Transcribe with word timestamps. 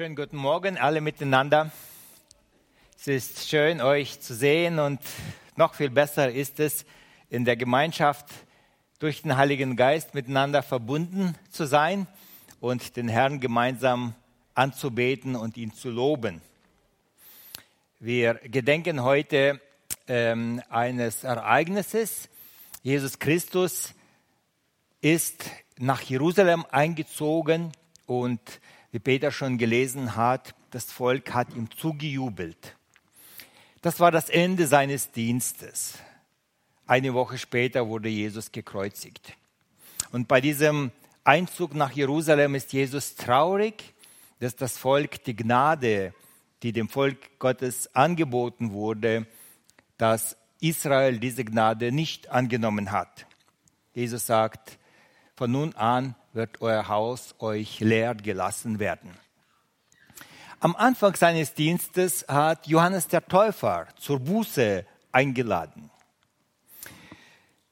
Schönen 0.00 0.16
guten 0.16 0.38
Morgen 0.38 0.78
alle 0.78 1.02
miteinander. 1.02 1.70
Es 2.98 3.06
ist 3.06 3.50
schön, 3.50 3.82
euch 3.82 4.18
zu 4.18 4.34
sehen 4.34 4.78
und 4.78 4.98
noch 5.56 5.74
viel 5.74 5.90
besser 5.90 6.32
ist 6.32 6.58
es, 6.58 6.86
in 7.28 7.44
der 7.44 7.54
Gemeinschaft 7.58 8.24
durch 8.98 9.20
den 9.20 9.36
Heiligen 9.36 9.76
Geist 9.76 10.14
miteinander 10.14 10.62
verbunden 10.62 11.34
zu 11.50 11.66
sein 11.66 12.06
und 12.60 12.96
den 12.96 13.08
Herrn 13.08 13.40
gemeinsam 13.40 14.14
anzubeten 14.54 15.36
und 15.36 15.58
ihn 15.58 15.74
zu 15.74 15.90
loben. 15.90 16.40
Wir 17.98 18.36
gedenken 18.36 19.02
heute 19.02 19.60
ähm, 20.08 20.62
eines 20.70 21.24
Ereignisses. 21.24 22.30
Jesus 22.82 23.18
Christus 23.18 23.92
ist 25.02 25.44
nach 25.76 26.00
Jerusalem 26.00 26.64
eingezogen 26.70 27.72
und 28.06 28.40
wie 28.92 28.98
Peter 28.98 29.30
schon 29.30 29.58
gelesen 29.58 30.16
hat, 30.16 30.54
das 30.70 30.90
Volk 30.90 31.32
hat 31.34 31.54
ihm 31.54 31.70
zugejubelt. 31.70 32.76
Das 33.82 34.00
war 34.00 34.10
das 34.10 34.28
Ende 34.28 34.66
seines 34.66 35.12
Dienstes. 35.12 35.98
Eine 36.86 37.14
Woche 37.14 37.38
später 37.38 37.88
wurde 37.88 38.08
Jesus 38.08 38.52
gekreuzigt. 38.52 39.34
Und 40.12 40.28
bei 40.28 40.40
diesem 40.40 40.90
Einzug 41.24 41.74
nach 41.74 41.92
Jerusalem 41.92 42.54
ist 42.54 42.72
Jesus 42.72 43.14
traurig, 43.14 43.94
dass 44.40 44.56
das 44.56 44.76
Volk 44.76 45.22
die 45.24 45.36
Gnade, 45.36 46.12
die 46.62 46.72
dem 46.72 46.88
Volk 46.88 47.38
Gottes 47.38 47.94
angeboten 47.94 48.72
wurde, 48.72 49.26
dass 49.98 50.36
Israel 50.60 51.18
diese 51.18 51.44
Gnade 51.44 51.92
nicht 51.92 52.28
angenommen 52.28 52.90
hat. 52.90 53.26
Jesus 53.94 54.26
sagt, 54.26 54.78
von 55.36 55.50
nun 55.50 55.74
an 55.74 56.14
wird 56.32 56.60
euer 56.60 56.88
Haus 56.88 57.34
euch 57.38 57.80
leer 57.80 58.14
gelassen 58.14 58.78
werden. 58.78 59.10
Am 60.60 60.76
Anfang 60.76 61.14
seines 61.14 61.54
Dienstes 61.54 62.24
hat 62.28 62.66
Johannes 62.66 63.08
der 63.08 63.26
Täufer 63.26 63.88
zur 63.98 64.20
Buße 64.20 64.84
eingeladen. 65.10 65.90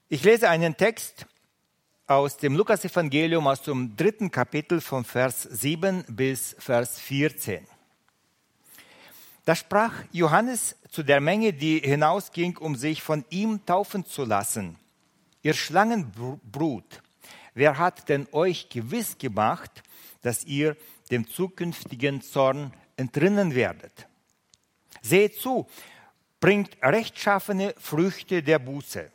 Ich 0.08 0.24
lese 0.24 0.48
einen 0.48 0.76
Text 0.76 1.26
aus 2.06 2.38
dem 2.38 2.56
Lukasevangelium 2.56 3.46
aus 3.46 3.62
dem 3.62 3.94
dritten 3.94 4.30
Kapitel 4.30 4.80
von 4.80 5.04
Vers 5.04 5.42
7 5.42 6.04
bis 6.08 6.56
Vers 6.58 6.98
14. 6.98 7.66
Da 9.44 9.54
sprach 9.54 9.92
Johannes 10.12 10.76
zu 10.90 11.02
der 11.02 11.20
Menge, 11.20 11.52
die 11.52 11.80
hinausging, 11.80 12.56
um 12.56 12.74
sich 12.76 13.02
von 13.02 13.24
ihm 13.28 13.64
taufen 13.66 14.06
zu 14.06 14.24
lassen. 14.24 14.78
Ihr 15.42 15.54
Schlangenbrut, 15.54 17.02
Wer 17.58 17.76
hat 17.76 18.08
denn 18.08 18.28
euch 18.30 18.68
gewiss 18.68 19.18
gemacht, 19.18 19.82
dass 20.22 20.44
ihr 20.44 20.76
dem 21.10 21.26
zukünftigen 21.26 22.22
Zorn 22.22 22.72
entrinnen 22.96 23.52
werdet? 23.52 24.06
Seht 25.02 25.40
zu, 25.40 25.66
bringt 26.38 26.76
rechtschaffene 26.80 27.74
Früchte 27.76 28.44
der 28.44 28.60
Buße 28.60 29.10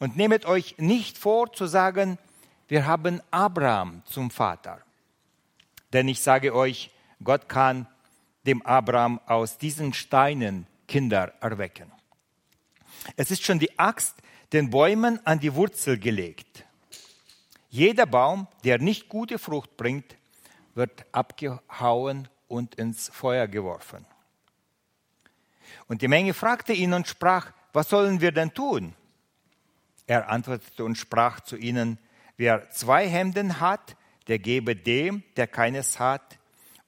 und 0.00 0.16
nehmet 0.16 0.44
euch 0.44 0.76
nicht 0.78 1.16
vor 1.16 1.52
zu 1.52 1.66
sagen, 1.66 2.18
wir 2.66 2.84
haben 2.84 3.22
Abraham 3.30 4.02
zum 4.06 4.32
Vater. 4.32 4.80
Denn 5.92 6.08
ich 6.08 6.20
sage 6.20 6.52
euch, 6.52 6.90
Gott 7.22 7.48
kann 7.48 7.86
dem 8.44 8.60
Abraham 8.62 9.20
aus 9.26 9.56
diesen 9.56 9.94
Steinen 9.94 10.66
Kinder 10.88 11.32
erwecken. 11.40 11.92
Es 13.14 13.30
ist 13.30 13.44
schon 13.44 13.60
die 13.60 13.78
Axt 13.78 14.16
den 14.52 14.70
Bäumen 14.70 15.24
an 15.24 15.38
die 15.38 15.54
Wurzel 15.54 15.96
gelegt. 15.96 16.64
Jeder 17.74 18.06
Baum, 18.06 18.46
der 18.62 18.78
nicht 18.78 19.08
gute 19.08 19.36
Frucht 19.36 19.76
bringt, 19.76 20.16
wird 20.76 21.06
abgehauen 21.10 22.28
und 22.46 22.76
ins 22.76 23.08
Feuer 23.08 23.48
geworfen. 23.48 24.06
Und 25.88 26.00
die 26.00 26.06
Menge 26.06 26.34
fragte 26.34 26.72
ihn 26.72 26.92
und 26.92 27.08
sprach, 27.08 27.50
was 27.72 27.88
sollen 27.88 28.20
wir 28.20 28.30
denn 28.30 28.54
tun? 28.54 28.94
Er 30.06 30.28
antwortete 30.28 30.84
und 30.84 30.96
sprach 30.96 31.40
zu 31.40 31.56
ihnen, 31.56 31.98
wer 32.36 32.70
zwei 32.70 33.08
Hemden 33.08 33.58
hat, 33.58 33.96
der 34.28 34.38
gebe 34.38 34.76
dem, 34.76 35.24
der 35.36 35.48
keines 35.48 35.98
hat, 35.98 36.38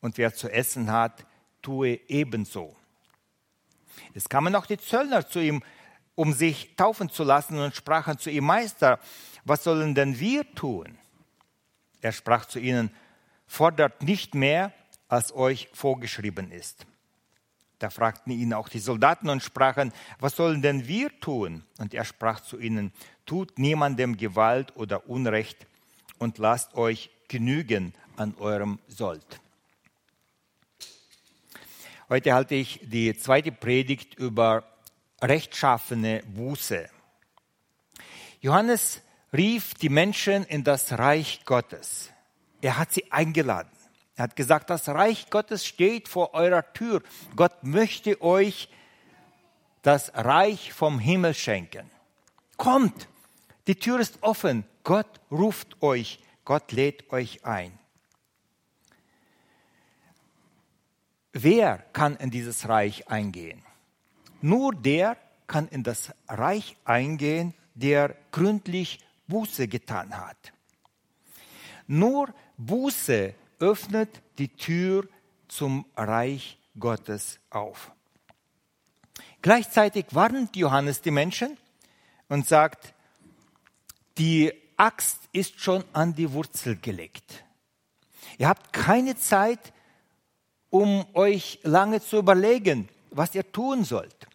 und 0.00 0.18
wer 0.18 0.34
zu 0.34 0.48
essen 0.48 0.92
hat, 0.92 1.26
tue 1.62 1.98
ebenso. 2.06 2.76
Es 4.14 4.28
kamen 4.28 4.54
auch 4.54 4.66
die 4.66 4.78
Zöllner 4.78 5.26
zu 5.26 5.40
ihm, 5.40 5.64
um 6.16 6.32
sich 6.32 6.74
taufen 6.76 7.08
zu 7.08 7.22
lassen 7.22 7.60
und 7.60 7.76
sprachen 7.76 8.18
zu 8.18 8.30
ihm, 8.30 8.44
Meister, 8.44 8.98
was 9.44 9.62
sollen 9.62 9.94
denn 9.94 10.18
wir 10.18 10.52
tun? 10.54 10.98
Er 12.00 12.10
sprach 12.10 12.46
zu 12.46 12.58
ihnen, 12.58 12.90
fordert 13.46 14.02
nicht 14.02 14.34
mehr, 14.34 14.72
als 15.08 15.32
euch 15.32 15.68
vorgeschrieben 15.72 16.50
ist. 16.50 16.84
Da 17.78 17.90
fragten 17.90 18.32
ihn 18.32 18.54
auch 18.54 18.68
die 18.68 18.78
Soldaten 18.78 19.28
und 19.28 19.42
sprachen, 19.42 19.92
was 20.18 20.34
sollen 20.34 20.62
denn 20.62 20.88
wir 20.88 21.20
tun? 21.20 21.62
Und 21.78 21.94
er 21.94 22.04
sprach 22.04 22.40
zu 22.40 22.58
ihnen, 22.58 22.92
tut 23.26 23.58
niemandem 23.58 24.16
Gewalt 24.16 24.74
oder 24.76 25.08
Unrecht 25.08 25.66
und 26.18 26.38
lasst 26.38 26.74
euch 26.74 27.10
genügen 27.28 27.92
an 28.16 28.34
eurem 28.38 28.78
Sold. 28.88 29.40
Heute 32.08 32.32
halte 32.32 32.54
ich 32.54 32.80
die 32.82 33.16
zweite 33.16 33.52
Predigt 33.52 34.14
über 34.14 34.64
rechtschaffene 35.22 36.22
Buße. 36.26 36.88
Johannes 38.40 39.00
rief 39.32 39.74
die 39.74 39.88
Menschen 39.88 40.44
in 40.44 40.64
das 40.64 40.92
Reich 40.92 41.44
Gottes. 41.44 42.10
Er 42.60 42.78
hat 42.78 42.92
sie 42.92 43.10
eingeladen. 43.10 43.70
Er 44.14 44.24
hat 44.24 44.36
gesagt, 44.36 44.70
das 44.70 44.88
Reich 44.88 45.28
Gottes 45.30 45.66
steht 45.66 46.08
vor 46.08 46.32
eurer 46.34 46.72
Tür. 46.72 47.02
Gott 47.34 47.64
möchte 47.64 48.20
euch 48.22 48.68
das 49.82 50.12
Reich 50.14 50.72
vom 50.72 50.98
Himmel 50.98 51.34
schenken. 51.34 51.90
Kommt, 52.56 53.08
die 53.66 53.76
Tür 53.76 54.00
ist 54.00 54.22
offen. 54.22 54.64
Gott 54.84 55.20
ruft 55.30 55.82
euch. 55.82 56.20
Gott 56.44 56.72
lädt 56.72 57.12
euch 57.12 57.44
ein. 57.44 57.78
Wer 61.32 61.78
kann 61.92 62.16
in 62.16 62.30
dieses 62.30 62.68
Reich 62.68 63.08
eingehen? 63.08 63.65
Nur 64.40 64.74
der 64.74 65.16
kann 65.46 65.68
in 65.68 65.82
das 65.82 66.12
Reich 66.28 66.76
eingehen, 66.84 67.54
der 67.74 68.16
gründlich 68.32 69.00
Buße 69.28 69.68
getan 69.68 70.16
hat. 70.16 70.52
Nur 71.86 72.32
Buße 72.56 73.34
öffnet 73.58 74.22
die 74.38 74.48
Tür 74.48 75.08
zum 75.48 75.86
Reich 75.96 76.58
Gottes 76.78 77.38
auf. 77.50 77.92
Gleichzeitig 79.42 80.06
warnt 80.10 80.56
Johannes 80.56 81.00
die 81.00 81.10
Menschen 81.10 81.56
und 82.28 82.46
sagt, 82.46 82.94
die 84.18 84.52
Axt 84.76 85.20
ist 85.32 85.60
schon 85.60 85.84
an 85.92 86.14
die 86.14 86.32
Wurzel 86.32 86.76
gelegt. 86.76 87.44
Ihr 88.38 88.48
habt 88.48 88.72
keine 88.72 89.16
Zeit, 89.16 89.72
um 90.70 91.06
euch 91.14 91.60
lange 91.62 92.00
zu 92.00 92.18
überlegen, 92.18 92.88
was 93.16 93.34
ihr 93.34 93.50
tun 93.50 93.84
sollt. 93.84 94.26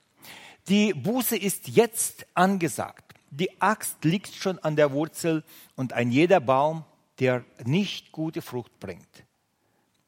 Die 0.68 0.94
Buße 0.94 1.38
ist 1.38 1.68
jetzt 1.68 2.26
angesagt. 2.34 3.16
Die 3.30 3.62
Axt 3.62 4.04
liegt 4.04 4.34
schon 4.34 4.60
an 4.60 4.76
der 4.76 4.92
Wurzel 4.92 5.44
und 5.76 5.94
ein 5.94 6.12
jeder 6.12 6.40
Baum, 6.40 6.84
der 7.20 7.46
nicht 7.64 8.12
gute 8.12 8.42
Frucht 8.42 8.80
bringt, 8.80 9.24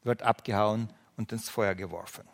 wird 0.02 0.22
abgehauen 0.22 0.88
und 1.16 1.32
ins 1.32 1.48
Feuer 1.48 1.74
geworfen. 1.74 2.24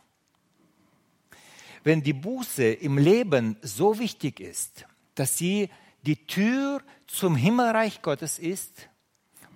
Wenn 1.84 2.02
die 2.02 2.12
Buße 2.12 2.64
im 2.64 2.98
Leben 2.98 3.56
so 3.62 3.98
wichtig 3.98 4.40
ist, 4.40 4.86
dass 5.14 5.38
sie 5.38 5.70
die 6.02 6.26
Tür 6.26 6.82
zum 7.06 7.36
Himmelreich 7.36 8.02
Gottes 8.02 8.38
ist, 8.38 8.88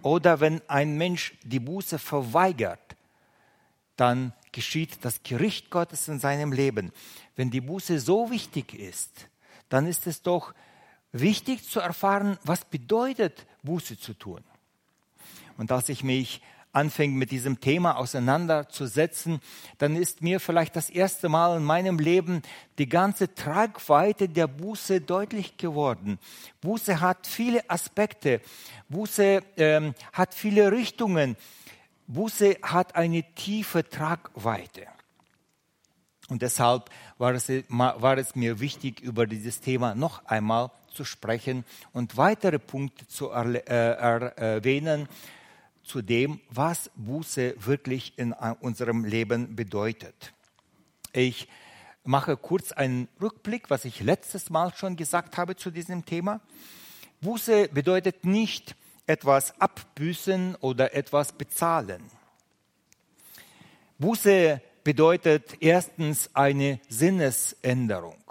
oder 0.03 0.41
wenn 0.41 0.61
ein 0.69 0.99
Mensch 0.99 1.35
die 1.45 1.61
Buße 1.61 1.99
verweigert, 1.99 2.97
dann 3.97 4.35
geschieht 4.55 4.99
das 5.03 5.23
Gericht 5.23 5.69
Gottes 5.71 6.09
in 6.09 6.21
seinem 6.21 6.53
Leben. 6.53 6.93
Wenn 7.35 7.51
die 7.51 7.61
Buße 7.61 7.99
so 7.99 8.31
wichtig 8.31 8.73
ist, 8.73 9.29
dann 9.69 9.87
ist 9.87 10.07
es 10.07 10.23
doch 10.23 10.55
wichtig 11.13 11.69
zu 11.69 11.81
erfahren, 11.81 12.39
was 12.45 12.65
bedeutet 12.65 13.47
Buße 13.65 13.99
zu 13.99 14.15
tun. 14.15 14.43
Und 15.57 15.73
als 15.73 15.89
ich 15.89 16.05
mich 16.05 16.41
anfing 16.73 17.15
mit 17.15 17.31
diesem 17.31 17.61
Thema 17.61 17.97
auseinanderzusetzen, 17.97 19.41
dann 19.79 19.97
ist 19.97 20.23
mir 20.23 20.41
vielleicht 20.41 20.77
das 20.77 20.91
erste 20.91 21.29
Mal 21.29 21.57
in 21.57 21.65
meinem 21.65 21.99
Leben 21.99 22.43
die 22.79 22.89
ganze 22.89 23.35
Tragweite 23.35 24.29
der 24.29 24.47
Buße 24.49 25.01
deutlich 25.01 25.57
geworden. 25.57 26.19
Buße 26.61 27.01
hat 27.01 27.27
viele 27.27 27.69
Aspekte, 27.71 28.41
Buße 28.89 29.43
ähm, 29.57 29.95
hat 30.13 30.35
viele 30.35 30.73
Richtungen, 30.73 31.37
Buße 32.07 32.57
hat 32.63 32.97
eine 32.97 33.23
tiefe 33.35 33.89
Tragweite. 33.89 34.87
Und 36.29 36.43
deshalb 36.43 36.91
war 37.19 37.35
es, 37.35 37.49
war 37.49 38.19
es 38.19 38.35
mir 38.35 38.61
wichtig, 38.61 39.01
über 39.01 39.27
dieses 39.27 39.61
Thema 39.61 39.95
noch 39.95 40.25
einmal 40.27 40.71
zu 40.93 41.05
sprechen 41.05 41.65
und 41.93 42.17
weitere 42.17 42.59
Punkte 42.59 43.07
zu 43.09 43.31
äh, 43.31 43.59
erwähnen, 43.67 45.09
zu 45.83 46.01
dem, 46.01 46.41
was 46.49 46.91
Buße 46.97 47.57
wirklich 47.59 48.19
in 48.19 48.33
unserem 48.33 49.05
Leben 49.05 49.55
bedeutet. 49.55 50.33
Ich 51.13 51.47
mache 52.05 52.37
kurz 52.37 52.73
einen 52.73 53.09
Rückblick, 53.21 53.71
was 53.71 53.85
ich 53.85 54.01
letztes 54.01 54.51
Mal 54.51 54.75
schon 54.75 54.97
gesagt 54.97 55.37
habe 55.37 55.57
zu 55.57 55.71
diesem 55.71 56.05
Thema. 56.05 56.41
Buße 57.21 57.69
bedeutet 57.69 58.25
nicht 58.25 58.75
etwas 59.07 59.59
abbüßen 59.61 60.57
oder 60.57 60.95
etwas 60.95 61.33
bezahlen. 61.33 62.03
Buße 63.99 64.61
bedeutet 64.83 65.57
erstens 65.61 66.31
eine 66.35 66.81
Sinnesänderung. 66.89 68.23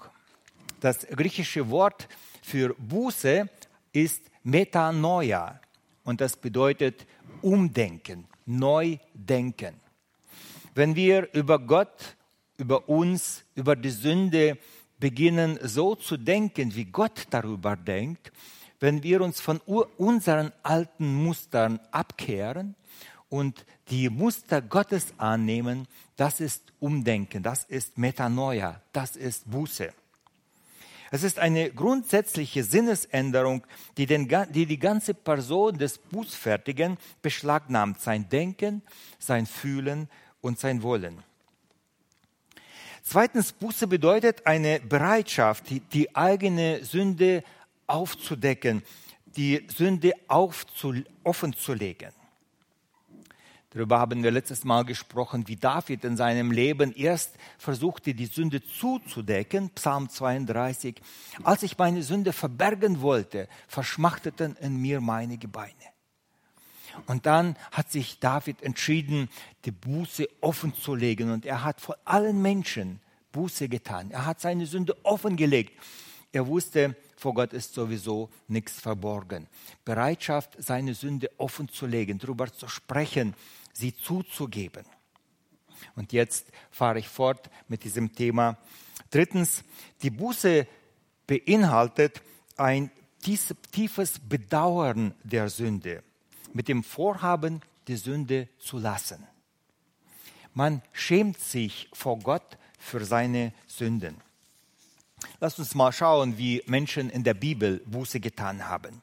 Das 0.79 1.07
griechische 1.07 1.69
Wort 1.69 2.07
für 2.41 2.75
Buße 2.77 3.49
ist 3.93 4.21
Metanoia 4.43 5.59
und 6.03 6.19
das 6.19 6.35
bedeutet 6.35 7.05
umdenken, 7.41 8.27
neu 8.45 8.97
denken. 9.13 9.79
Wenn 10.75 10.95
wir 10.95 11.33
über 11.33 11.59
Gott, 11.59 12.15
über 12.57 12.89
uns, 12.89 13.43
über 13.55 13.75
die 13.75 13.89
Sünde 13.89 14.57
beginnen 14.99 15.59
so 15.61 15.95
zu 15.95 16.17
denken, 16.17 16.75
wie 16.75 16.85
Gott 16.85 17.27
darüber 17.29 17.75
denkt, 17.75 18.31
wenn 18.83 19.01
wir 19.01 19.21
uns 19.21 19.39
von 19.39 19.61
unseren 19.61 20.51
alten 20.61 21.23
Mustern 21.23 21.79
abkehren 21.91 22.75
und 23.29 23.65
die 23.89 24.09
Muster 24.09 24.61
Gottes 24.61 25.13
annehmen, 25.17 25.87
das 26.17 26.41
ist 26.41 26.73
Umdenken, 26.81 27.43
das 27.43 27.63
ist 27.63 27.97
Metanoia, 27.97 28.81
das 28.91 29.15
ist 29.15 29.49
Buße. 29.49 29.93
Es 31.11 31.23
ist 31.23 31.39
eine 31.39 31.71
grundsätzliche 31.71 32.65
Sinnesänderung, 32.65 33.65
die, 33.95 34.05
den, 34.05 34.27
die 34.49 34.65
die 34.65 34.79
ganze 34.79 35.13
Person 35.13 35.77
des 35.77 35.97
Bußfertigen 35.97 36.97
beschlagnahmt, 37.21 38.01
sein 38.01 38.27
Denken, 38.27 38.81
sein 39.17 39.45
Fühlen 39.45 40.09
und 40.41 40.59
sein 40.59 40.83
Wollen. 40.83 41.23
Zweitens, 43.01 43.53
Buße 43.53 43.87
bedeutet 43.87 44.45
eine 44.45 44.81
Bereitschaft, 44.81 45.69
die, 45.69 45.79
die 45.79 46.13
eigene 46.17 46.83
Sünde 46.83 47.45
aufzudecken, 47.87 48.83
die 49.35 49.65
Sünde 49.75 50.13
aufzu, 50.27 50.93
offenzulegen. 51.23 52.11
Darüber 53.73 53.99
haben 53.99 54.21
wir 54.21 54.29
letztes 54.29 54.63
Mal 54.65 54.85
gesprochen, 54.85 55.47
wie 55.47 55.55
David 55.55 56.03
in 56.03 56.15
seinem 56.15 56.51
Leben 56.51 56.93
erst 56.93 57.35
versuchte, 57.57 58.13
die 58.13 58.27
Sünde 58.27 58.61
zuzudecken, 58.61 59.71
Psalm 59.71 60.09
32. 60.09 61.01
Als 61.43 61.63
ich 61.63 61.75
meine 61.75 62.03
Sünde 62.03 62.33
verbergen 62.33 63.01
wollte, 63.01 63.47
verschmachteten 63.67 64.55
in 64.57 64.79
mir 64.79 65.01
meine 65.01 65.39
Gebeine. 65.39 65.73
Und 67.07 67.25
dann 67.25 67.55
hat 67.71 67.91
sich 67.91 68.19
David 68.19 68.61
entschieden, 68.61 69.27
die 69.65 69.71
Buße 69.71 70.27
offen 70.41 70.75
zu 70.75 70.93
legen. 70.93 71.31
Und 71.31 71.43
er 71.43 71.63
hat 71.63 71.81
vor 71.81 71.97
allen 72.05 72.43
Menschen 72.43 73.01
Buße 73.31 73.69
getan. 73.69 74.11
Er 74.11 74.27
hat 74.27 74.39
seine 74.39 74.67
Sünde 74.67 74.95
offengelegt. 75.03 75.73
Er 76.31 76.45
wusste, 76.45 76.95
vor 77.23 77.35
Gott 77.35 77.53
ist 77.53 77.73
sowieso 77.73 78.29
nichts 78.49 78.81
verborgen. 78.81 79.47
Bereitschaft, 79.85 80.57
seine 80.57 80.93
Sünde 80.93 81.31
offen 81.37 81.69
zu 81.69 81.85
legen, 81.85 82.19
darüber 82.19 82.51
zu 82.51 82.67
sprechen, 82.67 83.33
sie 83.71 83.95
zuzugeben. 83.95 84.85
Und 85.95 86.11
jetzt 86.11 86.47
fahre 86.69 86.99
ich 86.99 87.07
fort 87.07 87.49
mit 87.69 87.85
diesem 87.85 88.13
Thema. 88.13 88.57
Drittens, 89.09 89.63
die 90.01 90.09
Buße 90.09 90.67
beinhaltet 91.25 92.21
ein 92.57 92.91
tiefes 93.21 94.19
Bedauern 94.19 95.13
der 95.23 95.47
Sünde 95.47 96.03
mit 96.51 96.67
dem 96.67 96.83
Vorhaben, 96.83 97.61
die 97.87 97.95
Sünde 97.95 98.49
zu 98.59 98.79
lassen. 98.79 99.25
Man 100.53 100.81
schämt 100.91 101.39
sich 101.39 101.87
vor 101.93 102.19
Gott 102.19 102.57
für 102.77 103.05
seine 103.05 103.53
Sünden. 103.65 104.17
Lass 105.43 105.59
uns 105.59 105.75
mal 105.75 105.91
schauen, 105.91 106.37
wie 106.37 106.63
Menschen 106.67 107.09
in 107.09 107.25
der 107.25 107.33
Bibel 107.33 107.81
Buße 107.85 108.21
getan 108.21 108.69
haben. 108.69 109.01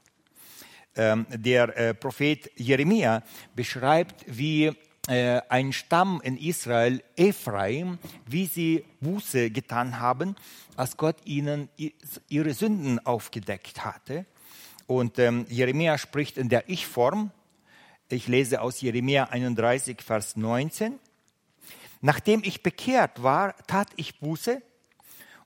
Ähm, 0.96 1.26
der 1.28 1.76
äh, 1.76 1.92
Prophet 1.92 2.50
Jeremia 2.56 3.22
beschreibt, 3.54 4.24
wie 4.26 4.72
äh, 5.06 5.42
ein 5.50 5.74
Stamm 5.74 6.22
in 6.24 6.38
Israel, 6.38 7.02
Ephraim, 7.14 7.98
wie 8.24 8.46
sie 8.46 8.86
Buße 9.02 9.50
getan 9.50 10.00
haben, 10.00 10.34
als 10.76 10.96
Gott 10.96 11.16
ihnen 11.26 11.68
ihre 12.30 12.54
Sünden 12.54 13.04
aufgedeckt 13.04 13.84
hatte. 13.84 14.24
Und 14.86 15.18
ähm, 15.18 15.44
Jeremia 15.50 15.98
spricht 15.98 16.38
in 16.38 16.48
der 16.48 16.70
Ich-Form. 16.70 17.32
Ich 18.08 18.28
lese 18.28 18.62
aus 18.62 18.80
Jeremia 18.80 19.24
31, 19.24 20.00
Vers 20.00 20.36
19. 20.36 20.98
Nachdem 22.00 22.40
ich 22.42 22.62
bekehrt 22.62 23.22
war, 23.22 23.54
tat 23.66 23.88
ich 23.96 24.20
Buße, 24.20 24.62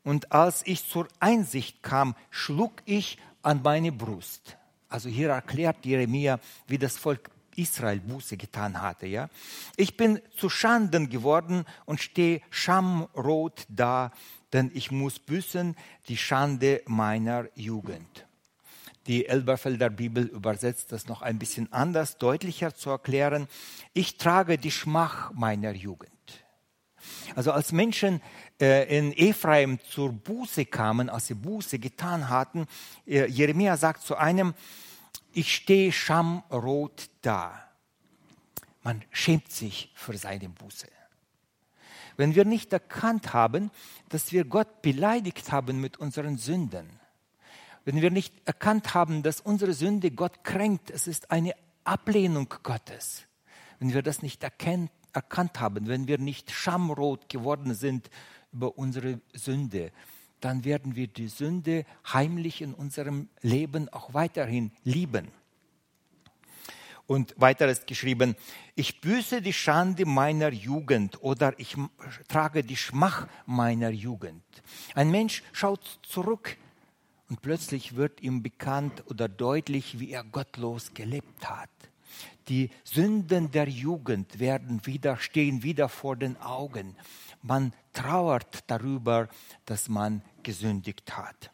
und 0.04 0.32
als 0.32 0.62
ich 0.66 0.86
zur 0.88 1.08
Einsicht 1.18 1.82
kam, 1.82 2.14
schlug 2.30 2.82
ich 2.84 3.18
an 3.42 3.62
meine 3.62 3.90
Brust. 3.90 4.56
Also 4.88 5.08
hier 5.08 5.30
erklärt 5.30 5.84
Jeremia, 5.84 6.38
wie 6.68 6.78
das 6.78 6.96
Volk 6.96 7.30
Israel 7.56 8.00
Buße 8.00 8.36
getan 8.36 8.80
hatte. 8.80 9.06
Ja? 9.06 9.28
Ich 9.76 9.96
bin 9.96 10.20
zu 10.36 10.48
Schanden 10.48 11.08
geworden 11.08 11.64
und 11.86 12.00
stehe 12.00 12.42
schamrot 12.50 13.64
da, 13.68 14.12
denn 14.52 14.70
ich 14.74 14.90
muss 14.90 15.18
büßen 15.18 15.76
die 16.08 16.16
Schande 16.16 16.82
meiner 16.86 17.48
Jugend. 17.54 18.26
Die 19.06 19.26
Elberfelder 19.26 19.90
Bibel 19.90 20.24
übersetzt 20.24 20.92
das 20.92 21.08
noch 21.08 21.22
ein 21.22 21.38
bisschen 21.38 21.72
anders, 21.72 22.16
deutlicher 22.16 22.74
zu 22.74 22.90
erklären. 22.90 23.48
Ich 23.92 24.16
trage 24.16 24.56
die 24.56 24.70
Schmach 24.70 25.32
meiner 25.32 25.72
Jugend. 25.72 26.10
Also 27.34 27.52
als 27.52 27.72
Menschen 27.72 28.22
in 28.58 29.12
Ephraim 29.12 29.78
zur 29.90 30.12
Buße 30.12 30.66
kamen, 30.66 31.10
als 31.10 31.26
sie 31.26 31.34
Buße 31.34 31.78
getan 31.78 32.28
hatten, 32.28 32.66
äh, 33.06 33.26
Jeremia 33.26 33.76
sagt 33.76 34.02
zu 34.02 34.16
einem, 34.16 34.54
ich 35.32 35.54
stehe 35.54 35.90
schamrot 35.90 37.10
da. 37.22 37.68
Man 38.82 39.02
schämt 39.10 39.50
sich 39.50 39.90
für 39.94 40.16
seine 40.16 40.48
Buße. 40.48 40.88
Wenn 42.16 42.34
wir 42.36 42.44
nicht 42.44 42.72
erkannt 42.72 43.32
haben, 43.32 43.70
dass 44.08 44.30
wir 44.30 44.44
Gott 44.44 44.82
beleidigt 44.82 45.50
haben 45.50 45.80
mit 45.80 45.96
unseren 45.96 46.38
Sünden, 46.38 47.00
wenn 47.84 48.00
wir 48.00 48.10
nicht 48.10 48.34
erkannt 48.46 48.94
haben, 48.94 49.22
dass 49.22 49.40
unsere 49.40 49.74
Sünde 49.74 50.10
Gott 50.10 50.44
kränkt, 50.44 50.90
es 50.90 51.06
ist 51.06 51.30
eine 51.30 51.54
Ablehnung 51.82 52.54
Gottes, 52.62 53.24
wenn 53.78 53.92
wir 53.92 54.02
das 54.02 54.22
nicht 54.22 54.42
erkennt, 54.42 54.90
erkannt 55.12 55.60
haben, 55.60 55.86
wenn 55.88 56.08
wir 56.08 56.18
nicht 56.18 56.50
schamrot 56.50 57.28
geworden 57.28 57.74
sind 57.74 58.10
über 58.54 58.78
unsere 58.78 59.20
Sünde, 59.34 59.92
dann 60.40 60.64
werden 60.64 60.94
wir 60.94 61.08
die 61.08 61.28
Sünde 61.28 61.84
heimlich 62.12 62.62
in 62.62 62.74
unserem 62.74 63.28
Leben 63.42 63.88
auch 63.90 64.14
weiterhin 64.14 64.70
lieben. 64.84 65.28
Und 67.06 67.34
weiter 67.36 67.68
ist 67.68 67.86
geschrieben, 67.86 68.34
ich 68.74 69.00
büße 69.02 69.42
die 69.42 69.52
Schande 69.52 70.06
meiner 70.06 70.50
Jugend 70.50 71.22
oder 71.22 71.58
ich 71.58 71.76
trage 72.28 72.64
die 72.64 72.76
Schmach 72.76 73.28
meiner 73.44 73.90
Jugend. 73.90 74.42
Ein 74.94 75.10
Mensch 75.10 75.42
schaut 75.52 76.00
zurück 76.02 76.56
und 77.28 77.42
plötzlich 77.42 77.96
wird 77.96 78.22
ihm 78.22 78.42
bekannt 78.42 79.04
oder 79.10 79.28
deutlich, 79.28 79.98
wie 79.98 80.12
er 80.12 80.24
gottlos 80.24 80.94
gelebt 80.94 81.48
hat. 81.48 81.68
Die 82.48 82.70
Sünden 82.84 83.50
der 83.50 83.68
Jugend 83.68 84.38
werden 84.38 84.84
wieder, 84.86 85.18
stehen 85.18 85.62
wieder 85.62 85.88
vor 85.88 86.16
den 86.16 86.36
Augen. 86.38 86.96
Man 87.46 87.74
trauert 87.92 88.64
darüber, 88.66 89.28
dass 89.66 89.90
man 89.90 90.22
gesündigt 90.42 91.14
hat. 91.14 91.50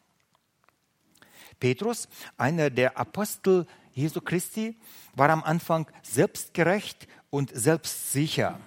Petrus, 1.59 2.07
einer 2.37 2.69
der 2.69 2.97
Apostel 2.97 3.67
Jesu 3.93 4.21
Christi, 4.21 4.77
war 5.15 5.29
am 5.29 5.43
Anfang 5.43 5.85
selbstgerecht 6.01 7.09
und 7.29 7.51
selbstsicher. 7.53 8.57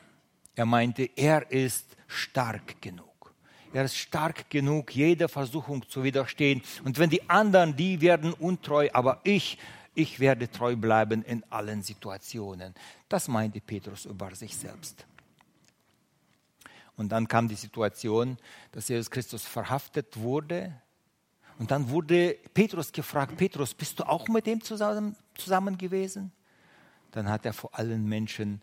Er 0.54 0.66
meinte, 0.66 1.08
er 1.16 1.50
ist 1.50 1.96
stark 2.06 2.80
genug. 2.82 3.34
Er 3.72 3.86
ist 3.86 3.96
stark 3.96 4.50
genug, 4.50 4.94
jeder 4.94 5.30
Versuchung 5.30 5.88
zu 5.88 6.04
widerstehen. 6.04 6.62
Und 6.84 6.98
wenn 6.98 7.08
die 7.08 7.28
anderen, 7.30 7.74
die 7.74 8.02
werden 8.02 8.34
untreu, 8.34 8.90
aber 8.92 9.22
ich, 9.24 9.58
ich 9.94 10.20
werde 10.20 10.50
treu 10.50 10.76
bleiben 10.76 11.22
in 11.22 11.42
allen 11.50 11.82
Situationen. 11.82 12.74
Das 13.08 13.28
meinte 13.28 13.62
Petrus 13.62 14.04
über 14.04 14.34
sich 14.34 14.54
selbst. 14.54 15.06
Und 16.96 17.10
dann 17.10 17.26
kam 17.28 17.48
die 17.48 17.54
Situation, 17.54 18.38
dass 18.72 18.88
Jesus 18.88 19.10
Christus 19.10 19.44
verhaftet 19.44 20.16
wurde. 20.16 20.80
Und 21.58 21.70
dann 21.70 21.88
wurde 21.90 22.36
Petrus 22.52 22.92
gefragt, 22.92 23.36
Petrus, 23.36 23.74
bist 23.74 23.98
du 23.98 24.04
auch 24.04 24.28
mit 24.28 24.46
dem 24.46 24.62
zusammen, 24.62 25.16
zusammen 25.34 25.78
gewesen? 25.78 26.32
Dann 27.10 27.28
hat 27.28 27.46
er 27.46 27.52
vor 27.52 27.76
allen 27.76 28.08
Menschen 28.08 28.60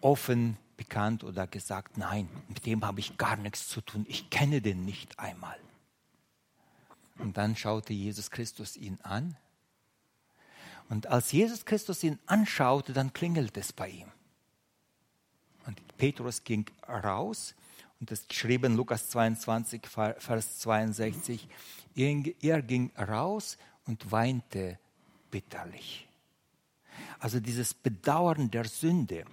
offen 0.00 0.56
bekannt 0.76 1.22
oder 1.22 1.46
gesagt, 1.46 1.96
nein, 1.96 2.28
mit 2.48 2.66
dem 2.66 2.84
habe 2.84 3.00
ich 3.00 3.16
gar 3.16 3.36
nichts 3.36 3.68
zu 3.68 3.80
tun, 3.80 4.04
ich 4.08 4.30
kenne 4.30 4.60
den 4.60 4.84
nicht 4.84 5.18
einmal. 5.18 5.56
Und 7.18 7.36
dann 7.36 7.54
schaute 7.54 7.92
Jesus 7.92 8.30
Christus 8.30 8.76
ihn 8.76 8.98
an 9.02 9.36
Und 10.88 11.06
als 11.06 11.32
Jesus 11.32 11.64
Christus 11.64 12.02
ihn 12.02 12.18
anschaute, 12.26 12.92
dann 12.92 13.12
klingelt 13.12 13.56
es 13.56 13.72
bei 13.72 13.88
ihm. 13.88 14.12
Petrus 16.02 16.42
ging 16.42 16.66
raus 16.88 17.54
und 18.00 18.10
das 18.10 18.26
geschrieben 18.26 18.74
Lukas 18.74 19.08
22, 19.10 19.82
Vers 19.86 20.58
62. 20.58 21.48
Er 21.94 22.60
ging 22.60 22.90
raus 22.98 23.56
und 23.86 24.10
weinte 24.10 24.80
bitterlich. 25.30 26.08
Also 27.20 27.38
dieses 27.38 27.72
Bedauern 27.72 28.50
der 28.50 28.64
Sünde, 28.64 29.24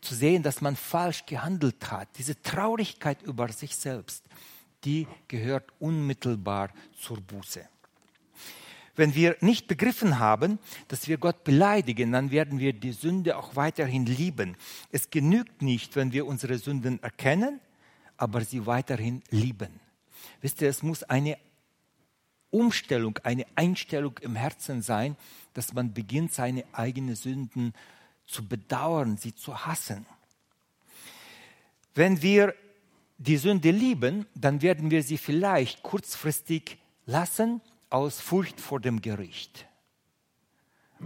zu 0.00 0.16
sehen, 0.16 0.42
dass 0.42 0.60
man 0.60 0.74
falsch 0.74 1.24
gehandelt 1.26 1.92
hat, 1.92 2.08
diese 2.18 2.42
Traurigkeit 2.42 3.22
über 3.22 3.46
sich 3.52 3.76
selbst, 3.76 4.24
die 4.82 5.06
gehört 5.28 5.70
unmittelbar 5.78 6.70
zur 7.00 7.20
Buße. 7.20 7.68
Wenn 8.96 9.14
wir 9.14 9.36
nicht 9.40 9.68
begriffen 9.68 10.18
haben, 10.18 10.58
dass 10.88 11.06
wir 11.06 11.18
Gott 11.18 11.44
beleidigen, 11.44 12.12
dann 12.12 12.30
werden 12.30 12.58
wir 12.58 12.72
die 12.72 12.92
Sünde 12.92 13.36
auch 13.36 13.54
weiterhin 13.54 14.06
lieben. 14.06 14.56
Es 14.90 15.10
genügt 15.10 15.60
nicht, 15.62 15.96
wenn 15.96 16.12
wir 16.12 16.26
unsere 16.26 16.58
Sünden 16.58 17.02
erkennen, 17.02 17.60
aber 18.16 18.42
sie 18.42 18.66
weiterhin 18.66 19.22
lieben. 19.30 19.80
Wisst 20.40 20.62
ihr, 20.62 20.68
es 20.68 20.82
muss 20.82 21.02
eine 21.02 21.36
Umstellung, 22.50 23.18
eine 23.22 23.46
Einstellung 23.54 24.18
im 24.22 24.34
Herzen 24.34 24.80
sein, 24.80 25.16
dass 25.52 25.74
man 25.74 25.92
beginnt, 25.92 26.32
seine 26.32 26.64
eigenen 26.72 27.14
Sünden 27.14 27.74
zu 28.26 28.48
bedauern, 28.48 29.18
sie 29.18 29.34
zu 29.34 29.66
hassen. 29.66 30.06
Wenn 31.94 32.22
wir 32.22 32.54
die 33.18 33.36
Sünde 33.36 33.70
lieben, 33.70 34.26
dann 34.34 34.62
werden 34.62 34.90
wir 34.90 35.02
sie 35.02 35.18
vielleicht 35.18 35.82
kurzfristig 35.82 36.78
lassen 37.06 37.60
aus 37.90 38.20
Furcht 38.20 38.60
vor 38.60 38.80
dem 38.80 39.00
Gericht. 39.00 39.66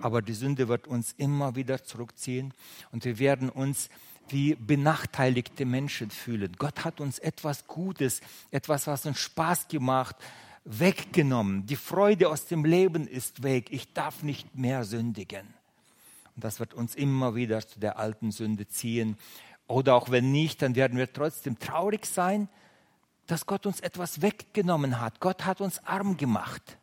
Aber 0.02 0.22
die 0.22 0.34
Sünde 0.34 0.68
wird 0.68 0.86
uns 0.86 1.12
immer 1.12 1.56
wieder 1.56 1.82
zurückziehen 1.82 2.54
und 2.92 3.04
wir 3.04 3.18
werden 3.18 3.50
uns 3.50 3.88
wie 4.28 4.54
benachteiligte 4.54 5.64
Menschen 5.64 6.10
fühlen. 6.10 6.52
Gott 6.56 6.84
hat 6.84 7.00
uns 7.00 7.18
etwas 7.18 7.66
Gutes, 7.66 8.20
etwas, 8.50 8.86
was 8.86 9.04
uns 9.06 9.18
Spaß 9.18 9.66
gemacht, 9.68 10.16
weggenommen. 10.64 11.66
Die 11.66 11.76
Freude 11.76 12.28
aus 12.28 12.46
dem 12.46 12.64
Leben 12.64 13.08
ist 13.08 13.42
weg. 13.42 13.68
Ich 13.70 13.92
darf 13.92 14.22
nicht 14.22 14.54
mehr 14.56 14.84
sündigen. 14.84 15.46
Und 16.36 16.44
das 16.44 16.60
wird 16.60 16.74
uns 16.74 16.94
immer 16.94 17.34
wieder 17.34 17.66
zu 17.66 17.80
der 17.80 17.98
alten 17.98 18.30
Sünde 18.30 18.68
ziehen. 18.68 19.16
Oder 19.66 19.94
auch 19.94 20.10
wenn 20.10 20.30
nicht, 20.30 20.62
dann 20.62 20.74
werden 20.74 20.98
wir 20.98 21.12
trotzdem 21.12 21.58
traurig 21.58 22.06
sein, 22.06 22.48
dass 23.30 23.46
Gott 23.46 23.64
uns 23.66 23.80
etwas 23.80 24.22
weggenommen 24.22 25.00
hat. 25.00 25.20
Gott 25.20 25.46
hat 25.46 25.60
uns 25.60 25.84
arm 25.84 26.16
gemacht. 26.16 26.78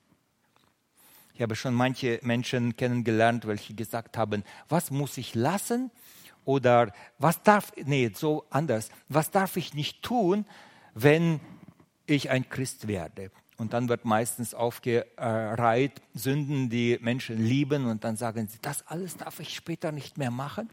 Ich 1.34 1.42
habe 1.42 1.56
schon 1.56 1.74
manche 1.74 2.20
Menschen 2.24 2.76
kennengelernt, 2.76 3.46
welche 3.46 3.74
gesagt 3.74 4.18
haben, 4.18 4.44
was 4.70 4.90
muss 4.90 5.18
ich 5.18 5.36
lassen? 5.36 5.92
Oder 6.46 6.94
was 7.20 7.44
darf, 7.44 7.74
nee, 7.84 8.10
so 8.16 8.46
anders, 8.50 8.90
was 9.10 9.30
darf 9.30 9.58
ich 9.58 9.74
nicht 9.74 10.02
tun, 10.02 10.46
wenn 10.94 11.42
ich 12.06 12.30
ein 12.30 12.48
Christ 12.48 12.88
werde? 12.88 13.30
Und 13.58 13.74
dann 13.74 13.90
wird 13.90 14.06
meistens 14.06 14.54
aufgereiht 14.54 16.02
Sünden, 16.14 16.70
die 16.70 16.98
Menschen 17.02 17.38
lieben 17.38 17.86
und 17.88 18.06
dann 18.06 18.16
sagen 18.16 18.48
sie, 18.48 18.60
das 18.62 18.88
alles 18.88 19.18
darf 19.18 19.42
ich 19.42 19.54
später 19.54 19.92
nicht 19.92 20.18
mehr 20.18 20.32
machen. 20.32 20.70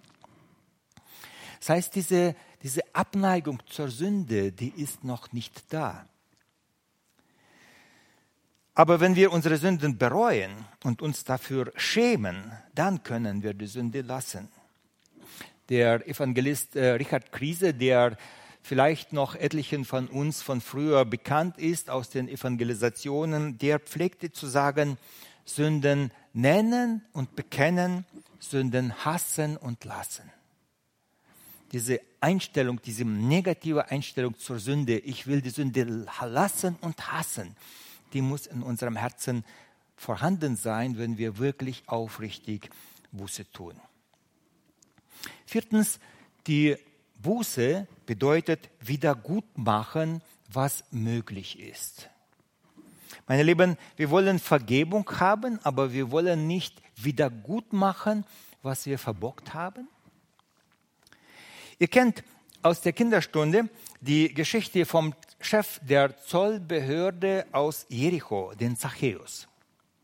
Das 1.64 1.70
heißt, 1.70 1.94
diese, 1.94 2.36
diese 2.62 2.82
Abneigung 2.94 3.62
zur 3.64 3.88
Sünde, 3.88 4.52
die 4.52 4.68
ist 4.68 5.02
noch 5.02 5.32
nicht 5.32 5.72
da. 5.72 6.06
Aber 8.74 9.00
wenn 9.00 9.16
wir 9.16 9.32
unsere 9.32 9.56
Sünden 9.56 9.96
bereuen 9.96 10.50
und 10.82 11.00
uns 11.00 11.24
dafür 11.24 11.72
schämen, 11.76 12.52
dann 12.74 13.02
können 13.02 13.42
wir 13.42 13.54
die 13.54 13.66
Sünde 13.66 14.02
lassen. 14.02 14.50
Der 15.70 16.06
Evangelist 16.06 16.76
äh, 16.76 16.90
Richard 16.90 17.32
Krise, 17.32 17.72
der 17.72 18.18
vielleicht 18.60 19.14
noch 19.14 19.34
etlichen 19.34 19.86
von 19.86 20.08
uns 20.08 20.42
von 20.42 20.60
früher 20.60 21.06
bekannt 21.06 21.56
ist 21.56 21.88
aus 21.88 22.10
den 22.10 22.28
Evangelisationen, 22.28 23.56
der 23.56 23.78
pflegte 23.78 24.30
zu 24.32 24.48
sagen, 24.48 24.98
Sünden 25.46 26.12
nennen 26.34 27.06
und 27.14 27.36
bekennen, 27.36 28.04
Sünden 28.38 29.06
hassen 29.06 29.56
und 29.56 29.86
lassen 29.86 30.30
diese 31.72 32.00
Einstellung, 32.20 32.80
diese 32.82 33.04
negative 33.04 33.90
Einstellung 33.90 34.38
zur 34.38 34.58
Sünde, 34.58 34.98
ich 34.98 35.26
will 35.26 35.40
die 35.40 35.50
Sünde 35.50 35.84
lassen 35.84 36.76
und 36.80 37.12
hassen, 37.12 37.56
die 38.12 38.22
muss 38.22 38.46
in 38.46 38.62
unserem 38.62 38.96
Herzen 38.96 39.44
vorhanden 39.96 40.56
sein, 40.56 40.98
wenn 40.98 41.18
wir 41.18 41.38
wirklich 41.38 41.82
aufrichtig 41.86 42.70
Buße 43.12 43.50
tun. 43.52 43.74
Viertens, 45.46 45.98
die 46.46 46.76
Buße 47.22 47.86
bedeutet 48.06 48.68
Wiedergutmachen, 48.80 50.20
was 50.52 50.84
möglich 50.90 51.58
ist. 51.58 52.10
Meine 53.26 53.42
Lieben, 53.42 53.76
wir 53.96 54.10
wollen 54.10 54.38
Vergebung 54.38 55.08
haben, 55.18 55.58
aber 55.62 55.92
wir 55.92 56.10
wollen 56.10 56.46
nicht 56.46 56.82
Wiedergutmachen, 56.96 58.24
was 58.62 58.86
wir 58.86 58.98
verbockt 58.98 59.54
haben. 59.54 59.88
Ihr 61.78 61.88
kennt 61.88 62.22
aus 62.62 62.80
der 62.80 62.92
Kinderstunde 62.92 63.68
die 64.00 64.32
Geschichte 64.32 64.86
vom 64.86 65.14
Chef 65.40 65.80
der 65.82 66.16
Zollbehörde 66.18 67.46
aus 67.52 67.86
Jericho, 67.88 68.52
den 68.54 68.76
Zachäus. 68.76 69.48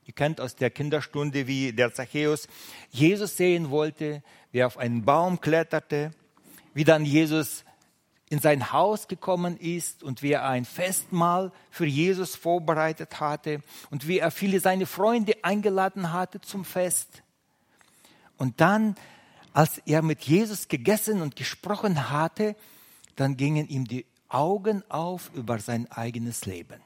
Ihr 0.04 0.14
kennt 0.14 0.40
aus 0.40 0.56
der 0.56 0.70
Kinderstunde, 0.70 1.46
wie 1.46 1.72
der 1.72 1.94
Zachäus 1.94 2.48
Jesus 2.90 3.36
sehen 3.36 3.70
wollte, 3.70 4.22
wie 4.50 4.58
er 4.58 4.66
auf 4.66 4.78
einen 4.78 5.04
Baum 5.04 5.40
kletterte, 5.40 6.12
wie 6.74 6.84
dann 6.84 7.04
Jesus 7.04 7.64
in 8.28 8.40
sein 8.40 8.72
Haus 8.72 9.08
gekommen 9.08 9.56
ist 9.56 10.02
und 10.02 10.22
wie 10.22 10.32
er 10.32 10.48
ein 10.48 10.64
Festmahl 10.64 11.52
für 11.70 11.86
Jesus 11.86 12.36
vorbereitet 12.36 13.20
hatte 13.20 13.60
und 13.90 14.08
wie 14.08 14.18
er 14.18 14.30
viele 14.30 14.60
seine 14.60 14.86
Freunde 14.86 15.34
eingeladen 15.42 16.12
hatte 16.12 16.40
zum 16.40 16.64
Fest. 16.64 17.22
Und 18.36 18.60
dann 18.60 18.96
als 19.52 19.78
er 19.78 20.02
mit 20.02 20.22
Jesus 20.22 20.68
gegessen 20.68 21.22
und 21.22 21.36
gesprochen 21.36 22.10
hatte, 22.10 22.56
dann 23.16 23.36
gingen 23.36 23.68
ihm 23.68 23.86
die 23.86 24.06
Augen 24.28 24.82
auf 24.88 25.30
über 25.34 25.58
sein 25.58 25.90
eigenes 25.90 26.46
Leben. 26.46 26.80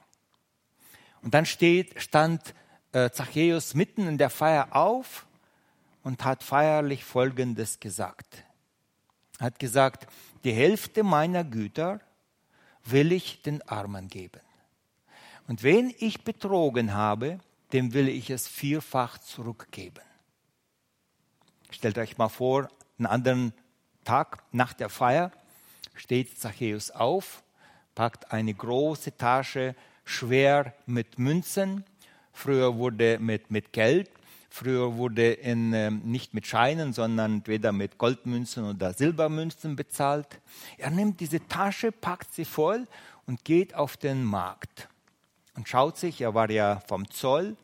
Und 1.22 1.34
dann 1.34 1.46
steht, 1.46 2.00
stand 2.00 2.54
äh, 2.92 3.10
Zachäus 3.10 3.74
mitten 3.74 4.06
in 4.06 4.18
der 4.18 4.30
Feier 4.30 4.74
auf 4.74 5.26
und 6.02 6.24
hat 6.24 6.42
feierlich 6.42 7.04
Folgendes 7.04 7.80
gesagt. 7.80 8.44
Er 9.38 9.46
hat 9.46 9.58
gesagt, 9.58 10.06
die 10.44 10.52
Hälfte 10.52 11.02
meiner 11.02 11.44
Güter 11.44 12.00
will 12.84 13.12
ich 13.12 13.42
den 13.42 13.62
Armen 13.62 14.08
geben. 14.08 14.40
Und 15.46 15.62
wen 15.62 15.94
ich 15.98 16.24
betrogen 16.24 16.94
habe, 16.94 17.38
dem 17.72 17.92
will 17.92 18.08
ich 18.08 18.30
es 18.30 18.46
vierfach 18.46 19.18
zurückgeben. 19.18 20.02
Stellt 21.74 21.98
euch 21.98 22.18
mal 22.18 22.28
vor, 22.28 22.68
einen 22.98 23.06
anderen 23.06 23.52
Tag 24.04 24.44
nach 24.52 24.74
der 24.74 24.88
Feier 24.88 25.32
steht 25.96 26.38
Zachäus 26.38 26.92
auf, 26.92 27.42
packt 27.96 28.30
eine 28.30 28.54
große 28.54 29.16
Tasche 29.16 29.74
schwer 30.04 30.72
mit 30.86 31.18
Münzen. 31.18 31.84
Früher 32.32 32.76
wurde 32.76 33.18
mit, 33.18 33.50
mit 33.50 33.72
Geld, 33.72 34.08
früher 34.50 34.94
wurde 34.94 35.32
in, 35.32 35.72
äh, 35.72 35.90
nicht 35.90 36.32
mit 36.32 36.46
Scheinen, 36.46 36.92
sondern 36.92 37.34
entweder 37.38 37.72
mit 37.72 37.98
Goldmünzen 37.98 38.70
oder 38.70 38.92
Silbermünzen 38.92 39.74
bezahlt. 39.74 40.40
Er 40.78 40.90
nimmt 40.90 41.18
diese 41.18 41.44
Tasche, 41.48 41.90
packt 41.90 42.32
sie 42.34 42.44
voll 42.44 42.86
und 43.26 43.44
geht 43.44 43.74
auf 43.74 43.96
den 43.96 44.22
Markt 44.22 44.88
und 45.56 45.68
schaut 45.68 45.96
sich, 45.96 46.20
er 46.20 46.34
war 46.34 46.50
ja 46.50 46.80
vom 46.86 47.10
Zoll, 47.10 47.56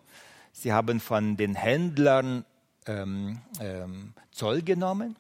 sie 0.51 0.73
haben 0.73 0.99
von 0.99 1.37
den 1.37 1.55
Händlern 1.55 2.45
ähm, 2.91 3.41
ähm, 3.61 4.13
Zoll 4.33 4.63
genommen 4.63 5.17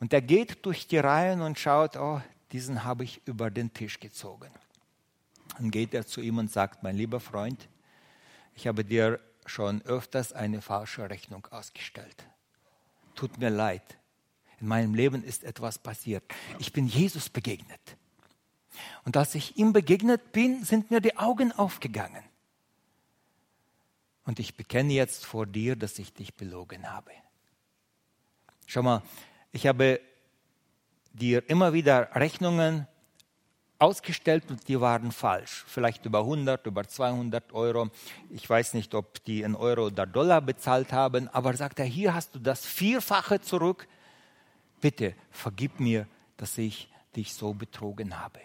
und 0.00 0.12
er 0.12 0.22
geht 0.22 0.64
durch 0.66 0.86
die 0.86 0.98
Reihen 0.98 1.40
und 1.40 1.58
schaut, 1.58 1.96
oh, 1.96 2.20
diesen 2.52 2.84
habe 2.84 3.04
ich 3.04 3.20
über 3.26 3.50
den 3.50 3.72
Tisch 3.72 3.98
gezogen. 4.00 4.50
Dann 5.56 5.70
geht 5.70 5.94
er 5.94 6.06
zu 6.06 6.20
ihm 6.20 6.38
und 6.38 6.50
sagt, 6.50 6.82
mein 6.82 6.96
lieber 6.96 7.20
Freund, 7.20 7.68
ich 8.54 8.66
habe 8.66 8.84
dir 8.84 9.20
schon 9.46 9.82
öfters 9.82 10.32
eine 10.32 10.60
falsche 10.60 11.08
Rechnung 11.08 11.46
ausgestellt. 11.50 12.24
Tut 13.14 13.38
mir 13.38 13.50
leid. 13.50 13.98
In 14.60 14.68
meinem 14.68 14.94
Leben 14.94 15.22
ist 15.22 15.44
etwas 15.44 15.78
passiert. 15.78 16.24
Ich 16.58 16.72
bin 16.72 16.86
Jesus 16.86 17.28
begegnet. 17.28 17.96
Und 19.04 19.16
als 19.16 19.34
ich 19.34 19.56
ihm 19.56 19.72
begegnet 19.72 20.32
bin, 20.32 20.64
sind 20.64 20.90
mir 20.90 21.00
die 21.00 21.16
Augen 21.16 21.52
aufgegangen. 21.52 22.22
Und 24.26 24.40
ich 24.40 24.56
bekenne 24.56 24.92
jetzt 24.92 25.24
vor 25.24 25.46
dir, 25.46 25.76
dass 25.76 25.98
ich 25.98 26.12
dich 26.12 26.34
belogen 26.34 26.90
habe. 26.90 27.12
Schau 28.66 28.82
mal, 28.82 29.02
ich 29.52 29.66
habe 29.66 30.00
dir 31.12 31.48
immer 31.48 31.72
wieder 31.72 32.14
Rechnungen 32.14 32.86
ausgestellt 33.78 34.44
und 34.48 34.66
die 34.68 34.80
waren 34.80 35.12
falsch. 35.12 35.64
Vielleicht 35.68 36.04
über 36.06 36.20
100, 36.20 36.66
über 36.66 36.86
200 36.86 37.52
Euro. 37.52 37.90
Ich 38.30 38.48
weiß 38.48 38.74
nicht, 38.74 38.94
ob 38.94 39.22
die 39.24 39.42
in 39.42 39.54
Euro 39.54 39.86
oder 39.86 40.06
Dollar 40.06 40.40
bezahlt 40.40 40.92
haben, 40.92 41.28
aber 41.28 41.54
sagt 41.56 41.78
er, 41.78 41.84
hier 41.84 42.14
hast 42.14 42.34
du 42.34 42.38
das 42.38 42.64
Vierfache 42.64 43.40
zurück. 43.40 43.86
Bitte 44.80 45.14
vergib 45.30 45.78
mir, 45.78 46.06
dass 46.36 46.58
ich 46.58 46.88
dich 47.14 47.32
so 47.32 47.54
betrogen 47.54 48.18
habe. 48.18 48.40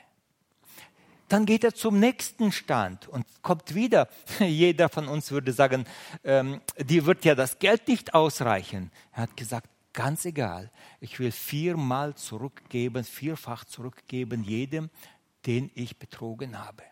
Dann 1.31 1.45
geht 1.45 1.63
er 1.63 1.73
zum 1.73 1.97
nächsten 1.97 2.51
Stand 2.51 3.07
und 3.07 3.25
kommt 3.41 3.73
wieder. 3.73 4.09
Jeder 4.39 4.89
von 4.89 5.07
uns 5.07 5.31
würde 5.31 5.53
sagen, 5.53 5.85
ähm, 6.25 6.59
dir 6.77 7.05
wird 7.05 7.23
ja 7.23 7.35
das 7.35 7.57
Geld 7.57 7.87
nicht 7.87 8.13
ausreichen. 8.13 8.91
Er 9.13 9.23
hat 9.23 9.37
gesagt, 9.37 9.69
ganz 9.93 10.25
egal, 10.25 10.69
ich 10.99 11.19
will 11.21 11.31
viermal 11.31 12.15
zurückgeben, 12.15 13.05
vierfach 13.05 13.63
zurückgeben 13.63 14.43
jedem, 14.43 14.89
den 15.45 15.71
ich 15.73 15.97
betrogen 15.97 16.59
habe. 16.59 16.83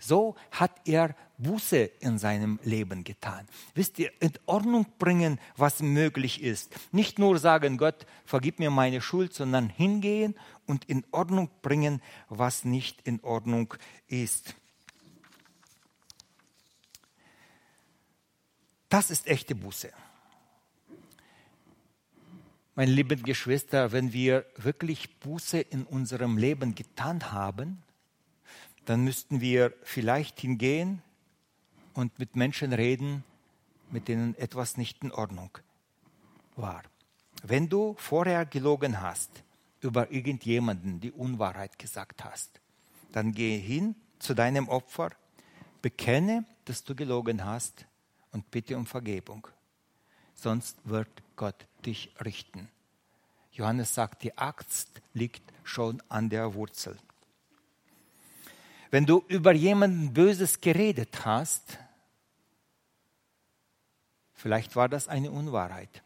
So 0.00 0.34
hat 0.50 0.72
er 0.84 1.14
Buße 1.38 1.78
in 2.00 2.18
seinem 2.18 2.58
Leben 2.64 3.04
getan. 3.04 3.46
Wisst 3.74 4.00
ihr, 4.00 4.10
in 4.18 4.32
Ordnung 4.46 4.86
bringen, 4.98 5.38
was 5.56 5.82
möglich 5.82 6.42
ist. 6.42 6.74
Nicht 6.90 7.20
nur 7.20 7.38
sagen, 7.38 7.78
Gott, 7.78 8.06
vergib 8.24 8.58
mir 8.58 8.70
meine 8.70 9.00
Schuld, 9.00 9.34
sondern 9.34 9.68
hingehen 9.68 10.34
und 10.68 10.84
in 10.84 11.04
Ordnung 11.10 11.50
bringen, 11.62 12.02
was 12.28 12.64
nicht 12.64 13.02
in 13.02 13.20
Ordnung 13.24 13.74
ist. 14.06 14.54
Das 18.88 19.10
ist 19.10 19.26
echte 19.26 19.54
Buße. 19.54 19.92
Meine 22.74 22.92
lieben 22.92 23.22
Geschwister, 23.24 23.90
wenn 23.90 24.12
wir 24.12 24.46
wirklich 24.56 25.18
Buße 25.18 25.58
in 25.58 25.82
unserem 25.84 26.38
Leben 26.38 26.74
getan 26.74 27.32
haben, 27.32 27.82
dann 28.84 29.02
müssten 29.02 29.40
wir 29.40 29.74
vielleicht 29.82 30.40
hingehen 30.40 31.02
und 31.94 32.18
mit 32.18 32.36
Menschen 32.36 32.72
reden, 32.72 33.24
mit 33.90 34.06
denen 34.06 34.36
etwas 34.36 34.76
nicht 34.76 35.02
in 35.02 35.10
Ordnung 35.10 35.58
war. 36.56 36.82
Wenn 37.42 37.68
du 37.68 37.94
vorher 37.98 38.46
gelogen 38.46 39.00
hast, 39.00 39.42
über 39.80 40.10
irgendjemanden 40.10 41.00
die 41.00 41.12
Unwahrheit 41.12 41.78
gesagt 41.78 42.24
hast, 42.24 42.60
dann 43.12 43.32
gehe 43.32 43.58
hin 43.58 43.94
zu 44.18 44.34
deinem 44.34 44.68
Opfer, 44.68 45.10
bekenne, 45.82 46.44
dass 46.64 46.84
du 46.84 46.94
gelogen 46.94 47.44
hast 47.44 47.86
und 48.32 48.50
bitte 48.50 48.76
um 48.76 48.86
Vergebung. 48.86 49.46
Sonst 50.34 50.76
wird 50.84 51.08
Gott 51.36 51.66
dich 51.84 52.12
richten. 52.24 52.68
Johannes 53.52 53.94
sagt, 53.94 54.22
die 54.22 54.36
Axt 54.36 55.00
liegt 55.14 55.42
schon 55.64 56.02
an 56.08 56.30
der 56.30 56.54
Wurzel. 56.54 56.96
Wenn 58.90 59.04
du 59.04 59.24
über 59.28 59.52
jemanden 59.52 60.14
Böses 60.14 60.60
geredet 60.60 61.24
hast, 61.24 61.78
vielleicht 64.34 64.76
war 64.76 64.88
das 64.88 65.08
eine 65.08 65.30
Unwahrheit, 65.30 66.02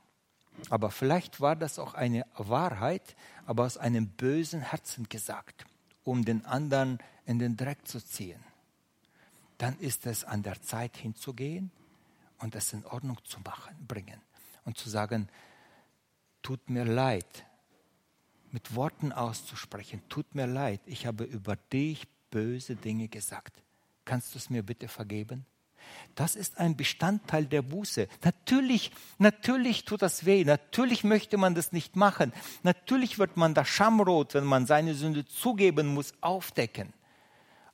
aber 0.70 0.90
vielleicht 0.90 1.40
war 1.40 1.56
das 1.56 1.78
auch 1.78 1.94
eine 1.94 2.26
Wahrheit, 2.36 3.16
aber 3.46 3.64
aus 3.64 3.78
einem 3.78 4.08
bösen 4.08 4.60
Herzen 4.60 5.08
gesagt, 5.08 5.64
um 6.04 6.24
den 6.24 6.44
anderen 6.44 6.98
in 7.26 7.38
den 7.38 7.56
Dreck 7.56 7.86
zu 7.86 8.00
ziehen. 8.04 8.42
Dann 9.58 9.78
ist 9.78 10.06
es 10.06 10.24
an 10.24 10.42
der 10.42 10.60
Zeit 10.62 10.96
hinzugehen 10.96 11.70
und 12.38 12.54
es 12.54 12.72
in 12.72 12.84
Ordnung 12.84 13.18
zu 13.24 13.40
machen, 13.40 13.74
bringen 13.86 14.20
und 14.64 14.76
zu 14.76 14.90
sagen, 14.90 15.28
tut 16.42 16.68
mir 16.68 16.84
leid, 16.84 17.46
mit 18.50 18.74
Worten 18.74 19.12
auszusprechen, 19.12 20.02
tut 20.08 20.34
mir 20.34 20.46
leid, 20.46 20.80
ich 20.86 21.06
habe 21.06 21.24
über 21.24 21.56
dich 21.56 22.06
böse 22.30 22.76
Dinge 22.76 23.08
gesagt. 23.08 23.62
Kannst 24.04 24.34
du 24.34 24.38
es 24.38 24.50
mir 24.50 24.62
bitte 24.62 24.88
vergeben? 24.88 25.46
Das 26.14 26.36
ist 26.36 26.58
ein 26.58 26.76
Bestandteil 26.76 27.46
der 27.46 27.62
Buße. 27.62 28.06
Natürlich, 28.22 28.90
natürlich 29.18 29.84
tut 29.84 30.02
das 30.02 30.26
weh. 30.26 30.44
Natürlich 30.44 31.04
möchte 31.04 31.38
man 31.38 31.54
das 31.54 31.72
nicht 31.72 31.96
machen. 31.96 32.32
Natürlich 32.62 33.18
wird 33.18 33.36
man 33.36 33.54
da 33.54 33.64
schamrot, 33.64 34.34
wenn 34.34 34.44
man 34.44 34.66
seine 34.66 34.94
Sünde 34.94 35.24
zugeben 35.24 35.88
muss, 35.88 36.12
aufdecken. 36.20 36.92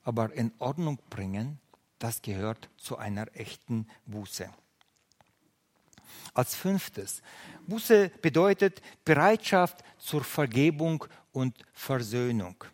Aber 0.05 0.33
in 0.33 0.53
Ordnung 0.59 0.99
bringen, 1.11 1.59
das 1.99 2.23
gehört 2.23 2.69
zu 2.77 2.97
einer 2.97 3.27
echten 3.35 3.89
Buße. 4.07 4.49
Als 6.33 6.55
fünftes, 6.55 7.23
Buße 7.67 8.11
bedeutet 8.23 8.81
Bereitschaft 9.05 9.83
zur 9.99 10.23
Vergebung 10.23 11.05
und 11.33 11.57
Versöhnung. 11.73 12.65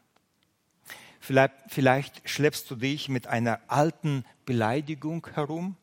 Vielleicht, 1.25 1.55
vielleicht 1.69 2.29
schleppst 2.29 2.71
du 2.71 2.77
dich 2.77 3.09
mit 3.09 3.29
einer 3.29 3.59
alten 3.69 4.27
Beleidigung 4.45 5.27
herum. 5.33 5.75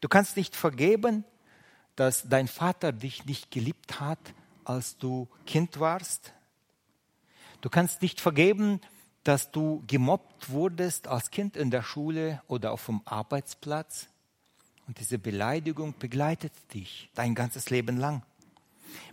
Du 0.00 0.08
kannst 0.08 0.38
nicht 0.38 0.56
vergeben, 0.56 1.24
dass 1.94 2.26
dein 2.26 2.48
Vater 2.48 2.92
dich 2.92 3.26
nicht 3.26 3.50
geliebt 3.50 4.00
hat, 4.00 4.18
als 4.64 4.96
du 4.96 5.28
Kind 5.44 5.78
warst. 5.78 6.32
Du 7.60 7.68
kannst 7.68 8.00
nicht 8.00 8.18
vergeben, 8.18 8.80
dass 9.24 9.50
du 9.50 9.84
gemobbt 9.86 10.48
wurdest 10.48 11.06
als 11.06 11.30
Kind 11.30 11.54
in 11.54 11.70
der 11.70 11.82
Schule 11.82 12.40
oder 12.48 12.72
auf 12.72 12.86
dem 12.86 13.02
Arbeitsplatz. 13.04 14.06
Und 14.86 14.98
diese 15.00 15.18
Beleidigung 15.18 15.92
begleitet 15.98 16.54
dich 16.72 17.10
dein 17.14 17.34
ganzes 17.34 17.68
Leben 17.68 17.98
lang. 17.98 18.22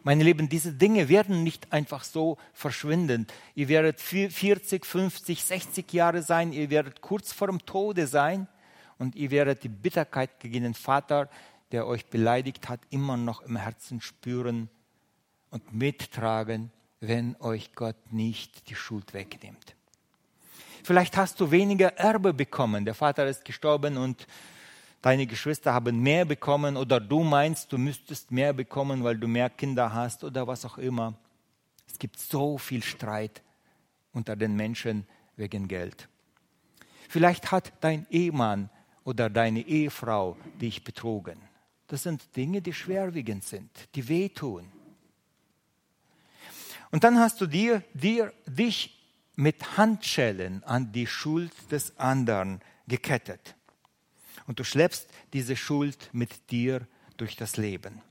Meine 0.03 0.23
Lieben, 0.23 0.49
diese 0.49 0.73
Dinge 0.73 1.09
werden 1.09 1.43
nicht 1.43 1.71
einfach 1.71 2.03
so 2.03 2.37
verschwinden. 2.53 3.27
Ihr 3.55 3.69
werdet 3.69 4.01
40, 4.01 4.85
50, 4.85 5.43
60 5.43 5.93
Jahre 5.93 6.21
sein, 6.21 6.51
ihr 6.51 6.69
werdet 6.69 7.01
kurz 7.01 7.31
vor 7.31 7.47
dem 7.47 7.65
Tode 7.65 8.07
sein 8.07 8.47
und 8.97 9.15
ihr 9.15 9.31
werdet 9.31 9.63
die 9.63 9.69
Bitterkeit 9.69 10.39
gegen 10.39 10.63
den 10.63 10.73
Vater, 10.73 11.29
der 11.71 11.87
euch 11.87 12.05
beleidigt 12.05 12.69
hat, 12.69 12.81
immer 12.89 13.17
noch 13.17 13.41
im 13.41 13.55
Herzen 13.55 14.01
spüren 14.01 14.69
und 15.49 15.73
mittragen, 15.73 16.71
wenn 16.99 17.35
euch 17.39 17.73
Gott 17.73 18.11
nicht 18.11 18.69
die 18.69 18.75
Schuld 18.75 19.13
wegnimmt. 19.13 19.75
Vielleicht 20.83 21.15
hast 21.15 21.39
du 21.39 21.49
weniger 21.51 21.97
Erbe 21.97 22.33
bekommen. 22.33 22.85
Der 22.85 22.93
Vater 22.93 23.25
ist 23.25 23.45
gestorben 23.45 23.97
und 23.97 24.27
deine 25.03 25.27
Geschwister 25.27 25.73
haben 25.73 25.99
mehr 25.99 26.23
bekommen 26.25 26.77
oder 26.77 26.99
du 26.99 27.23
meinst, 27.23 27.71
du 27.71 27.77
müsstest 27.77 28.31
mehr 28.31 28.53
bekommen, 28.53 29.03
weil 29.03 29.17
du 29.17 29.27
mehr 29.27 29.49
Kinder 29.49 29.93
hast 29.93 30.23
oder 30.23 30.47
was 30.47 30.65
auch 30.65 30.77
immer. 30.77 31.13
Es 31.85 31.99
gibt 31.99 32.17
so 32.17 32.57
viel 32.57 32.81
Streit 32.81 33.43
unter 34.13 34.35
den 34.35 34.55
Menschen 34.55 35.05
wegen 35.35 35.67
Geld. 35.67 36.07
Vielleicht 37.09 37.51
hat 37.51 37.73
dein 37.81 38.07
Ehemann 38.09 38.69
oder 39.03 39.29
deine 39.29 39.59
Ehefrau 39.67 40.37
dich 40.61 40.85
betrogen. 40.85 41.37
Das 41.87 42.03
sind 42.03 42.35
Dinge, 42.37 42.61
die 42.61 42.73
schwerwiegend 42.73 43.43
sind, 43.43 43.69
die 43.95 44.07
wehtun. 44.07 44.71
Und 46.91 47.03
dann 47.03 47.19
hast 47.19 47.41
du 47.41 47.45
dir, 47.45 47.83
dir 47.93 48.31
dich 48.45 48.97
mit 49.35 49.77
Handschellen 49.77 50.63
an 50.63 50.93
die 50.93 51.07
Schuld 51.07 51.51
des 51.71 51.97
anderen 51.99 52.61
gekettet 52.87 53.55
und 54.47 54.59
du 54.59 54.63
schleppst 54.63 55.07
diese 55.33 55.55
Schuld 55.55 56.09
mit 56.11 56.51
dir 56.51 56.87
durch 57.17 57.35
das 57.35 57.57
Leben. 57.57 58.01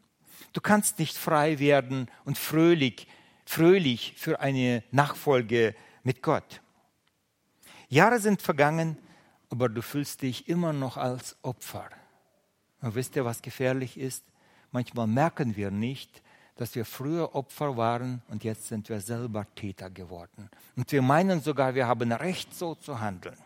Du 0.52 0.60
kannst 0.60 0.98
nicht 0.98 1.16
frei 1.16 1.58
werden 1.58 2.08
und 2.24 2.38
fröhlich, 2.38 3.06
fröhlich 3.44 4.14
für 4.16 4.40
eine 4.40 4.82
Nachfolge 4.90 5.74
mit 6.02 6.22
Gott. 6.22 6.60
Jahre 7.88 8.20
sind 8.20 8.42
vergangen, 8.42 8.96
aber 9.50 9.68
du 9.68 9.82
fühlst 9.82 10.22
dich 10.22 10.48
immer 10.48 10.72
noch 10.72 10.96
als 10.96 11.36
Opfer. 11.42 11.90
Und 12.80 12.94
wisst 12.94 13.16
ihr, 13.16 13.24
was 13.24 13.42
gefährlich 13.42 13.98
ist? 13.98 14.24
Manchmal 14.70 15.06
merken 15.06 15.56
wir 15.56 15.70
nicht, 15.70 16.22
dass 16.56 16.74
wir 16.74 16.84
früher 16.84 17.34
Opfer 17.34 17.76
waren 17.76 18.22
und 18.28 18.44
jetzt 18.44 18.68
sind 18.68 18.88
wir 18.88 19.00
selber 19.00 19.46
Täter 19.54 19.90
geworden. 19.90 20.50
Und 20.76 20.90
wir 20.92 21.02
meinen 21.02 21.40
sogar, 21.40 21.74
wir 21.74 21.86
haben 21.86 22.12
Recht, 22.12 22.54
so 22.54 22.74
zu 22.74 23.00
handeln. 23.00 23.36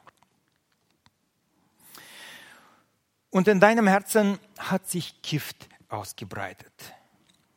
Und 3.37 3.49
in 3.49 3.61
deinem 3.61 3.87
Herzen 3.87 4.39
hat 4.57 4.89
sich 4.89 5.21
Gift 5.21 5.69
ausgebreitet. 5.91 6.73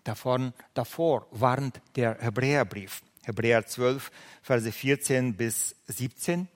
Davon, 0.03 0.51
davor 0.73 1.25
warnt 1.31 1.79
der 1.95 2.17
Hebräerbrief, 2.19 3.01
Hebräer 3.23 3.65
12, 3.65 4.11
Verse 4.41 4.69
14 4.69 5.37
bis 5.37 5.77
17. 5.87 6.49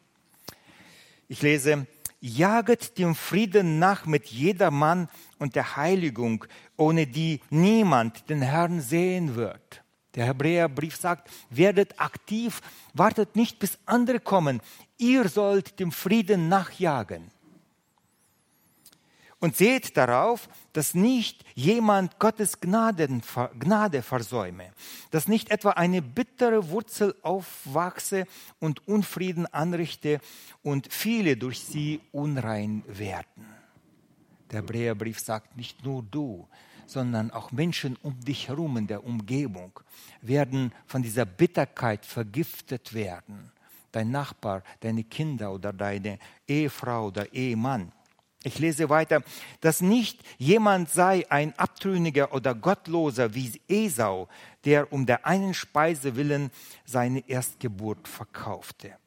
Ich 1.29 1.41
lese, 1.41 1.87
jaget 2.19 2.97
dem 2.97 3.15
Frieden 3.15 3.79
nach 3.79 4.05
mit 4.05 4.25
jedermann 4.25 5.07
und 5.39 5.55
der 5.55 5.77
Heiligung, 5.77 6.43
ohne 6.75 7.07
die 7.07 7.39
niemand 7.49 8.29
den 8.29 8.41
Herrn 8.41 8.81
sehen 8.81 9.35
wird. 9.35 9.83
Der 10.15 10.25
Hebräerbrief 10.25 10.97
sagt, 10.97 11.29
werdet 11.49 11.97
aktiv, 11.97 12.59
wartet 12.93 13.37
nicht 13.37 13.57
bis 13.59 13.79
andere 13.85 14.19
kommen, 14.19 14.59
ihr 14.97 15.29
sollt 15.29 15.79
dem 15.79 15.93
Frieden 15.93 16.49
nachjagen. 16.49 17.32
Und 19.43 19.57
seht 19.57 19.97
darauf, 19.97 20.47
dass 20.71 20.93
nicht 20.93 21.43
jemand 21.53 22.17
Gottes 22.17 22.61
Gnaden, 22.61 23.21
Gnade 23.59 24.01
versäume, 24.01 24.71
dass 25.11 25.27
nicht 25.27 25.51
etwa 25.51 25.71
eine 25.71 26.01
bittere 26.01 26.69
Wurzel 26.69 27.13
aufwachse 27.23 28.25
und 28.61 28.87
Unfrieden 28.87 29.45
anrichte 29.47 30.21
und 30.61 30.93
viele 30.93 31.35
durch 31.35 31.59
sie 31.59 31.99
unrein 32.13 32.83
werden. 32.87 33.45
Der 34.49 34.61
Hebräerbrief 34.61 35.19
sagt, 35.19 35.57
nicht 35.57 35.83
nur 35.83 36.03
du, 36.03 36.47
sondern 36.85 37.29
auch 37.29 37.51
Menschen 37.51 37.97
um 38.01 38.17
dich 38.21 38.47
herum 38.47 38.77
in 38.77 38.87
der 38.87 39.03
Umgebung 39.03 39.77
werden 40.21 40.71
von 40.85 41.03
dieser 41.03 41.25
Bitterkeit 41.25 42.05
vergiftet 42.05 42.93
werden. 42.93 43.51
Dein 43.91 44.09
Nachbar, 44.09 44.63
deine 44.79 45.03
Kinder 45.03 45.51
oder 45.51 45.73
deine 45.73 46.17
Ehefrau 46.47 47.07
oder 47.07 47.33
Ehemann. 47.33 47.91
Ich 48.45 48.59
lese 48.59 48.89
weiter, 48.89 49.23
dass 49.61 49.81
nicht 49.81 50.19
jemand 50.37 50.89
sei 50.89 51.25
ein 51.29 51.57
Abtrünniger 51.57 52.33
oder 52.33 52.53
Gottloser 52.53 53.33
wie 53.33 53.61
Esau, 53.69 54.27
der 54.65 54.91
um 54.91 55.05
der 55.05 55.25
einen 55.25 55.53
Speise 55.53 56.17
willen 56.17 56.51
seine 56.83 57.27
Erstgeburt 57.27 58.05
verkaufte. 58.05 58.97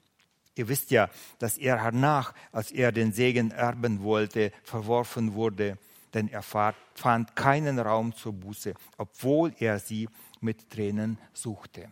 Ihr 0.54 0.68
wisst 0.68 0.90
ja, 0.90 1.10
dass 1.38 1.58
er 1.58 1.82
hernach, 1.82 2.32
als 2.50 2.72
er 2.72 2.92
den 2.92 3.12
Segen 3.12 3.50
erben 3.50 4.02
wollte, 4.02 4.52
verworfen 4.64 5.34
wurde, 5.34 5.76
denn 6.14 6.28
er 6.28 6.42
fand 6.42 7.36
keinen 7.36 7.78
Raum 7.78 8.14
zur 8.14 8.32
Buße, 8.32 8.72
obwohl 8.96 9.52
er 9.58 9.78
sie 9.78 10.08
mit 10.40 10.70
Tränen 10.70 11.18
suchte. 11.34 11.90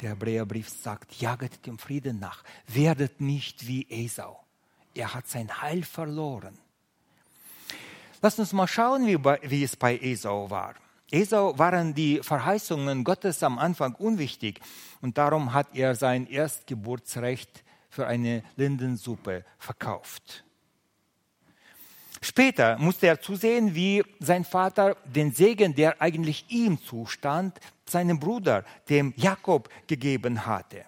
Der 0.00 0.10
Hebräerbrief 0.10 0.68
sagt, 0.68 1.20
jaget 1.20 1.66
dem 1.66 1.78
Frieden 1.78 2.20
nach, 2.20 2.44
werdet 2.68 3.20
nicht 3.20 3.66
wie 3.66 3.88
Esau 3.90 4.45
er 4.96 5.14
hat 5.14 5.28
sein 5.28 5.60
Heil 5.60 5.82
verloren. 5.82 6.58
Lass 8.22 8.38
uns 8.38 8.52
mal 8.52 8.66
schauen, 8.66 9.06
wie, 9.06 9.22
wie 9.48 9.62
es 9.62 9.76
bei 9.76 9.98
Esau 9.98 10.50
war. 10.50 10.74
Esau 11.10 11.56
waren 11.58 11.94
die 11.94 12.20
Verheißungen 12.22 13.04
Gottes 13.04 13.42
am 13.42 13.58
Anfang 13.58 13.94
unwichtig 13.94 14.60
und 15.00 15.18
darum 15.18 15.52
hat 15.52 15.68
er 15.74 15.94
sein 15.94 16.26
Erstgeburtsrecht 16.26 17.62
für 17.90 18.06
eine 18.06 18.42
Lindensuppe 18.56 19.44
verkauft. 19.58 20.44
Später 22.20 22.76
musste 22.78 23.06
er 23.06 23.20
zusehen, 23.20 23.74
wie 23.74 24.02
sein 24.18 24.44
Vater 24.44 24.96
den 25.04 25.32
Segen, 25.32 25.74
der 25.74 26.00
eigentlich 26.00 26.46
ihm 26.48 26.82
zustand, 26.82 27.60
seinem 27.88 28.18
Bruder, 28.18 28.64
dem 28.88 29.14
Jakob, 29.16 29.68
gegeben 29.86 30.46
hatte. 30.46 30.84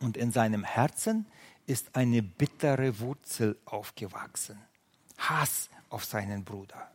Und 0.00 0.16
in 0.16 0.32
seinem 0.32 0.64
Herzen 0.64 1.26
ist 1.66 1.94
eine 1.94 2.22
bittere 2.22 2.98
Wurzel 2.98 3.58
aufgewachsen. 3.64 4.58
Hass 5.18 5.68
auf 5.88 6.04
seinen 6.04 6.44
Bruder. 6.44 6.90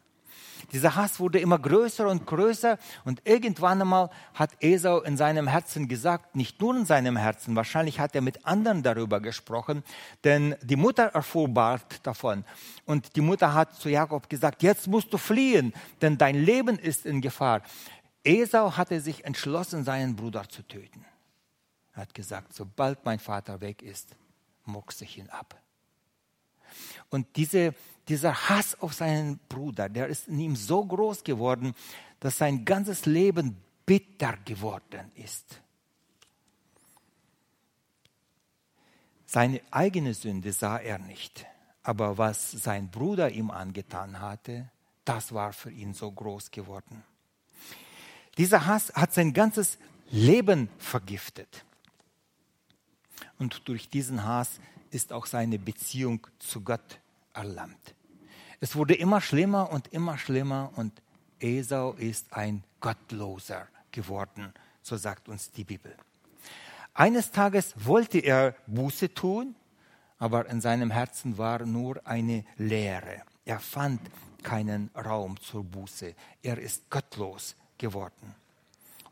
Dieser 0.71 0.95
Hass 0.95 1.19
wurde 1.19 1.39
immer 1.39 1.60
größer 1.60 2.08
und 2.08 2.25
größer 2.25 2.78
und 3.04 3.21
irgendwann 3.25 3.82
einmal 3.82 4.10
hat 4.34 4.51
Esau 4.62 5.01
in 5.01 5.15
seinem 5.17 5.47
Herzen 5.47 5.88
gesagt, 5.88 6.36
nicht 6.36 6.60
nur 6.60 6.75
in 6.75 6.86
seinem 6.86 7.17
Herzen, 7.17 7.56
wahrscheinlich 7.56 7.99
hat 7.99 8.15
er 8.15 8.21
mit 8.21 8.45
anderen 8.45 8.82
darüber 8.82 9.19
gesprochen, 9.19 9.84
denn 10.23 10.56
die 10.63 10.75
Mutter 10.75 11.04
erfuhr 11.04 11.47
bald 11.47 12.06
davon 12.06 12.45
und 12.86 13.15
die 13.15 13.21
Mutter 13.21 13.54
hat 13.54 13.75
zu 13.75 13.89
Jakob 13.89 14.30
gesagt, 14.30 14.63
jetzt 14.63 14.88
musst 14.88 15.13
du 15.13 15.17
fliehen, 15.17 15.73
denn 16.01 16.17
dein 16.17 16.36
Leben 16.36 16.80
ist 16.80 17.06
in 17.06 17.21
Gefahr. 17.21 17.62
Esau 18.23 18.75
hatte 18.75 19.01
sich 19.01 19.23
entschlossen, 19.23 19.84
seinen 19.84 20.15
Bruder 20.15 20.49
zu 20.49 20.63
töten. 20.63 21.06
Er 21.93 22.01
hat 22.04 22.13
gesagt, 22.13 22.54
sobald 22.54 23.06
mein 23.06 23.19
Vater 23.19 23.62
weg 23.62 23.84
ist, 23.84 24.15
mockse 24.67 25.04
ich 25.06 25.17
ihn 25.17 25.30
ab. 25.30 25.62
Und 27.10 27.36
diese, 27.36 27.73
dieser 28.08 28.49
Hass 28.49 28.80
auf 28.82 28.93
seinen 28.93 29.39
Bruder, 29.49 29.89
der 29.89 30.08
ist 30.08 30.28
in 30.28 30.39
ihm 30.39 30.56
so 30.56 30.84
groß 30.84 31.23
geworden, 31.23 31.73
dass 32.19 32.38
sein 32.38 32.65
ganzes 32.65 33.06
Leben 33.06 33.58
bitter 33.86 34.38
geworden 34.45 35.12
ist. 35.15 35.62
Seine 39.25 39.62
eigene 39.71 40.13
Sünde 40.13 40.54
sah 40.54 40.78
er 40.78 40.97
nicht, 40.97 41.45
aber 41.84 42.17
was 42.17 42.51
sein 42.51 42.89
Bruder 42.89 43.32
ihm 43.32 43.51
angetan 43.51 44.19
hatte, 44.19 44.69
das 45.04 45.34
war 45.34 45.54
für 45.54 45.71
ihn 45.71 45.93
so 45.93 46.12
groß 46.12 46.51
geworden. 46.51 47.04
Dieser 48.38 48.65
Hass 48.65 48.93
hat 48.93 49.13
sein 49.13 49.34
ganzes 49.34 49.78
Leben 50.10 50.69
vergiftet. 50.78 51.65
Und 53.39 53.67
durch 53.67 53.89
diesen 53.89 54.24
Hass 54.24 54.60
ist 54.91 55.12
auch 55.12 55.26
seine 55.26 55.60
Beziehung 55.60 56.26
zu 56.39 56.62
Gott 56.62 57.00
erlammt. 57.34 57.95
Es 58.60 58.76
wurde 58.76 58.95
immer 58.95 59.21
schlimmer 59.21 59.71
und 59.71 59.88
immer 59.89 60.17
schlimmer 60.17 60.71
und 60.76 60.93
Esau 61.39 61.93
ist 61.93 62.34
ein 62.34 62.63
Gottloser 62.80 63.67
geworden, 63.91 64.54
so 64.82 64.95
sagt 64.95 65.28
uns 65.28 65.52
die 65.52 65.63
Bibel. 65.63 65.95
Eines 66.93 67.32
Tages 67.32 67.74
wollte 67.76 68.19
er 68.19 68.56
Buße 68.67 69.13
tun, 69.13 69.56
aber 70.17 70.50
in 70.50 70.62
seinem 70.62 70.91
Herzen 70.91 71.38
war 71.38 71.65
nur 71.65 72.00
eine 72.08 72.45
Leere. 72.58 73.21
Er 73.43 73.60
fand 73.60 74.00
keinen 74.43 74.89
Raum 74.95 75.39
zur 75.41 75.63
Buße. 75.63 76.15
Er 76.41 76.58
ist 76.58 76.89
gottlos 76.89 77.56
geworden. 77.78 78.34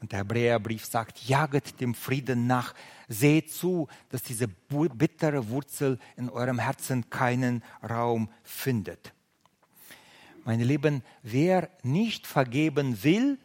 Und 0.04 0.12
der 0.12 0.20
Hebräerbrief 0.20 0.84
sagt, 0.84 1.30
jaget 1.30 1.80
dem 1.80 1.94
Frieden 1.94 2.46
nach, 2.46 2.74
seht 3.08 3.54
zu, 3.54 3.88
dass 4.10 4.22
diese 4.22 4.50
bittere 4.50 5.48
Wurzel 5.48 5.98
in 6.18 6.30
eurem 6.30 6.60
Herzen 6.60 7.10
keinen 7.10 7.64
Raum 7.82 8.28
findet. 8.44 9.14
Meine 10.44 10.66
Lieben, 10.66 11.04
wer 11.22 11.70
nicht 11.84 12.28
vergeben 12.28 13.02
will, 13.02 13.40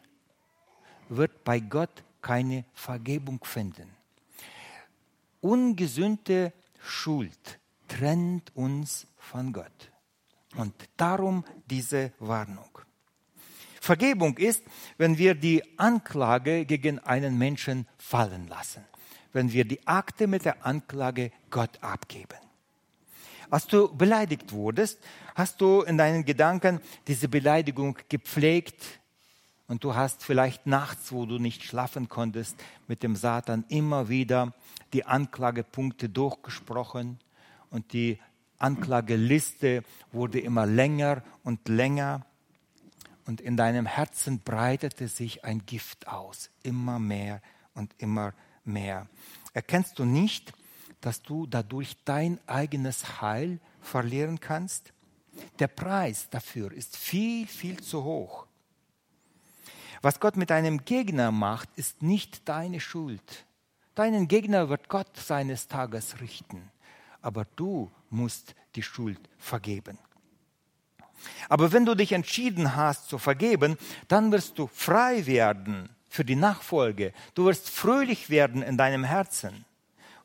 wird 1.07 1.45
bei 1.45 1.61
Gott 1.61 2.03
keine 2.21 2.65
Vergebung 2.73 3.41
finden. 3.45 3.89
Ungesühnte 5.39 6.51
Schuld 6.81 7.57
trennt 7.87 8.53
uns 8.53 9.07
von 9.15 9.53
Gott. 9.53 9.93
Und 10.57 10.73
darum 10.97 11.45
diese 11.69 12.11
Warnung. 12.19 12.79
Vergebung 13.89 14.37
ist, 14.37 14.61
wenn 14.99 15.17
wir 15.17 15.33
die 15.33 15.63
Anklage 15.79 16.65
gegen 16.65 16.99
einen 16.99 17.39
Menschen 17.39 17.87
fallen 17.97 18.47
lassen, 18.47 18.85
wenn 19.33 19.51
wir 19.51 19.65
die 19.65 19.87
Akte 19.87 20.27
mit 20.27 20.45
der 20.45 20.63
Anklage 20.63 21.31
Gott 21.49 21.79
abgeben. 21.81 22.37
Als 23.49 23.65
du 23.65 23.91
beleidigt 23.91 24.51
wurdest, 24.51 24.99
hast 25.33 25.59
du 25.59 25.81
in 25.81 25.97
deinen 25.97 26.23
Gedanken 26.23 26.81
diese 27.07 27.27
Beleidigung 27.29 27.97
gepflegt 28.09 28.99
und 29.67 29.83
du 29.83 29.95
hast 29.95 30.23
vielleicht 30.23 30.67
nachts, 30.67 31.11
wo 31.11 31.25
du 31.25 31.39
nicht 31.39 31.63
schlafen 31.63 32.09
konntest, 32.09 32.57
mit 32.87 33.01
dem 33.01 33.15
Satan 33.15 33.65
immer 33.69 34.07
wieder 34.07 34.53
die 34.93 35.05
Anklagepunkte 35.05 36.09
durchgesprochen 36.09 37.17
und 37.71 37.91
die 37.93 38.19
Anklageliste 38.59 39.83
wurde 40.11 40.39
immer 40.39 40.67
länger 40.67 41.23
und 41.43 41.67
länger 41.67 42.23
und 43.29 43.41
in 43.41 43.55
deinem 43.55 43.85
Herzen 43.85 44.39
breitete 44.39 45.07
sich 45.07 45.45
ein 45.45 45.63
Gift 45.67 46.07
aus, 46.07 46.49
immer 46.63 46.97
mehr 46.97 47.43
und 47.75 47.93
immer 47.99 48.33
mehr. 48.65 49.07
Erkennst 49.53 49.99
du 49.99 50.03
nicht, 50.03 50.51
dass 50.99 51.21
du 51.21 51.45
dadurch 51.45 51.95
dein 52.05 52.39
eigenes 52.47 53.21
Heil 53.21 53.59
verlieren 53.81 54.39
kannst? 54.39 54.93
Der 55.59 55.67
Preis 55.67 56.27
dafür 56.31 56.71
ist 56.71 56.97
viel, 56.97 57.45
viel 57.45 57.79
zu 57.79 58.03
hoch. 58.03 58.47
Was 60.01 60.19
Gott 60.19 60.35
mit 60.35 60.51
einem 60.51 60.83
Gegner 60.83 61.31
macht, 61.31 61.69
ist 61.75 62.01
nicht 62.01 62.49
deine 62.49 62.79
Schuld. 62.79 63.45
Deinen 63.93 64.27
Gegner 64.27 64.69
wird 64.69 64.89
Gott 64.89 65.15
seines 65.15 65.67
Tages 65.67 66.19
richten, 66.19 66.71
aber 67.21 67.45
du 67.55 67.91
musst 68.09 68.55
die 68.73 68.81
Schuld 68.81 69.19
vergeben. 69.37 69.99
Aber 71.47 71.71
wenn 71.71 71.85
du 71.85 71.95
dich 71.95 72.11
entschieden 72.11 72.75
hast 72.75 73.09
zu 73.09 73.17
vergeben, 73.17 73.77
dann 74.07 74.31
wirst 74.31 74.57
du 74.59 74.67
frei 74.67 75.25
werden 75.25 75.89
für 76.09 76.25
die 76.25 76.35
Nachfolge. 76.35 77.13
Du 77.35 77.45
wirst 77.45 77.69
fröhlich 77.69 78.29
werden 78.29 78.61
in 78.61 78.77
deinem 78.77 79.03
Herzen. 79.03 79.65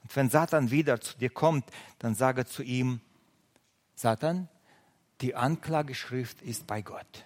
Und 0.03 0.17
wenn 0.17 0.31
Satan 0.31 0.71
wieder 0.71 1.01
zu 1.01 1.17
dir 1.17 1.31
kommt, 1.31 1.65
dann 1.99 2.15
sage 2.15 2.47
zu 2.47 2.63
ihm, 2.63 3.01
Satan, 3.95 4.49
die 5.21 5.35
Anklageschrift 5.35 6.43
ist 6.43 6.67
bei 6.67 6.83
Gott. 6.83 7.25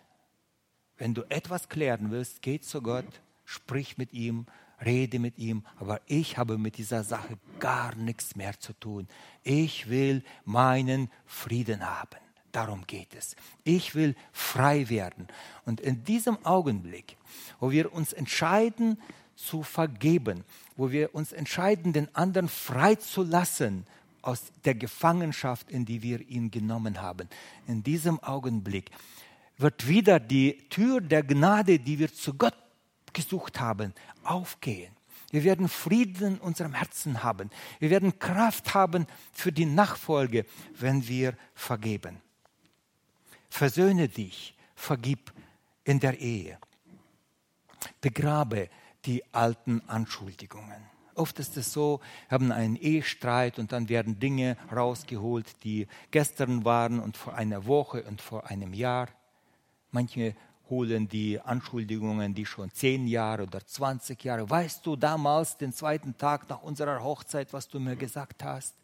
Wenn 0.97 1.15
du 1.15 1.23
etwas 1.29 1.69
klären 1.69 2.11
willst, 2.11 2.43
geh 2.43 2.61
zu 2.61 2.83
Gott, 2.83 3.21
sprich 3.45 3.99
mit 3.99 4.13
ihm, 4.13 4.47
rede 4.85 5.19
mit 5.19 5.39
ihm, 5.39 5.65
aber 5.77 6.01
ich 6.07 6.39
habe 6.39 6.59
mit 6.59 6.77
dieser 6.77 7.05
Sache 7.05 7.39
gar 7.59 7.95
nichts 7.95 8.37
mehr 8.37 8.59
zu 8.59 8.73
tun. 8.75 9.09
Ich 9.43 9.89
will 9.89 10.23
meinen 10.45 11.11
Frieden 11.27 11.89
haben. 11.89 12.28
Darum 12.53 12.87
geht 12.87 13.15
es. 13.15 13.37
Ich 13.65 13.95
will 13.95 14.15
frei 14.33 14.89
werden. 14.89 15.29
Und 15.65 15.81
in 15.81 16.05
diesem 16.05 16.45
Augenblick, 16.45 17.17
wo 17.61 17.71
wir 17.71 17.93
uns 17.93 18.13
entscheiden 18.13 18.99
zu 19.37 19.63
vergeben, 19.63 20.45
wo 20.77 20.91
wir 20.91 21.15
uns 21.15 21.33
entscheiden, 21.33 21.93
den 21.93 22.15
anderen 22.15 22.49
frei 22.49 22.97
zu 22.97 23.23
lassen 23.23 23.87
aus 24.23 24.53
der 24.65 24.75
Gefangenschaft, 24.75 25.71
in 25.71 25.85
die 25.85 26.03
wir 26.03 26.21
ihn 26.29 26.51
genommen 26.51 27.01
haben. 27.01 27.29
In 27.67 27.83
diesem 27.83 28.19
Augenblick 28.21 28.91
wird 29.57 29.87
wieder 29.87 30.21
die 30.21 30.69
Tür 30.69 31.01
der 31.01 31.23
Gnade, 31.23 31.79
die 31.79 31.99
wir 31.99 32.13
zu 32.13 32.35
Gott 32.35 32.57
gesucht 33.13 33.61
haben, 33.61 33.95
aufgehen. 34.23 34.93
Wir 35.31 35.45
werden 35.45 35.69
Frieden 35.69 36.35
in 36.35 36.39
unserem 36.39 36.75
Herzen 36.75 37.23
haben. 37.23 37.51
Wir 37.81 37.91
werden 37.91 38.19
Kraft 38.19 38.75
haben 38.75 39.07
für 39.33 39.53
die 39.53 39.67
Nachfolge, 39.67 40.47
wenn 40.79 41.07
wir 41.07 41.35
vergeben. 41.55 42.21
Versöhne 43.49 44.09
dich, 44.09 44.55
vergib 44.75 45.33
in 45.85 46.01
der 46.01 46.19
Ehe. 46.19 46.59
Begrabe 48.01 48.69
die 49.05 49.23
alten 49.33 49.83
Anschuldigungen. 49.87 50.83
Oft 51.15 51.39
ist 51.41 51.57
es 51.57 51.73
so, 51.73 52.01
wir 52.29 52.35
haben 52.37 52.53
einen 52.53 52.77
Ehestreit 52.77 53.59
und 53.59 53.73
dann 53.73 53.89
werden 53.89 54.21
Dinge 54.21 54.57
rausgeholt, 54.71 55.65
die 55.65 55.89
gestern 56.13 56.65
waren 56.65 57.01
und 57.01 57.17
vor 57.17 57.35
einer 57.35 57.67
Woche 57.67 58.05
und 58.05 58.21
vor 58.21 58.49
einem 58.49 58.73
Jahr. 58.73 59.09
Manche 59.91 60.37
holen 60.71 61.09
die 61.09 61.41
Anschuldigungen, 61.41 62.35
die 62.35 62.47
schon 62.47 62.71
zehn 62.71 63.09
Jahre 63.09 63.45
oder 63.45 63.67
20 63.67 64.23
Jahre. 64.23 64.49
Weißt 64.49 64.87
du 64.87 64.95
damals, 64.95 65.57
den 65.57 65.73
zweiten 65.73 66.17
Tag 66.17 66.49
nach 66.49 66.63
unserer 66.63 67.03
Hochzeit, 67.03 67.53
was 67.53 67.69
du 67.69 67.81
mir 67.81 67.97
gesagt 67.97 68.45
hast? 68.45 68.75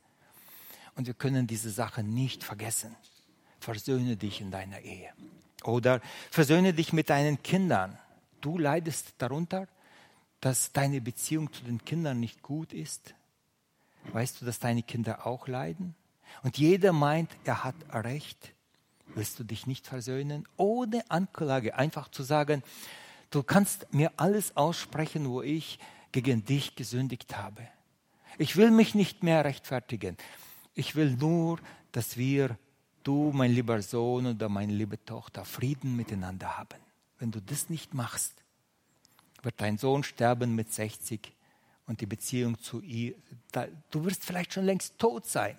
Und 0.96 1.07
wir 1.07 1.14
können 1.14 1.46
diese 1.46 1.70
Sache 1.70 2.03
nicht 2.03 2.42
vergessen. 2.42 2.96
Versöhne 3.64 4.18
dich 4.18 4.42
in 4.42 4.50
deiner 4.50 4.81
Ehe. 4.81 5.09
Oder 5.62 6.03
versöhne 6.31 6.74
dich 6.74 6.92
mit 6.92 7.09
deinen 7.09 7.42
Kindern. 7.42 7.98
Du 8.42 8.59
leidest 8.59 9.14
darunter, 9.16 9.68
dass 10.42 10.72
deine 10.72 11.00
Beziehung 11.00 11.50
zu 11.50 11.64
den 11.64 11.83
Kindern 11.83 12.20
nicht 12.20 12.42
gut 12.42 12.74
ist? 12.74 13.14
Weißt 14.12 14.38
du, 14.38 14.44
dass 14.44 14.59
deine 14.59 14.83
Kinder 14.83 15.27
auch 15.27 15.48
leiden? 15.48 15.94
Und 16.42 16.59
jeder 16.59 16.92
meint, 16.92 17.31
er 17.44 17.64
hat 17.64 17.74
Recht. 17.90 18.53
Willst 19.14 19.38
du 19.38 19.44
dich 19.44 19.66
nicht 19.66 19.87
versöhnen? 19.87 20.46
Ohne 20.59 21.11
Anklage, 21.11 21.74
einfach 21.74 22.11
zu 22.11 22.22
sagen, 22.22 22.62
du 23.31 23.42
kannst 23.42 23.94
mir 23.94 24.12
alles 24.18 24.59
aussprechen, 24.59 25.27
wo 25.31 25.40
ich 25.40 25.79
gegen 26.12 26.44
dich 26.44 26.77
gesündigt 26.77 27.38
habe. 27.38 27.66
Ich 28.37 28.57
will 28.57 28.70
mich 28.70 28.94
nicht 28.94 29.22
mehr 29.22 29.42
rechtfertigen. 29.42 30.18
Ich 30.74 30.96
will 30.96 31.12
nur, 31.12 31.61
dass 31.92 32.18
wir, 32.18 32.59
du, 33.04 33.30
mein 33.32 33.52
lieber 33.52 33.80
Sohn 33.82 34.26
oder 34.26 34.48
meine 34.48 34.72
liebe 34.72 35.02
Tochter, 35.04 35.44
Frieden 35.44 35.94
miteinander 35.94 36.58
haben. 36.58 36.80
Wenn 37.18 37.30
du 37.30 37.40
das 37.40 37.70
nicht 37.70 37.94
machst, 37.94 38.42
wird 39.42 39.60
dein 39.60 39.78
Sohn 39.78 40.02
sterben 40.02 40.54
mit 40.54 40.72
60 40.72 41.32
und 41.86 42.00
die 42.00 42.06
Beziehung 42.06 42.58
zu 42.58 42.80
ihr, 42.80 43.14
du 43.90 44.04
wirst 44.04 44.24
vielleicht 44.24 44.54
schon 44.54 44.64
längst 44.64 44.98
tot 44.98 45.26
sein. 45.26 45.58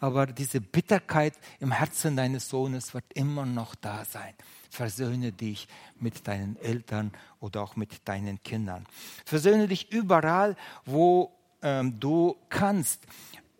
Aber 0.00 0.26
diese 0.26 0.60
Bitterkeit 0.60 1.34
im 1.60 1.72
Herzen 1.72 2.16
deines 2.16 2.48
Sohnes 2.48 2.92
wird 2.94 3.04
immer 3.14 3.46
noch 3.46 3.74
da 3.74 4.04
sein. 4.04 4.34
Versöhne 4.70 5.32
dich 5.32 5.68
mit 5.98 6.26
deinen 6.26 6.56
Eltern 6.56 7.12
oder 7.40 7.62
auch 7.62 7.76
mit 7.76 8.06
deinen 8.06 8.42
Kindern. 8.42 8.86
Versöhne 9.24 9.68
dich 9.68 9.90
überall, 9.92 10.56
wo 10.84 11.32
ähm, 11.62 11.98
du 12.00 12.36
kannst. 12.48 13.06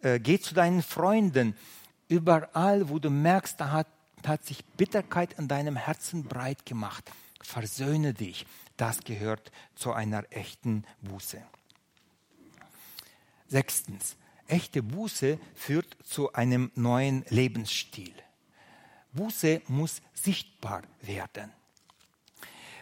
Äh, 0.02 0.20
geh 0.20 0.38
zu 0.38 0.54
deinen 0.54 0.82
Freunden. 0.82 1.54
Überall, 2.08 2.88
wo 2.88 2.98
du 2.98 3.10
merkst, 3.10 3.60
da 3.60 3.70
hat, 3.70 3.88
hat 4.26 4.44
sich 4.44 4.64
Bitterkeit 4.64 5.38
in 5.38 5.48
deinem 5.48 5.76
Herzen 5.76 6.24
breit 6.24 6.66
gemacht. 6.66 7.10
Versöhne 7.40 8.14
dich. 8.14 8.46
Das 8.76 9.00
gehört 9.04 9.50
zu 9.74 9.92
einer 9.92 10.24
echten 10.30 10.84
Buße. 11.02 11.42
Sechstens, 13.48 14.16
echte 14.46 14.82
Buße 14.82 15.38
führt 15.54 15.96
zu 16.04 16.32
einem 16.32 16.70
neuen 16.74 17.24
Lebensstil. 17.28 18.14
Buße 19.12 19.62
muss 19.68 20.00
sichtbar 20.14 20.82
werden. 21.02 21.52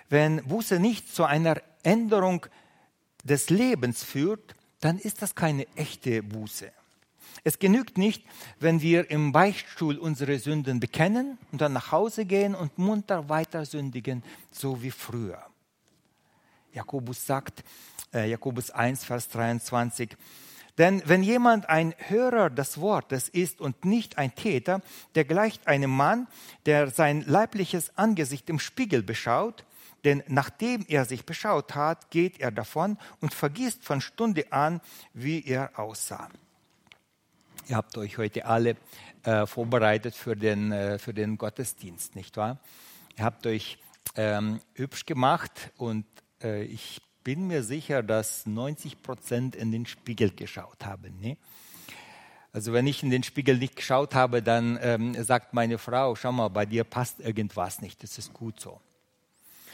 Wenn 0.09 0.45
Buße 0.47 0.79
nicht 0.79 1.15
zu 1.15 1.25
einer 1.25 1.61
Änderung 1.83 2.47
des 3.25 3.51
Lebens 3.51 4.05
führt, 4.05 4.55
dann 4.81 4.99
ist 4.99 5.23
das 5.23 5.35
keine 5.35 5.67
echte 5.77 6.23
Buße. 6.23 6.73
Es 7.45 7.59
genügt 7.59 7.99
nicht, 7.99 8.25
wenn 8.59 8.83
wir 8.83 9.11
im 9.11 9.33
Beichtstuhl 9.33 9.97
unsere 9.97 10.39
Sünden 10.39 10.81
bekennen 10.81 11.39
und 11.53 11.61
dann 11.61 11.73
nach 11.73 11.93
Hause 11.93 12.27
gehen 12.27 12.55
und 12.55 12.79
munter 12.79 13.29
weiter 13.29 13.65
sündigen, 13.65 14.23
so 14.51 14.83
wie 14.83 14.91
früher. 14.91 15.43
Jakobus 16.73 17.27
sagt, 17.27 17.65
äh, 18.13 18.31
Jakobus 18.31 18.71
1, 18.71 19.05
Vers 19.05 19.29
23, 19.29 20.17
denn 20.79 21.03
wenn 21.05 21.23
jemand 21.23 21.69
ein 21.69 21.95
Hörer 22.09 22.49
des 22.49 22.81
Wortes 22.81 23.29
ist 23.29 23.61
und 23.61 23.85
nicht 23.85 24.19
ein 24.19 24.35
Täter, 24.35 24.81
der 25.15 25.25
gleicht 25.25 25.67
einem 25.67 25.91
Mann, 25.91 26.27
der 26.65 26.91
sein 26.91 27.23
leibliches 27.27 27.97
Angesicht 27.99 28.49
im 28.49 28.59
Spiegel 28.59 29.03
beschaut, 29.03 29.65
denn 30.05 30.23
nachdem 30.29 30.85
er 30.89 31.05
sich 31.05 31.27
beschaut 31.27 31.75
hat, 31.75 32.11
geht 32.11 32.41
er 32.41 32.51
davon 32.51 32.97
und 33.21 33.35
vergisst 33.35 33.85
von 33.85 34.01
Stunde 34.01 34.51
an, 34.53 34.81
wie 35.13 35.45
er 35.45 35.79
aussah. 35.79 36.29
Ihr 37.69 37.77
habt 37.77 37.97
euch 37.99 38.19
heute 38.19 38.47
alle 38.47 38.77
äh, 39.23 39.47
vorbereitet 39.47 40.15
für 40.15 40.35
den, 40.37 40.73
äh, 40.73 40.99
für 40.99 41.15
den 41.15 41.39
Gottesdienst, 41.39 42.17
nicht 42.17 42.37
wahr? 42.37 42.59
Ihr 43.17 43.25
habt 43.25 43.47
euch 43.47 43.79
ähm, 44.17 44.61
hübsch 44.75 45.07
gemacht 45.07 45.71
und 45.77 46.07
äh, 46.43 46.65
ich 46.65 47.01
bin 47.23 47.47
mir 47.47 47.63
sicher, 47.63 48.03
dass 48.03 48.47
90 48.47 49.03
Prozent 49.03 49.55
in 49.55 49.73
den 49.73 49.87
Spiegel 49.87 50.31
geschaut 50.31 50.85
haben. 50.85 51.21
Ne? 51.21 51.37
Also 52.53 52.73
wenn 52.73 52.87
ich 52.87 53.03
in 53.03 53.11
den 53.11 53.23
Spiegel 53.23 53.59
nicht 53.59 53.77
geschaut 53.77 54.15
habe, 54.15 54.43
dann 54.43 54.79
ähm, 54.83 55.23
sagt 55.23 55.55
meine 55.55 55.79
Frau, 55.79 56.17
schau 56.17 56.33
mal, 56.33 56.49
bei 56.49 56.67
dir 56.67 56.85
passt 56.85 57.21
irgendwas 57.21 57.81
nicht, 57.81 58.03
das 58.03 58.19
ist 58.19 58.33
gut 58.33 58.59
so. 58.59 58.81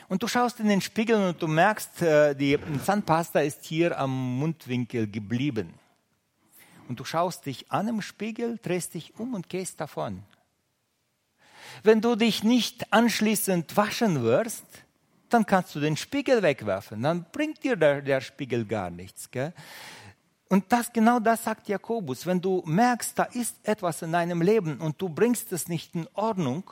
Und 0.08 0.22
du 0.22 0.28
schaust 0.28 0.60
in 0.60 0.68
den 0.68 0.80
Spiegel 0.80 1.16
und 1.16 1.40
du 1.40 1.48
merkst, 1.48 2.02
äh, 2.02 2.34
die 2.34 2.58
Zahnpasta 2.84 3.40
ist 3.40 3.64
hier 3.64 3.98
am 3.98 4.38
Mundwinkel 4.38 5.10
geblieben. 5.10 5.74
Und 6.88 7.00
du 7.00 7.04
schaust 7.04 7.46
dich 7.46 7.70
an 7.70 7.88
im 7.88 8.02
Spiegel, 8.02 8.58
drehst 8.62 8.94
dich 8.94 9.18
um 9.18 9.34
und 9.34 9.48
gehst 9.48 9.80
davon. 9.80 10.22
Wenn 11.82 12.00
du 12.00 12.16
dich 12.16 12.44
nicht 12.44 12.92
anschließend 12.92 13.76
waschen 13.76 14.22
wirst, 14.22 14.64
dann 15.28 15.44
kannst 15.44 15.74
du 15.74 15.80
den 15.80 15.96
Spiegel 15.96 16.42
wegwerfen. 16.42 17.02
Dann 17.02 17.26
bringt 17.32 17.64
dir 17.64 17.76
der, 17.76 18.00
der 18.00 18.20
Spiegel 18.20 18.64
gar 18.64 18.90
nichts. 18.90 19.30
Gell? 19.30 19.52
Und 20.48 20.70
das, 20.72 20.92
genau 20.92 21.18
das 21.18 21.44
sagt 21.44 21.68
Jakobus. 21.68 22.26
Wenn 22.26 22.40
du 22.40 22.62
merkst, 22.64 23.18
da 23.18 23.24
ist 23.24 23.56
etwas 23.64 24.02
in 24.02 24.12
deinem 24.12 24.42
Leben 24.42 24.78
und 24.78 25.00
du 25.00 25.08
bringst 25.08 25.52
es 25.52 25.68
nicht 25.68 25.94
in 25.94 26.06
Ordnung, 26.14 26.70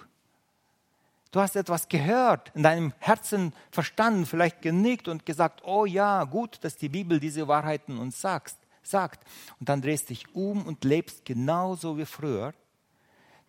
du 1.33 1.41
hast 1.41 1.57
etwas 1.57 1.89
gehört, 1.89 2.53
in 2.55 2.63
deinem 2.63 2.93
Herzen 3.01 3.53
verstanden, 3.73 4.27
vielleicht 4.27 4.63
genickt 4.63 5.09
und 5.09 5.27
gesagt, 5.27 5.63
oh 5.65 5.85
ja, 5.85 6.23
gut, 6.23 6.59
dass 6.63 6.77
die 6.77 6.89
Bibel 6.89 7.19
diese 7.19 7.49
Wahrheiten 7.49 7.99
uns 7.99 8.21
sagt, 8.21 8.55
sagt. 8.87 9.27
Und 9.61 9.69
dann 9.69 9.83
drehst 9.83 10.11
dich 10.11 10.35
um 10.35 10.67
und 10.67 10.85
lebst 10.85 11.25
genauso 11.25 11.99
wie 11.99 12.07
früher, 12.07 12.55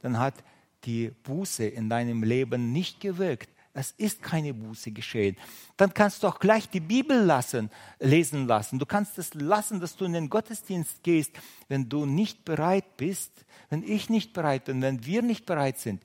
dann 0.01 0.19
hat 0.19 0.35
die 0.83 1.09
Buße 1.09 1.65
in 1.65 1.89
deinem 1.89 2.23
Leben 2.23 2.71
nicht 2.71 2.99
gewirkt. 2.99 3.49
Es 3.77 3.91
ist 3.91 4.23
keine 4.23 4.53
Buße 4.53 4.91
geschehen. 4.91 5.35
Dann 5.75 5.93
kannst 5.93 6.23
du 6.23 6.27
auch 6.27 6.39
gleich 6.39 6.69
die 6.69 6.79
Bibel 6.79 7.19
lassen, 7.19 7.69
lesen 7.99 8.47
lassen. 8.47 8.79
Du 8.79 8.85
kannst 8.85 9.17
es 9.17 9.33
lassen, 9.33 9.81
dass 9.81 9.97
du 9.97 10.05
in 10.05 10.13
den 10.13 10.29
Gottesdienst 10.29 11.03
gehst, 11.03 11.31
wenn 11.67 11.89
du 11.89 12.05
nicht 12.05 12.45
bereit 12.45 12.95
bist, 12.95 13.45
wenn 13.69 13.83
ich 13.83 14.09
nicht 14.09 14.31
bereit 14.31 14.65
bin, 14.65 14.81
wenn 14.81 15.05
wir 15.05 15.21
nicht 15.21 15.45
bereit 15.45 15.77
sind, 15.77 16.01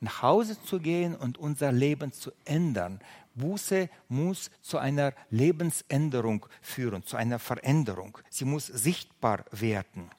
nach 0.00 0.22
Hause 0.22 0.56
zu 0.62 0.80
gehen 0.80 1.14
und 1.14 1.36
unser 1.36 1.70
Leben 1.70 2.12
zu 2.12 2.32
ändern. 2.46 3.00
Buße 3.36 3.88
muss 4.08 4.50
zu 4.62 4.78
einer 4.78 5.12
Lebensänderung 5.30 6.46
führen, 6.60 7.04
zu 7.04 7.16
einer 7.16 7.38
Veränderung. 7.38 8.18
Sie 8.28 8.44
muss 8.44 8.66
sichtbar 8.66 9.44
werden. 9.52 10.10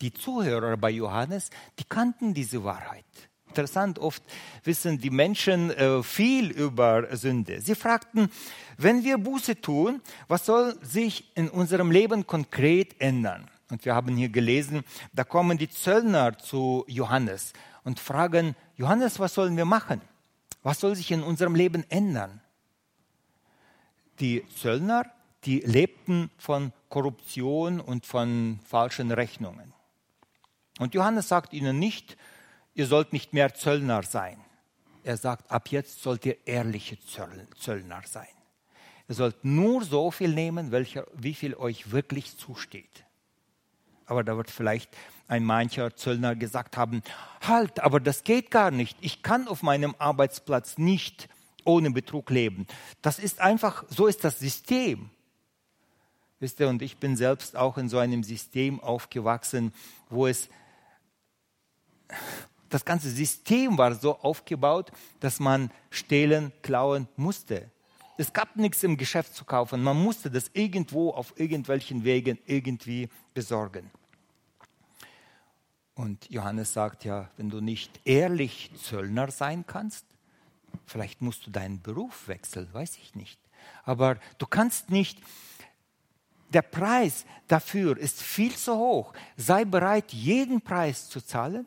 Die 0.00 0.12
Zuhörer 0.12 0.76
bei 0.76 0.90
Johannes, 0.90 1.50
die 1.78 1.84
kannten 1.84 2.32
diese 2.32 2.64
Wahrheit 2.64 3.04
interessant, 3.56 3.98
oft 3.98 4.22
wissen 4.64 4.98
die 4.98 5.08
Menschen 5.08 5.70
äh, 5.70 6.02
viel 6.02 6.50
über 6.50 7.16
Sünde. 7.16 7.62
Sie 7.62 7.74
fragten, 7.74 8.30
wenn 8.76 9.02
wir 9.02 9.16
Buße 9.16 9.60
tun, 9.62 10.02
was 10.28 10.44
soll 10.44 10.76
sich 10.82 11.32
in 11.36 11.48
unserem 11.48 11.90
Leben 11.90 12.26
konkret 12.26 13.00
ändern? 13.00 13.48
Und 13.70 13.84
wir 13.86 13.94
haben 13.94 14.14
hier 14.14 14.28
gelesen, 14.28 14.84
da 15.14 15.24
kommen 15.24 15.56
die 15.56 15.70
Zöllner 15.70 16.36
zu 16.38 16.84
Johannes 16.86 17.54
und 17.82 17.98
fragen, 17.98 18.54
Johannes, 18.76 19.18
was 19.18 19.32
sollen 19.32 19.56
wir 19.56 19.64
machen? 19.64 20.02
Was 20.66 20.80
soll 20.80 20.96
sich 20.96 21.12
in 21.12 21.22
unserem 21.22 21.54
Leben 21.54 21.88
ändern? 21.90 22.40
Die 24.18 24.44
Zöllner, 24.48 25.04
die 25.44 25.60
lebten 25.60 26.28
von 26.38 26.72
Korruption 26.88 27.78
und 27.78 28.04
von 28.04 28.58
falschen 28.66 29.12
Rechnungen. 29.12 29.72
Und 30.80 30.92
Johannes 30.92 31.28
sagt 31.28 31.52
ihnen 31.52 31.78
nicht, 31.78 32.16
ihr 32.74 32.88
sollt 32.88 33.12
nicht 33.12 33.32
mehr 33.32 33.54
Zöllner 33.54 34.02
sein. 34.02 34.40
Er 35.04 35.16
sagt, 35.16 35.52
ab 35.52 35.68
jetzt 35.68 36.02
sollt 36.02 36.26
ihr 36.26 36.44
ehrliche 36.48 36.98
Zöllner 36.98 38.02
sein. 38.04 38.26
Ihr 39.08 39.14
sollt 39.14 39.44
nur 39.44 39.84
so 39.84 40.10
viel 40.10 40.34
nehmen, 40.34 40.72
welcher, 40.72 41.06
wie 41.14 41.34
viel 41.34 41.54
euch 41.54 41.92
wirklich 41.92 42.36
zusteht. 42.38 43.04
Aber 44.04 44.24
da 44.24 44.36
wird 44.36 44.50
vielleicht 44.50 44.96
ein 45.28 45.44
mancher 45.44 45.94
Zöllner 45.96 46.36
gesagt 46.36 46.76
haben, 46.76 47.02
halt, 47.46 47.80
aber 47.80 48.00
das 48.00 48.24
geht 48.24 48.50
gar 48.50 48.70
nicht. 48.70 48.96
Ich 49.00 49.22
kann 49.22 49.48
auf 49.48 49.62
meinem 49.62 49.94
Arbeitsplatz 49.98 50.78
nicht 50.78 51.28
ohne 51.64 51.90
Betrug 51.90 52.30
leben. 52.30 52.66
Das 53.02 53.18
ist 53.18 53.40
einfach, 53.40 53.84
so 53.88 54.06
ist 54.06 54.24
das 54.24 54.38
System. 54.38 55.10
Wisst 56.38 56.60
ihr, 56.60 56.68
und 56.68 56.82
ich 56.82 56.98
bin 56.98 57.16
selbst 57.16 57.56
auch 57.56 57.78
in 57.78 57.88
so 57.88 57.98
einem 57.98 58.22
System 58.22 58.80
aufgewachsen, 58.80 59.72
wo 60.10 60.26
es, 60.26 60.48
das 62.68 62.84
ganze 62.84 63.10
System 63.10 63.78
war 63.78 63.94
so 63.94 64.18
aufgebaut, 64.18 64.92
dass 65.20 65.40
man 65.40 65.70
stehlen, 65.90 66.52
klauen 66.62 67.08
musste. 67.16 67.70
Es 68.18 68.32
gab 68.32 68.56
nichts 68.56 68.82
im 68.82 68.96
Geschäft 68.96 69.34
zu 69.34 69.44
kaufen. 69.44 69.82
Man 69.82 70.02
musste 70.02 70.30
das 70.30 70.50
irgendwo 70.52 71.10
auf 71.10 71.38
irgendwelchen 71.38 72.04
Wegen 72.04 72.38
irgendwie 72.46 73.08
besorgen. 73.34 73.90
Und 75.96 76.30
Johannes 76.30 76.74
sagt 76.74 77.04
ja, 77.04 77.30
wenn 77.38 77.48
du 77.48 77.60
nicht 77.60 78.00
ehrlich 78.04 78.70
Zöllner 78.80 79.30
sein 79.30 79.64
kannst, 79.66 80.04
vielleicht 80.84 81.22
musst 81.22 81.46
du 81.46 81.50
deinen 81.50 81.80
Beruf 81.80 82.28
wechseln, 82.28 82.68
weiß 82.72 82.98
ich 82.98 83.14
nicht. 83.14 83.40
Aber 83.82 84.18
du 84.36 84.46
kannst 84.46 84.90
nicht, 84.90 85.18
der 86.50 86.60
Preis 86.60 87.24
dafür 87.48 87.96
ist 87.96 88.22
viel 88.22 88.54
zu 88.54 88.76
hoch. 88.76 89.14
Sei 89.38 89.64
bereit, 89.64 90.12
jeden 90.12 90.60
Preis 90.60 91.08
zu 91.08 91.22
zahlen, 91.22 91.66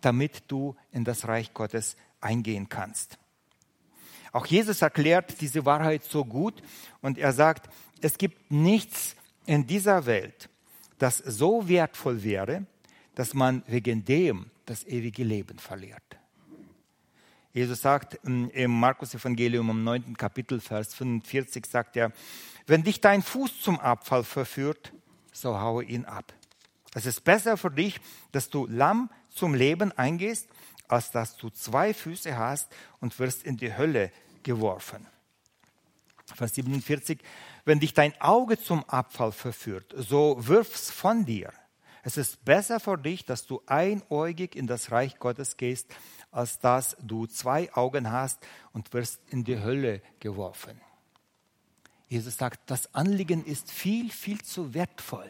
damit 0.00 0.44
du 0.48 0.74
in 0.90 1.04
das 1.04 1.28
Reich 1.28 1.52
Gottes 1.52 1.96
eingehen 2.22 2.70
kannst. 2.70 3.18
Auch 4.32 4.46
Jesus 4.46 4.80
erklärt 4.80 5.42
diese 5.42 5.66
Wahrheit 5.66 6.04
so 6.04 6.24
gut 6.24 6.62
und 7.02 7.18
er 7.18 7.34
sagt, 7.34 7.68
es 8.00 8.16
gibt 8.16 8.50
nichts 8.50 9.14
in 9.44 9.66
dieser 9.66 10.06
Welt, 10.06 10.48
das 10.98 11.18
so 11.18 11.68
wertvoll 11.68 12.22
wäre, 12.22 12.66
dass 13.16 13.34
man 13.34 13.64
wegen 13.66 14.04
dem 14.04 14.46
das 14.66 14.86
ewige 14.86 15.24
Leben 15.24 15.58
verliert. 15.58 16.04
Jesus 17.52 17.80
sagt 17.80 18.20
ähm, 18.24 18.50
im 18.50 18.70
Markus 18.78 19.14
Evangelium 19.14 19.70
im 19.70 19.82
9. 19.82 20.16
Kapitel, 20.16 20.60
Vers 20.60 20.94
45, 20.94 21.66
sagt 21.66 21.96
er, 21.96 22.12
wenn 22.66 22.84
dich 22.84 23.00
dein 23.00 23.22
Fuß 23.22 23.62
zum 23.62 23.80
Abfall 23.80 24.22
verführt, 24.22 24.92
so 25.32 25.58
haue 25.58 25.82
ihn 25.82 26.04
ab. 26.04 26.34
Es 26.94 27.06
ist 27.06 27.24
besser 27.24 27.56
für 27.56 27.70
dich, 27.70 27.98
dass 28.32 28.50
du 28.50 28.66
Lamm 28.66 29.10
zum 29.30 29.54
Leben 29.54 29.92
eingehst, 29.92 30.48
als 30.86 31.10
dass 31.10 31.36
du 31.36 31.48
zwei 31.48 31.94
Füße 31.94 32.36
hast 32.36 32.68
und 33.00 33.18
wirst 33.18 33.44
in 33.44 33.56
die 33.56 33.74
Hölle 33.74 34.12
geworfen. 34.42 35.06
Vers 36.34 36.54
47, 36.54 37.18
wenn 37.64 37.80
dich 37.80 37.94
dein 37.94 38.20
Auge 38.20 38.58
zum 38.58 38.84
Abfall 38.84 39.32
verführt, 39.32 39.94
so 39.96 40.36
wirf's 40.38 40.90
von 40.90 41.24
dir. 41.24 41.52
Es 42.06 42.16
ist 42.16 42.44
besser 42.44 42.78
für 42.78 42.96
dich, 42.96 43.24
dass 43.24 43.48
du 43.48 43.60
einäugig 43.66 44.54
in 44.54 44.68
das 44.68 44.92
Reich 44.92 45.18
Gottes 45.18 45.56
gehst, 45.56 45.92
als 46.30 46.60
dass 46.60 46.96
du 47.02 47.26
zwei 47.26 47.74
Augen 47.74 48.12
hast 48.12 48.38
und 48.72 48.94
wirst 48.94 49.20
in 49.30 49.42
die 49.42 49.58
Hölle 49.58 50.00
geworfen. 50.20 50.80
Jesus 52.08 52.36
sagt, 52.36 52.70
das 52.70 52.94
Anliegen 52.94 53.44
ist 53.44 53.72
viel, 53.72 54.08
viel 54.10 54.40
zu 54.40 54.72
wertvoll. 54.72 55.28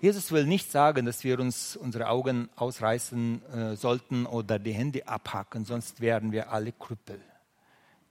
Jesus 0.00 0.30
will 0.30 0.46
nicht 0.46 0.70
sagen, 0.70 1.04
dass 1.04 1.24
wir 1.24 1.40
uns 1.40 1.74
unsere 1.74 2.10
Augen 2.10 2.48
ausreißen 2.54 3.44
äh, 3.52 3.76
sollten 3.76 4.24
oder 4.26 4.60
die 4.60 4.74
Hände 4.74 5.08
abhacken, 5.08 5.64
sonst 5.64 6.00
werden 6.00 6.30
wir 6.30 6.52
alle 6.52 6.70
Krüppel 6.70 7.20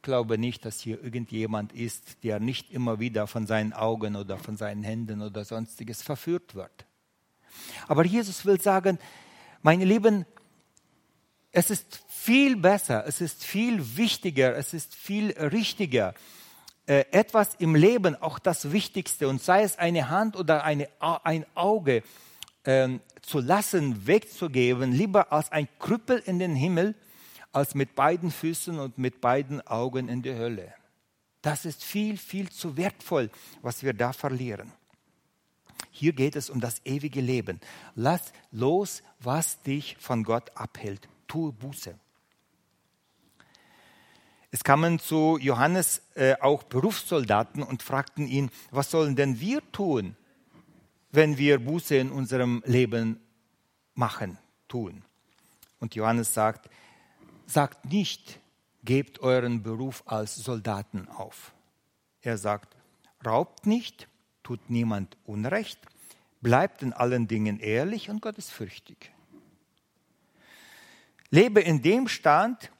glaube 0.01 0.39
nicht, 0.39 0.65
dass 0.65 0.79
hier 0.79 0.99
irgendjemand 1.03 1.73
ist, 1.73 2.23
der 2.23 2.39
nicht 2.39 2.71
immer 2.71 2.99
wieder 2.99 3.27
von 3.27 3.45
seinen 3.45 3.71
Augen 3.71 4.15
oder 4.15 4.39
von 4.39 4.57
seinen 4.57 4.81
Händen 4.81 5.21
oder 5.21 5.45
sonstiges 5.45 6.01
verführt 6.01 6.55
wird. 6.55 6.87
Aber 7.87 8.05
Jesus 8.05 8.45
will 8.45 8.59
sagen, 8.61 8.99
meine 9.61 9.85
Lieben, 9.85 10.25
es 11.51 11.69
ist 11.69 12.03
viel 12.07 12.55
besser, 12.55 13.05
es 13.07 13.21
ist 13.21 13.43
viel 13.43 13.97
wichtiger, 13.97 14.55
es 14.55 14.73
ist 14.73 14.95
viel 14.95 15.31
richtiger, 15.31 16.13
äh, 16.87 17.05
etwas 17.11 17.55
im 17.55 17.75
Leben, 17.75 18.15
auch 18.21 18.39
das 18.39 18.71
Wichtigste, 18.71 19.27
und 19.27 19.41
sei 19.41 19.63
es 19.63 19.77
eine 19.77 20.09
Hand 20.09 20.35
oder 20.35 20.63
eine, 20.63 20.87
ein 20.99 21.45
Auge, 21.55 22.03
ähm, 22.65 23.01
zu 23.21 23.39
lassen, 23.39 24.07
wegzugeben, 24.07 24.91
lieber 24.91 25.31
als 25.31 25.51
ein 25.51 25.67
Krüppel 25.79 26.21
in 26.25 26.39
den 26.39 26.55
Himmel, 26.55 26.95
als 27.51 27.75
mit 27.75 27.95
beiden 27.95 28.31
Füßen 28.31 28.79
und 28.79 28.97
mit 28.97 29.21
beiden 29.21 29.65
Augen 29.67 30.09
in 30.09 30.21
die 30.21 30.33
Hölle. 30.33 30.73
Das 31.41 31.65
ist 31.65 31.83
viel, 31.83 32.17
viel 32.17 32.49
zu 32.49 32.77
wertvoll, 32.77 33.29
was 33.61 33.83
wir 33.83 33.93
da 33.93 34.13
verlieren. 34.13 34.71
Hier 35.91 36.13
geht 36.13 36.35
es 36.35 36.49
um 36.49 36.59
das 36.59 36.81
ewige 36.85 37.21
Leben. 37.21 37.59
Lass 37.95 38.33
los, 38.51 39.03
was 39.19 39.61
dich 39.61 39.97
von 39.99 40.23
Gott 40.23 40.51
abhält. 40.55 41.07
Tue 41.27 41.51
Buße. 41.51 41.93
Es 44.53 44.63
kamen 44.63 44.99
zu 44.99 45.37
Johannes 45.39 46.01
äh, 46.15 46.35
auch 46.41 46.63
Berufssoldaten 46.63 47.63
und 47.63 47.83
fragten 47.83 48.27
ihn, 48.27 48.49
was 48.69 48.91
sollen 48.91 49.15
denn 49.15 49.39
wir 49.39 49.61
tun, 49.71 50.15
wenn 51.11 51.37
wir 51.37 51.59
Buße 51.59 51.95
in 51.95 52.11
unserem 52.11 52.63
Leben 52.65 53.19
machen, 53.93 54.37
tun? 54.67 55.03
Und 55.79 55.95
Johannes 55.95 56.33
sagt, 56.33 56.69
sagt 57.45 57.85
nicht, 57.85 58.39
gebt 58.83 59.19
euren 59.19 59.63
Beruf 59.63 60.03
als 60.05 60.35
Soldaten 60.35 61.07
auf. 61.07 61.53
Er 62.21 62.37
sagt, 62.37 62.75
raubt 63.25 63.65
nicht, 63.65 64.07
tut 64.43 64.69
niemand 64.69 65.17
Unrecht, 65.25 65.79
bleibt 66.41 66.83
in 66.83 66.93
allen 66.93 67.27
Dingen 67.27 67.59
ehrlich 67.59 68.09
und 68.09 68.21
gottesfürchtig. 68.21 69.11
Lebe 71.29 71.61
in 71.61 71.81
dem 71.81 72.07
Stand, 72.07 72.71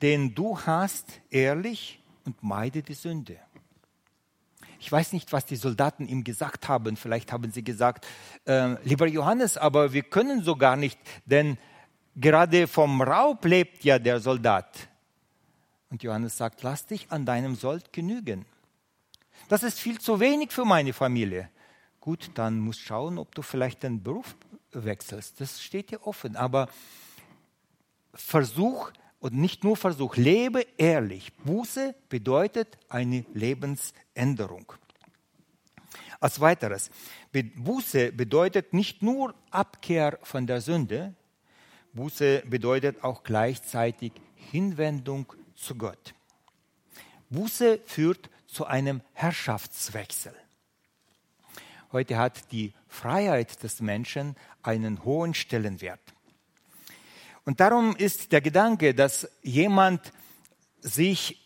den 0.00 0.34
du 0.34 0.58
hast, 0.58 1.20
ehrlich 1.30 2.00
und 2.24 2.42
meide 2.42 2.82
die 2.82 2.94
Sünde. 2.94 3.36
Ich 4.78 4.90
weiß 4.90 5.12
nicht, 5.12 5.32
was 5.32 5.44
die 5.44 5.56
Soldaten 5.56 6.08
ihm 6.08 6.24
gesagt 6.24 6.68
haben. 6.68 6.96
Vielleicht 6.96 7.32
haben 7.32 7.50
sie 7.52 7.62
gesagt, 7.62 8.06
äh, 8.46 8.82
lieber 8.84 9.06
Johannes, 9.06 9.58
aber 9.58 9.92
wir 9.92 10.02
können 10.02 10.42
so 10.42 10.56
gar 10.56 10.76
nicht, 10.76 10.98
denn 11.26 11.58
Gerade 12.16 12.66
vom 12.66 13.00
Raub 13.02 13.44
lebt 13.44 13.84
ja 13.84 13.98
der 13.98 14.20
Soldat. 14.20 14.88
Und 15.90 16.02
Johannes 16.02 16.36
sagt, 16.36 16.62
lass 16.62 16.86
dich 16.86 17.10
an 17.10 17.24
deinem 17.24 17.54
Sold 17.54 17.92
genügen. 17.92 18.44
Das 19.50 19.64
ist 19.64 19.80
viel 19.80 19.98
zu 19.98 20.20
wenig 20.20 20.52
für 20.52 20.64
meine 20.64 20.92
Familie. 20.92 21.50
Gut, 21.98 22.30
dann 22.34 22.60
musst 22.60 22.82
schauen, 22.82 23.18
ob 23.18 23.34
du 23.34 23.42
vielleicht 23.42 23.82
den 23.82 24.00
Beruf 24.00 24.36
wechselst. 24.70 25.40
Das 25.40 25.60
steht 25.60 25.90
dir 25.90 26.06
offen. 26.06 26.36
Aber 26.36 26.68
Versuch 28.14 28.92
und 29.18 29.34
nicht 29.34 29.64
nur 29.64 29.76
Versuch, 29.76 30.14
lebe 30.14 30.64
ehrlich. 30.78 31.32
Buße 31.38 31.96
bedeutet 32.08 32.78
eine 32.88 33.24
Lebensänderung. 33.34 34.72
Als 36.20 36.40
weiteres, 36.40 36.88
Buße 37.32 38.12
bedeutet 38.12 38.72
nicht 38.72 39.02
nur 39.02 39.34
Abkehr 39.50 40.20
von 40.22 40.46
der 40.46 40.60
Sünde, 40.60 41.12
Buße 41.92 42.44
bedeutet 42.46 43.02
auch 43.02 43.24
gleichzeitig 43.24 44.12
Hinwendung 44.36 45.26
zu 45.56 45.74
Gott. 45.74 46.14
Buße 47.30 47.80
führt 47.84 48.30
zu 48.52 48.66
einem 48.66 49.00
Herrschaftswechsel. 49.12 50.34
Heute 51.92 52.18
hat 52.18 52.52
die 52.52 52.72
Freiheit 52.88 53.62
des 53.62 53.80
Menschen 53.80 54.36
einen 54.62 55.04
hohen 55.04 55.34
Stellenwert. 55.34 56.00
Und 57.44 57.60
darum 57.60 57.96
ist 57.96 58.32
der 58.32 58.40
Gedanke, 58.40 58.94
dass 58.94 59.28
jemand 59.42 60.12
sich 60.80 61.40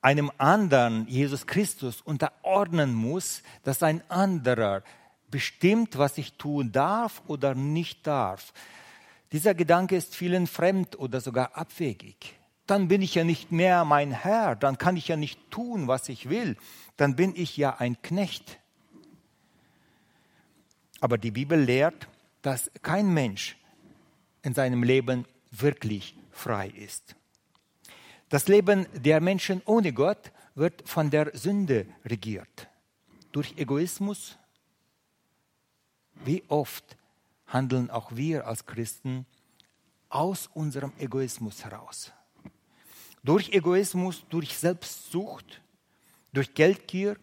einem 0.00 0.30
anderen, 0.38 1.06
Jesus 1.08 1.46
Christus, 1.46 2.00
unterordnen 2.00 2.94
muss, 2.94 3.42
dass 3.64 3.82
ein 3.82 4.08
anderer 4.10 4.82
bestimmt, 5.30 5.98
was 5.98 6.16
ich 6.18 6.34
tun 6.34 6.70
darf 6.72 7.22
oder 7.26 7.54
nicht 7.54 8.06
darf, 8.06 8.52
dieser 9.32 9.54
Gedanke 9.54 9.96
ist 9.96 10.14
vielen 10.14 10.46
fremd 10.46 10.98
oder 10.98 11.20
sogar 11.20 11.56
abwegig. 11.56 12.37
Dann 12.68 12.86
bin 12.86 13.00
ich 13.00 13.14
ja 13.14 13.24
nicht 13.24 13.50
mehr 13.50 13.86
mein 13.86 14.12
Herr, 14.12 14.54
dann 14.54 14.76
kann 14.76 14.98
ich 14.98 15.08
ja 15.08 15.16
nicht 15.16 15.50
tun, 15.50 15.88
was 15.88 16.10
ich 16.10 16.28
will, 16.28 16.58
dann 16.98 17.16
bin 17.16 17.34
ich 17.34 17.56
ja 17.56 17.76
ein 17.76 18.00
Knecht. 18.02 18.60
Aber 21.00 21.16
die 21.16 21.30
Bibel 21.30 21.58
lehrt, 21.58 22.08
dass 22.42 22.70
kein 22.82 23.12
Mensch 23.14 23.56
in 24.42 24.52
seinem 24.52 24.82
Leben 24.82 25.24
wirklich 25.50 26.14
frei 26.30 26.68
ist. 26.68 27.16
Das 28.28 28.48
Leben 28.48 28.86
der 28.92 29.22
Menschen 29.22 29.62
ohne 29.64 29.94
Gott 29.94 30.30
wird 30.54 30.86
von 30.86 31.08
der 31.08 31.34
Sünde 31.34 31.86
regiert. 32.04 32.68
Durch 33.32 33.56
Egoismus. 33.56 34.36
Wie 36.22 36.44
oft 36.48 36.98
handeln 37.46 37.88
auch 37.90 38.14
wir 38.14 38.46
als 38.46 38.66
Christen 38.66 39.24
aus 40.10 40.50
unserem 40.52 40.92
Egoismus 40.98 41.64
heraus. 41.64 42.12
Durch 43.28 43.50
Egoismus, 43.50 44.24
durch 44.30 44.56
Selbstsucht, 44.56 45.60
durch 46.32 46.54
Geldgier, 46.54 47.18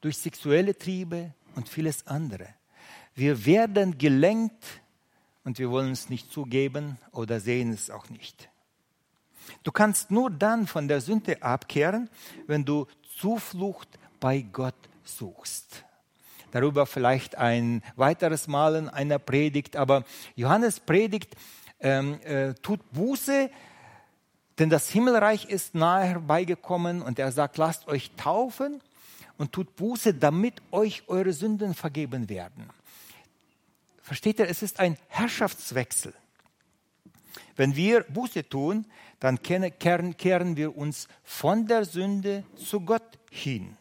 durch 0.00 0.18
sexuelle 0.18 0.76
Triebe 0.76 1.32
und 1.54 1.68
vieles 1.68 2.08
andere. 2.08 2.48
Wir 3.14 3.46
werden 3.46 3.96
gelenkt 3.96 4.64
und 5.44 5.60
wir 5.60 5.70
wollen 5.70 5.92
es 5.92 6.10
nicht 6.10 6.32
zugeben 6.32 6.98
oder 7.12 7.38
sehen 7.38 7.72
es 7.72 7.88
auch 7.88 8.10
nicht. 8.10 8.48
Du 9.62 9.70
kannst 9.70 10.10
nur 10.10 10.28
dann 10.28 10.66
von 10.66 10.88
der 10.88 11.00
Sünde 11.00 11.40
abkehren, 11.40 12.10
wenn 12.48 12.64
du 12.64 12.88
Zuflucht 13.16 13.88
bei 14.18 14.40
Gott 14.40 14.74
suchst. 15.04 15.84
Darüber 16.50 16.84
vielleicht 16.84 17.38
ein 17.38 17.80
weiteres 17.94 18.48
Mal 18.48 18.74
in 18.74 18.88
einer 18.88 19.20
Predigt, 19.20 19.76
aber 19.76 20.04
Johannes 20.34 20.80
predigt, 20.80 21.36
ähm, 21.78 22.20
äh, 22.22 22.54
tut 22.54 22.80
Buße, 22.90 23.50
denn 24.58 24.70
das 24.70 24.88
Himmelreich 24.88 25.46
ist 25.46 25.74
nahe 25.74 26.04
herbeigekommen 26.04 27.02
und 27.02 27.18
er 27.18 27.32
sagt, 27.32 27.56
lasst 27.56 27.88
euch 27.88 28.12
taufen 28.16 28.80
und 29.36 29.52
tut 29.52 29.74
Buße, 29.76 30.14
damit 30.14 30.62
euch 30.70 31.02
eure 31.08 31.32
Sünden 31.32 31.74
vergeben 31.74 32.28
werden. 32.28 32.70
Versteht 34.02 34.38
ihr, 34.38 34.48
es 34.48 34.62
ist 34.62 34.80
ein 34.80 34.96
Herrschaftswechsel. 35.08 36.14
Wenn 37.56 37.74
wir 37.74 38.02
Buße 38.02 38.48
tun, 38.48 38.86
dann 39.18 39.42
kehren 39.42 40.56
wir 40.56 40.76
uns 40.76 41.08
von 41.22 41.66
der 41.66 41.84
Sünde 41.84 42.44
zu 42.56 42.80
Gott 42.80 43.18
hin. 43.30 43.76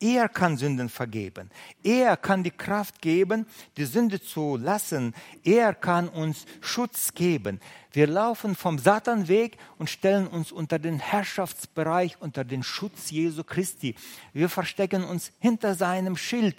Er 0.00 0.28
kann 0.28 0.56
Sünden 0.56 0.88
vergeben. 0.88 1.50
Er 1.82 2.16
kann 2.16 2.44
die 2.44 2.52
Kraft 2.52 3.02
geben, 3.02 3.46
die 3.76 3.84
Sünde 3.84 4.20
zu 4.20 4.56
lassen. 4.56 5.12
Er 5.42 5.74
kann 5.74 6.08
uns 6.08 6.46
Schutz 6.60 7.14
geben. 7.14 7.60
Wir 7.90 8.06
laufen 8.06 8.54
vom 8.54 8.78
Satanweg 8.78 9.56
und 9.76 9.90
stellen 9.90 10.28
uns 10.28 10.52
unter 10.52 10.78
den 10.78 11.00
Herrschaftsbereich, 11.00 12.20
unter 12.20 12.44
den 12.44 12.62
Schutz 12.62 13.10
Jesu 13.10 13.42
Christi. 13.42 13.96
Wir 14.32 14.48
verstecken 14.48 15.02
uns 15.02 15.32
hinter 15.40 15.74
seinem 15.74 16.16
Schild. 16.16 16.56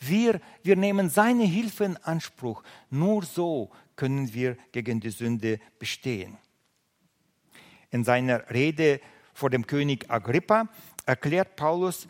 Wir, 0.00 0.40
wir 0.64 0.74
nehmen 0.74 1.10
seine 1.10 1.44
Hilfe 1.44 1.84
in 1.84 1.96
Anspruch. 1.98 2.64
Nur 2.90 3.22
so 3.22 3.70
können 3.94 4.34
wir 4.34 4.56
gegen 4.72 4.98
die 4.98 5.10
Sünde 5.10 5.60
bestehen. 5.78 6.38
In 7.90 8.02
seiner 8.02 8.50
Rede 8.50 9.00
vor 9.32 9.50
dem 9.50 9.66
König 9.66 10.10
Agrippa 10.10 10.68
erklärt 11.06 11.56
Paulus, 11.56 12.08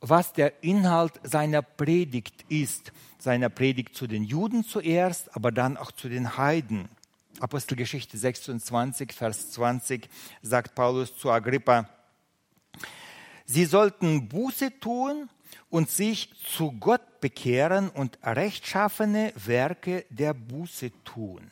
was 0.00 0.32
der 0.32 0.62
Inhalt 0.62 1.20
seiner 1.22 1.62
Predigt 1.62 2.44
ist. 2.48 2.92
Seiner 3.18 3.50
Predigt 3.50 3.94
zu 3.94 4.06
den 4.06 4.24
Juden 4.24 4.64
zuerst, 4.64 5.34
aber 5.36 5.52
dann 5.52 5.76
auch 5.76 5.92
zu 5.92 6.08
den 6.08 6.36
Heiden. 6.38 6.88
Apostelgeschichte 7.38 8.16
26, 8.18 9.12
Vers 9.12 9.50
20 9.52 10.08
sagt 10.42 10.74
Paulus 10.74 11.16
zu 11.16 11.30
Agrippa, 11.30 11.88
Sie 13.44 13.64
sollten 13.64 14.28
Buße 14.28 14.78
tun 14.78 15.28
und 15.70 15.90
sich 15.90 16.30
zu 16.54 16.72
Gott 16.72 17.20
bekehren 17.20 17.88
und 17.90 18.18
rechtschaffene 18.22 19.32
Werke 19.34 20.04
der 20.08 20.34
Buße 20.34 20.92
tun. 21.04 21.50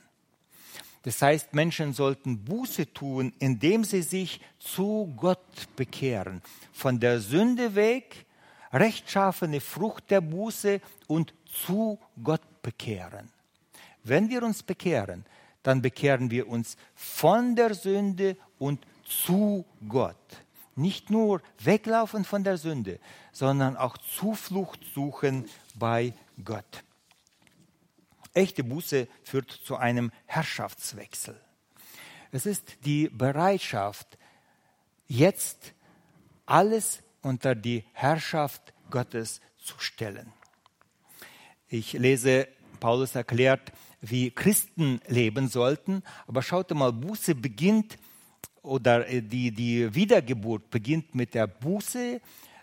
Das 1.03 1.21
heißt, 1.23 1.55
Menschen 1.55 1.95
sollten 1.95 2.45
Buße 2.45 2.93
tun, 2.93 3.33
indem 3.39 3.83
sie 3.83 4.03
sich 4.03 4.41
zu 4.59 5.13
Gott 5.17 5.75
bekehren, 5.75 6.43
von 6.73 7.01
der 7.01 7.21
Sünde 7.21 7.75
weg 7.75 8.27
rechtschaffene 8.73 9.61
Frucht 9.61 10.11
der 10.11 10.21
Buße 10.21 10.81
und 11.07 11.35
zu 11.45 11.99
Gott 12.23 12.63
bekehren. 12.63 13.31
Wenn 14.05 14.29
wir 14.29 14.43
uns 14.43 14.63
bekehren, 14.63 15.25
dann 15.63 15.83
bekehren 15.83 16.31
wir 16.31 16.49
uns 16.49 16.77
von 16.95 17.57
der 17.57 17.75
Sünde 17.75 18.37
und 18.59 18.87
zu 19.05 19.65
Gott. 19.89 20.17
Nicht 20.77 21.11
nur 21.11 21.43
weglaufen 21.59 22.25
von 22.25 22.45
der 22.45 22.57
Sünde, 22.57 23.01
sondern 23.33 23.77
auch 23.77 23.99
Zuflucht 23.99 24.81
suchen 24.95 25.49
bei 25.75 26.15
Gott. 26.45 26.85
Echte 28.33 28.63
Buße 28.63 29.09
führt 29.25 29.51
zu 29.51 29.77
einem 29.77 30.13
Herrschaftswechsel. 30.27 31.41
Es 32.31 32.47
ist 32.47 32.85
die 32.85 33.09
Bereitschaft, 33.09 34.19
jetzt 35.09 35.73
alles 36.47 37.03
unter 37.23 37.55
die 37.55 37.85
Herrschaft 37.93 38.73
Gottes 38.91 39.41
zu 39.57 39.79
stellen. 39.79 40.33
Ich 41.69 41.93
lese, 41.93 42.49
Paulus 42.81 43.15
erklärt, 43.15 43.73
wie 44.01 44.31
Christen 44.31 45.01
leben 45.09 45.49
sollten, 45.49 46.03
aber 46.27 46.43
schaut 46.43 46.71
mal, 46.73 46.93
Buße 46.93 47.35
beginnt 47.35 47.99
oder 48.63 49.09
äh, 49.09 49.23
die, 49.23 49.51
die 49.51 49.95
Wiedergeburt 49.95 50.71
beginnt 50.71 51.15
mit 51.15 51.35
der 51.35 51.47
Buße. 51.47 52.21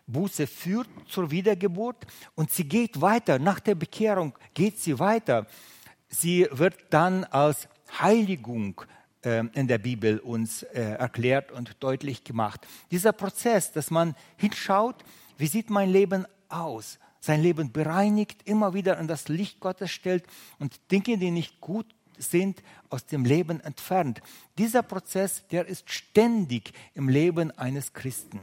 Buße 0.08 0.48
führt 0.48 0.88
zur 1.08 1.32
Wiedergeburt 1.32 2.06
und 2.36 2.52
sie 2.52 2.64
geht 2.64 3.02
weiter. 3.02 3.40
Nach 3.40 3.60
der 3.60 3.76
Bekehrung 3.76 4.34
geht 4.54 4.80
sie 4.80 4.98
weiter. 5.00 5.48
Sie 6.08 6.48
wird 6.52 6.76
dann 6.92 7.24
als 7.26 7.68
Heiligung 8.00 8.82
in 9.26 9.68
der 9.68 9.78
Bibel 9.78 10.20
uns 10.20 10.64
äh, 10.64 10.82
erklärt 10.82 11.52
und 11.52 11.76
deutlich 11.80 12.24
gemacht. 12.24 12.66
Dieser 12.92 13.12
Prozess, 13.12 13.72
dass 13.72 13.90
man 13.90 14.16
hinschaut, 14.38 15.04
wie 15.38 15.48
sieht 15.48 15.70
mein 15.70 15.90
Leben 15.90 16.26
aus? 16.50 17.00
Sein 17.20 17.42
Leben 17.42 17.72
bereinigt, 17.72 18.48
immer 18.48 18.74
wieder 18.74 19.00
an 19.00 19.08
das 19.08 19.28
Licht 19.28 19.60
Gottes 19.60 19.92
stellt 19.92 20.26
und 20.60 20.80
Dinge, 20.92 21.18
die 21.18 21.32
nicht 21.32 21.60
gut 21.60 21.88
sind, 22.18 22.62
aus 22.90 23.06
dem 23.06 23.26
Leben 23.26 23.60
entfernt. 23.62 24.22
Dieser 24.58 24.84
Prozess, 24.84 25.44
der 25.52 25.66
ist 25.66 25.90
ständig 25.90 26.72
im 26.94 27.10
Leben 27.10 27.52
eines 27.52 27.94
Christen. 27.94 28.42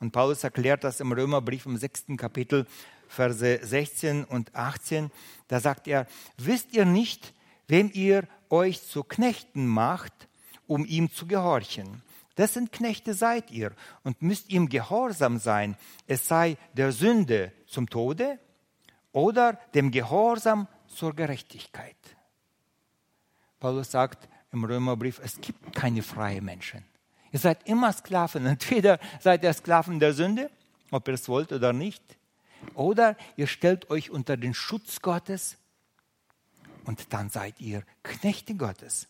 Und 0.00 0.10
Paulus 0.10 0.44
erklärt 0.44 0.84
das 0.84 1.00
im 1.00 1.12
Römerbrief 1.12 1.66
im 1.66 1.76
sechsten 1.76 2.16
Kapitel, 2.16 2.66
Verse 3.08 3.60
16 3.62 4.24
und 4.24 4.54
18. 4.54 5.10
Da 5.48 5.60
sagt 5.60 5.86
er, 5.86 6.06
wisst 6.36 6.72
ihr 6.72 6.84
nicht, 6.84 7.32
wem 7.68 7.90
ihr 7.94 8.24
euch 8.54 8.86
zu 8.86 9.02
Knechten 9.02 9.66
macht, 9.66 10.28
um 10.66 10.86
ihm 10.86 11.10
zu 11.10 11.26
gehorchen. 11.26 12.02
Dessen 12.36 12.70
Knechte 12.70 13.14
seid 13.14 13.50
ihr 13.50 13.72
und 14.02 14.22
müsst 14.22 14.50
ihm 14.50 14.68
gehorsam 14.68 15.38
sein, 15.38 15.76
es 16.06 16.26
sei 16.26 16.56
der 16.72 16.92
Sünde 16.92 17.52
zum 17.66 17.90
Tode 17.90 18.38
oder 19.12 19.54
dem 19.74 19.90
Gehorsam 19.90 20.66
zur 20.86 21.14
Gerechtigkeit. 21.14 21.96
Paulus 23.60 23.90
sagt 23.90 24.28
im 24.52 24.64
Römerbrief, 24.64 25.20
es 25.22 25.40
gibt 25.40 25.74
keine 25.74 26.02
freien 26.02 26.44
Menschen. 26.44 26.84
Ihr 27.32 27.40
seid 27.40 27.68
immer 27.68 27.92
Sklaven. 27.92 28.46
Entweder 28.56 28.98
seid 29.20 29.42
ihr 29.42 29.52
Sklaven 29.52 29.98
der 29.98 30.12
Sünde, 30.12 30.50
ob 30.90 31.08
ihr 31.08 31.14
es 31.14 31.28
wollt 31.28 31.52
oder 31.52 31.72
nicht, 31.72 32.02
oder 32.74 33.16
ihr 33.36 33.46
stellt 33.46 33.90
euch 33.90 34.10
unter 34.10 34.36
den 34.36 34.54
Schutz 34.54 35.00
Gottes 35.00 35.58
und 36.84 37.12
dann 37.12 37.30
seid 37.30 37.60
ihr 37.60 37.82
Knechte 38.02 38.54
Gottes. 38.54 39.08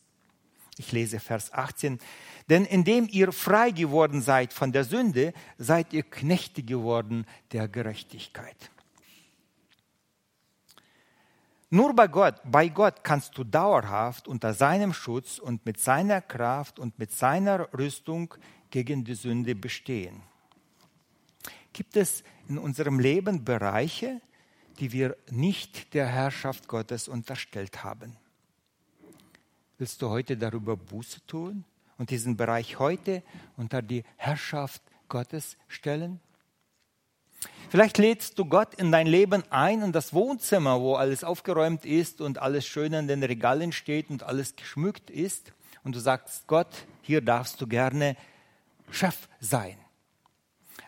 Ich 0.77 0.91
lese 0.93 1.21
Vers 1.21 1.53
18. 1.53 2.01
Denn 2.49 2.65
indem 2.65 3.09
ihr 3.11 3.33
frei 3.33 3.71
geworden 3.71 4.23
seid 4.23 4.53
von 4.53 4.73
der 4.73 4.85
Sünde, 4.85 5.33
seid 5.57 5.93
ihr 5.93 6.03
Knechte 6.03 6.63
geworden 6.63 7.27
der 7.53 7.69
Gerechtigkeit. 7.69 8.71
Nur 11.71 11.95
bei 11.95 12.07
Gott, 12.07 12.37
bei 12.45 12.69
Gott 12.69 13.03
kannst 13.03 13.37
du 13.37 13.43
dauerhaft 13.43 14.29
unter 14.29 14.55
seinem 14.55 14.93
Schutz 14.93 15.39
und 15.39 15.67
mit 15.67 15.81
seiner 15.81 16.21
Kraft 16.21 16.79
und 16.79 16.99
mit 16.99 17.11
seiner 17.13 17.73
Rüstung 17.73 18.35
gegen 18.71 19.05
die 19.05 19.15
Sünde 19.15 19.55
bestehen. 19.55 20.23
Gibt 21.73 21.97
es 21.97 22.23
in 22.49 22.59
unserem 22.59 23.01
Leben 23.01 23.45
Bereiche, 23.45 24.21
die 24.81 24.93
wir 24.93 25.17
nicht 25.31 25.95
der 25.95 26.07
Herrschaft 26.07 26.69
Gottes 26.69 27.09
unterstellt 27.09 27.85
haben. 27.85 28.17
Willst 29.79 30.03
du 30.03 30.09
heute 30.09 30.37
darüber 30.37 30.77
Buße 30.77 31.21
tun 31.27 31.65
und 31.99 32.11
diesen 32.11 32.37
Bereich 32.37 32.79
heute 32.79 33.23
unter 33.57 33.83
die 33.83 34.05
Herrschaft 34.17 34.83
Gottes 35.09 35.57
stellen? 35.69 36.21
Vielleicht 37.69 37.99
lädst 37.99 38.39
du 38.39 38.45
Gott 38.45 38.75
in 38.75 38.93
dein 38.93 39.07
Leben 39.07 39.43
ein, 39.51 39.83
in 39.83 39.93
das 39.93 40.13
Wohnzimmer, 40.13 40.81
wo 40.81 40.95
alles 40.95 41.25
aufgeräumt 41.25 41.85
ist 41.85 42.21
und 42.21 42.39
alles 42.39 42.67
schön 42.67 42.93
in 42.93 43.09
den 43.09 43.23
Regalen 43.23 43.73
steht 43.73 44.11
und 44.11 44.23
alles 44.23 44.55
geschmückt 44.55 45.11
ist. 45.11 45.53
Und 45.83 45.95
du 45.95 46.01
sagst, 46.01 46.47
Gott, 46.47 46.87
hier 47.03 47.21
darfst 47.21 47.61
du 47.61 47.67
gerne 47.67 48.17
Chef 48.91 49.29
sein. 49.41 49.77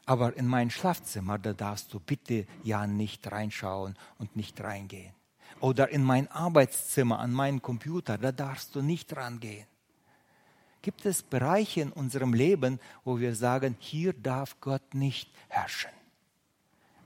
Aber 0.07 0.37
in 0.37 0.47
mein 0.47 0.71
Schlafzimmer, 0.71 1.39
da 1.39 1.53
darfst 1.53 1.93
du 1.93 2.01
bitte 2.01 2.47
ja 2.63 2.87
nicht 2.87 3.31
reinschauen 3.31 3.97
und 4.19 4.37
nicht 4.37 4.61
reingehen. 4.61 5.13
Oder 5.61 5.89
in 5.89 6.05
mein 6.05 6.31
Arbeitszimmer, 6.31 7.19
an 7.19 7.33
meinen 7.33 7.61
Computer, 7.61 8.17
da 8.17 8.31
darfst 8.31 8.75
du 8.75 8.83
nicht 8.83 9.17
rangehen. 9.17 9.67
Gibt 10.83 11.05
es 11.05 11.23
Bereiche 11.23 11.81
in 11.81 11.91
unserem 11.91 12.33
Leben, 12.33 12.79
wo 13.05 13.19
wir 13.19 13.35
sagen, 13.35 13.77
hier 13.81 14.13
darf 14.13 14.61
Gott 14.61 14.95
nicht 14.95 15.29
herrschen? 15.49 15.91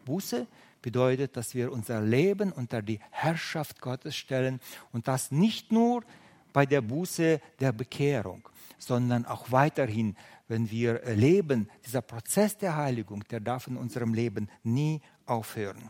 Buße 0.05 0.47
bedeutet, 0.83 1.37
dass 1.37 1.55
wir 1.55 1.73
unser 1.73 2.03
Leben 2.03 2.53
unter 2.53 2.83
die 2.83 3.01
Herrschaft 3.11 3.81
Gottes 3.81 4.17
stellen 4.17 4.61
und 4.93 5.09
das 5.09 5.31
nicht 5.31 5.73
nur 5.73 6.03
bei 6.53 6.67
der 6.67 6.81
Buße 6.81 7.41
der 7.61 7.73
Bekehrung, 7.73 8.47
sondern 8.79 9.25
auch 9.25 9.51
weiterhin 9.51 10.17
wenn 10.51 10.69
wir 10.69 11.01
leben, 11.15 11.71
dieser 11.87 12.03
Prozess 12.03 12.59
der 12.59 12.77
Heiligung, 12.77 13.23
der 13.31 13.39
darf 13.39 13.69
in 13.69 13.77
unserem 13.77 14.15
Leben 14.15 14.51
nie 14.65 15.01
aufhören. 15.25 15.89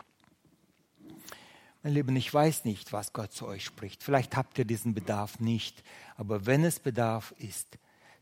Mein 1.83 1.95
Lieben, 1.95 2.15
ich 2.15 2.33
weiß 2.33 2.67
nicht, 2.67 2.93
was 2.93 3.15
Gott 3.15 3.33
zu 3.33 3.47
euch 3.47 3.65
spricht. 3.65 4.03
Vielleicht 4.03 4.37
habt 4.37 4.59
ihr 4.59 4.67
diesen 4.67 4.93
Bedarf 4.93 5.41
nicht. 5.41 5.83
Aber 6.19 6.45
wenn 6.45 6.63
es 6.63 6.79
Bedarf 6.79 7.35
ist, 7.39 7.79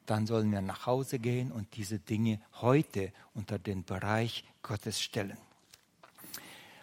dann 0.07 0.29
sollen 0.29 0.53
wir 0.53 0.63
nach 0.63 0.87
Hause 0.87 1.19
gehen 1.19 1.51
und 1.51 1.75
diese 1.77 1.99
Dinge 1.99 2.41
heute 2.61 3.13
unter 3.35 3.59
den 3.59 3.83
Bereich 3.83 4.45
Gottes 4.63 5.03
stellen. 5.03 5.37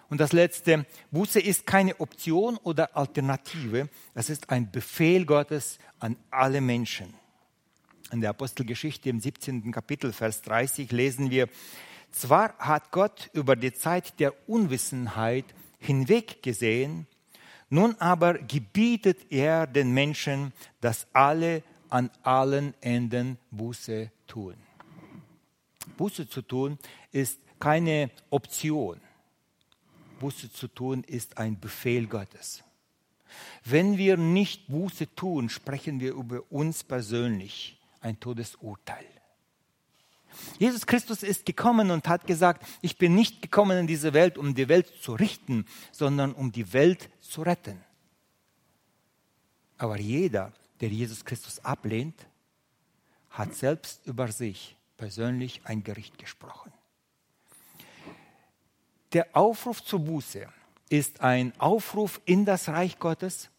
Und 0.10 0.20
das 0.20 0.34
Letzte, 0.34 0.86
Buße 1.12 1.40
ist 1.40 1.66
keine 1.66 1.98
Option 2.02 2.58
oder 2.58 2.96
Alternative, 2.96 3.88
es 4.14 4.30
ist 4.30 4.50
ein 4.50 4.70
Befehl 4.70 5.26
Gottes 5.26 5.80
an 6.00 6.18
alle 6.30 6.60
Menschen. 6.60 7.14
In 8.16 8.22
der 8.22 8.30
Apostelgeschichte 8.30 9.10
im 9.10 9.20
17. 9.20 9.74
Kapitel, 9.74 10.14
Vers 10.14 10.42
30 10.44 10.90
lesen 10.94 11.32
wir, 11.32 11.50
zwar 12.12 12.58
hat 12.60 12.92
Gott 12.92 13.30
über 13.34 13.58
die 13.58 13.74
Zeit 13.74 14.22
der 14.22 14.34
Unwissenheit 14.48 15.44
hinweggesehen, 15.80 17.08
nun 17.70 17.94
aber 18.00 18.36
gebietet 18.36 19.18
er 19.32 19.68
den 19.68 19.92
Menschen, 19.92 20.54
dass 20.80 21.08
alle 21.12 21.62
an 21.90 22.10
allen 22.24 22.74
Enden 22.80 23.38
Buße 23.52 24.10
tun. 24.28 24.56
Buße 25.98 26.30
zu 26.30 26.42
tun 26.42 26.80
ist 27.12 27.42
keine 27.60 28.12
Option. 28.30 29.02
Buße 30.22 30.54
zu 30.54 30.70
tun 30.70 31.04
ist 31.04 31.38
ein 31.38 31.60
Befehl 31.60 32.08
Gottes. 32.08 32.64
Wenn 33.66 33.98
wir 33.98 34.16
nicht 34.16 34.70
Buße 34.70 35.14
tun, 35.16 35.50
sprechen 35.50 36.00
wir 36.00 36.14
über 36.14 36.44
uns 36.50 36.82
persönlich 36.86 37.75
ein 38.06 38.20
Todesurteil. 38.20 39.06
Jesus 40.60 40.86
Christus 40.86 41.24
ist 41.24 41.46
gekommen 41.46 41.92
und 41.92 42.08
hat 42.08 42.28
gesagt, 42.28 42.66
ich 42.82 42.98
bin 42.98 43.16
nicht 43.16 43.42
gekommen 43.42 43.78
in 43.78 43.88
diese 43.88 44.14
Welt, 44.14 44.38
um 44.38 44.54
die 44.54 44.68
Welt 44.68 44.92
zu 45.02 45.14
richten, 45.14 45.66
sondern 45.92 46.34
um 46.34 46.52
die 46.52 46.74
Welt 46.74 47.10
zu 47.22 47.42
retten. 47.42 47.84
Aber 49.78 49.98
jeder, 49.98 50.54
der 50.82 50.90
Jesus 50.90 51.26
Christus 51.26 51.60
ablehnt, 51.64 52.28
hat 53.30 53.56
selbst 53.56 54.06
über 54.06 54.32
sich 54.32 54.78
persönlich 54.98 55.62
ein 55.66 55.84
Gericht 55.84 56.18
gesprochen. 56.18 56.72
Der 59.14 59.36
Aufruf 59.36 59.84
zur 59.84 60.00
Buße 60.00 60.48
ist 60.90 61.22
ein 61.22 61.58
Aufruf 61.60 62.22
in 62.26 62.46
das 62.46 62.70
Reich 62.70 63.00
Gottes 63.00 63.50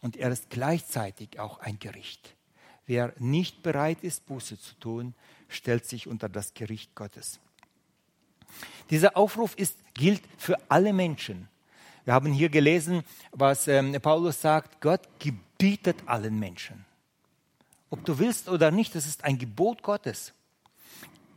und 0.00 0.16
er 0.16 0.30
ist 0.30 0.50
gleichzeitig 0.50 1.38
auch 1.38 1.58
ein 1.60 1.78
Gericht. 1.78 2.34
Wer 2.86 3.14
nicht 3.18 3.62
bereit 3.62 3.98
ist, 4.02 4.26
Buße 4.26 4.58
zu 4.58 4.74
tun, 4.74 5.14
stellt 5.48 5.86
sich 5.86 6.06
unter 6.06 6.28
das 6.28 6.54
Gericht 6.54 6.94
Gottes. 6.94 7.40
Dieser 8.90 9.16
Aufruf 9.16 9.54
ist, 9.56 9.76
gilt 9.94 10.22
für 10.36 10.58
alle 10.68 10.92
Menschen. 10.92 11.48
Wir 12.04 12.14
haben 12.14 12.32
hier 12.32 12.48
gelesen, 12.48 13.04
was 13.30 13.68
ähm, 13.68 13.96
Paulus 14.02 14.40
sagt, 14.40 14.80
Gott 14.80 15.08
gebietet 15.18 15.96
allen 16.06 16.38
Menschen. 16.38 16.84
Ob 17.90 18.04
du 18.04 18.18
willst 18.18 18.48
oder 18.48 18.70
nicht, 18.70 18.94
das 18.94 19.06
ist 19.06 19.22
ein 19.24 19.38
Gebot 19.38 19.82
Gottes. 19.82 20.32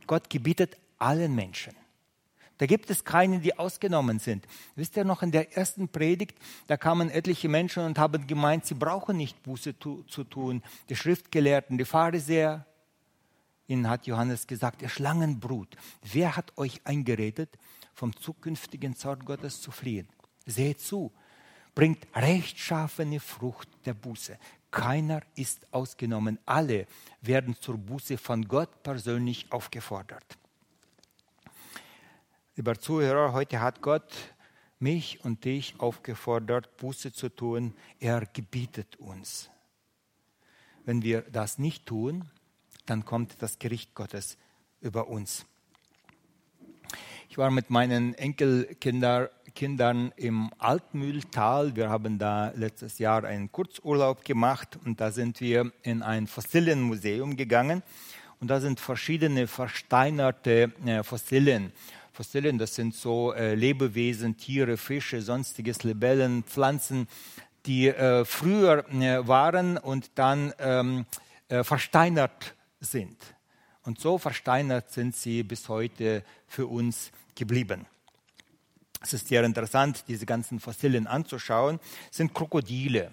Gott 0.08 0.30
gebietet 0.30 0.78
allen 0.98 1.36
Menschen. 1.36 1.76
Da 2.58 2.66
gibt 2.66 2.90
es 2.90 3.04
keine, 3.04 3.40
die 3.40 3.58
ausgenommen 3.58 4.20
sind. 4.20 4.48
Wisst 4.76 4.96
ihr 4.96 5.04
noch, 5.04 5.22
in 5.22 5.32
der 5.32 5.58
ersten 5.58 5.90
Predigt, 5.90 6.38
da 6.68 6.78
kamen 6.78 7.10
etliche 7.10 7.50
Menschen 7.50 7.84
und 7.84 8.00
haben 8.00 8.28
gemeint, 8.28 8.66
sie 8.66 8.76
brauchen 8.76 9.18
nicht 9.18 9.44
Buße 9.44 9.78
tu, 9.78 10.04
zu 10.04 10.24
tun. 10.24 10.64
Die 10.90 10.96
Schriftgelehrten, 10.96 11.78
die 11.78 11.86
Pharisäer, 11.86 12.66
Ihnen 13.68 13.90
hat 13.90 14.06
Johannes 14.06 14.46
gesagt, 14.46 14.82
ihr 14.82 14.90
Schlangenbrut, 14.90 15.76
wer 16.04 16.36
hat 16.36 16.56
euch 16.58 16.82
eingeredet, 16.86 17.58
vom 17.94 18.16
zukünftigen 18.16 18.96
Zorn 18.96 19.26
Gottes 19.26 19.60
zu 19.62 19.72
fliehen? 19.72 20.08
Seht 20.46 20.80
zu, 20.82 21.12
bringt 21.74 22.06
rechtschaffene 22.16 23.20
Frucht 23.20 23.68
der 23.86 23.96
Buße. 23.96 24.38
Keiner 24.70 25.22
ist 25.36 25.74
ausgenommen. 25.74 26.38
Alle 26.46 26.86
werden 27.22 27.56
zur 27.60 27.78
Buße 27.78 28.18
von 28.18 28.48
Gott 28.48 28.84
persönlich 28.84 29.52
aufgefordert. 29.52 30.38
Lieber 32.58 32.80
Zuhörer, 32.80 33.34
heute 33.34 33.60
hat 33.60 33.82
Gott 33.82 34.10
mich 34.80 35.26
und 35.26 35.44
dich 35.44 35.78
aufgefordert, 35.78 36.78
Buße 36.78 37.12
zu 37.12 37.28
tun. 37.28 37.74
Er 38.00 38.26
gebietet 38.26 38.96
uns. 38.96 39.50
Wenn 40.86 41.02
wir 41.02 41.24
das 41.24 41.58
nicht 41.58 41.86
tun, 41.86 42.30
dann 42.86 43.04
kommt 43.04 43.42
das 43.42 43.60
Gericht 43.60 43.94
Gottes 43.94 44.38
über 44.80 45.10
uns. 45.10 45.46
Ich 47.28 47.38
war 47.38 47.52
mit 47.52 47.72
meinen 47.72 48.14
Enkelkindern 48.14 49.28
Kindern 49.54 50.14
im 50.16 50.50
Altmühltal. 50.58 51.76
Wir 51.76 51.90
haben 51.90 52.20
da 52.20 52.52
letztes 52.56 53.00
Jahr 53.00 53.26
einen 53.26 53.52
Kurzurlaub 53.52 54.24
gemacht 54.24 54.78
und 54.86 55.02
da 55.02 55.12
sind 55.12 55.42
wir 55.42 55.74
in 55.82 56.04
ein 56.04 56.28
Fossilienmuseum 56.28 57.36
gegangen 57.36 57.84
und 58.40 58.50
da 58.50 58.60
sind 58.60 58.80
verschiedene 58.80 59.48
versteinerte 59.48 60.74
äh, 60.86 61.04
Fossilien. 61.04 61.72
Fossilien, 62.16 62.58
das 62.58 62.76
sind 62.76 62.96
so 62.96 63.34
äh, 63.34 63.56
Lebewesen, 63.56 64.38
Tiere, 64.38 64.78
Fische, 64.78 65.22
sonstiges 65.22 65.84
Libellen, 65.84 66.44
Pflanzen, 66.46 67.10
die 67.66 67.90
äh, 67.90 68.24
früher 68.24 68.88
äh, 68.90 69.28
waren 69.28 69.78
und 69.78 70.12
dann 70.16 70.54
ähm, 70.60 71.06
äh, 71.50 71.66
versteinert 71.66 72.56
sind. 72.80 73.18
Und 73.84 74.00
so 74.00 74.18
versteinert 74.18 74.94
sind 74.94 75.14
sie 75.14 75.44
bis 75.44 75.68
heute 75.68 76.24
für 76.48 76.68
uns 76.68 77.12
geblieben. 77.36 77.86
Es 79.02 79.12
ist 79.12 79.28
sehr 79.28 79.44
interessant, 79.44 80.06
diese 80.08 80.26
ganzen 80.26 80.62
Fossilien 80.62 81.08
anzuschauen. 81.08 81.82
Es 82.10 82.16
sind 82.16 82.34
Krokodile, 82.34 83.12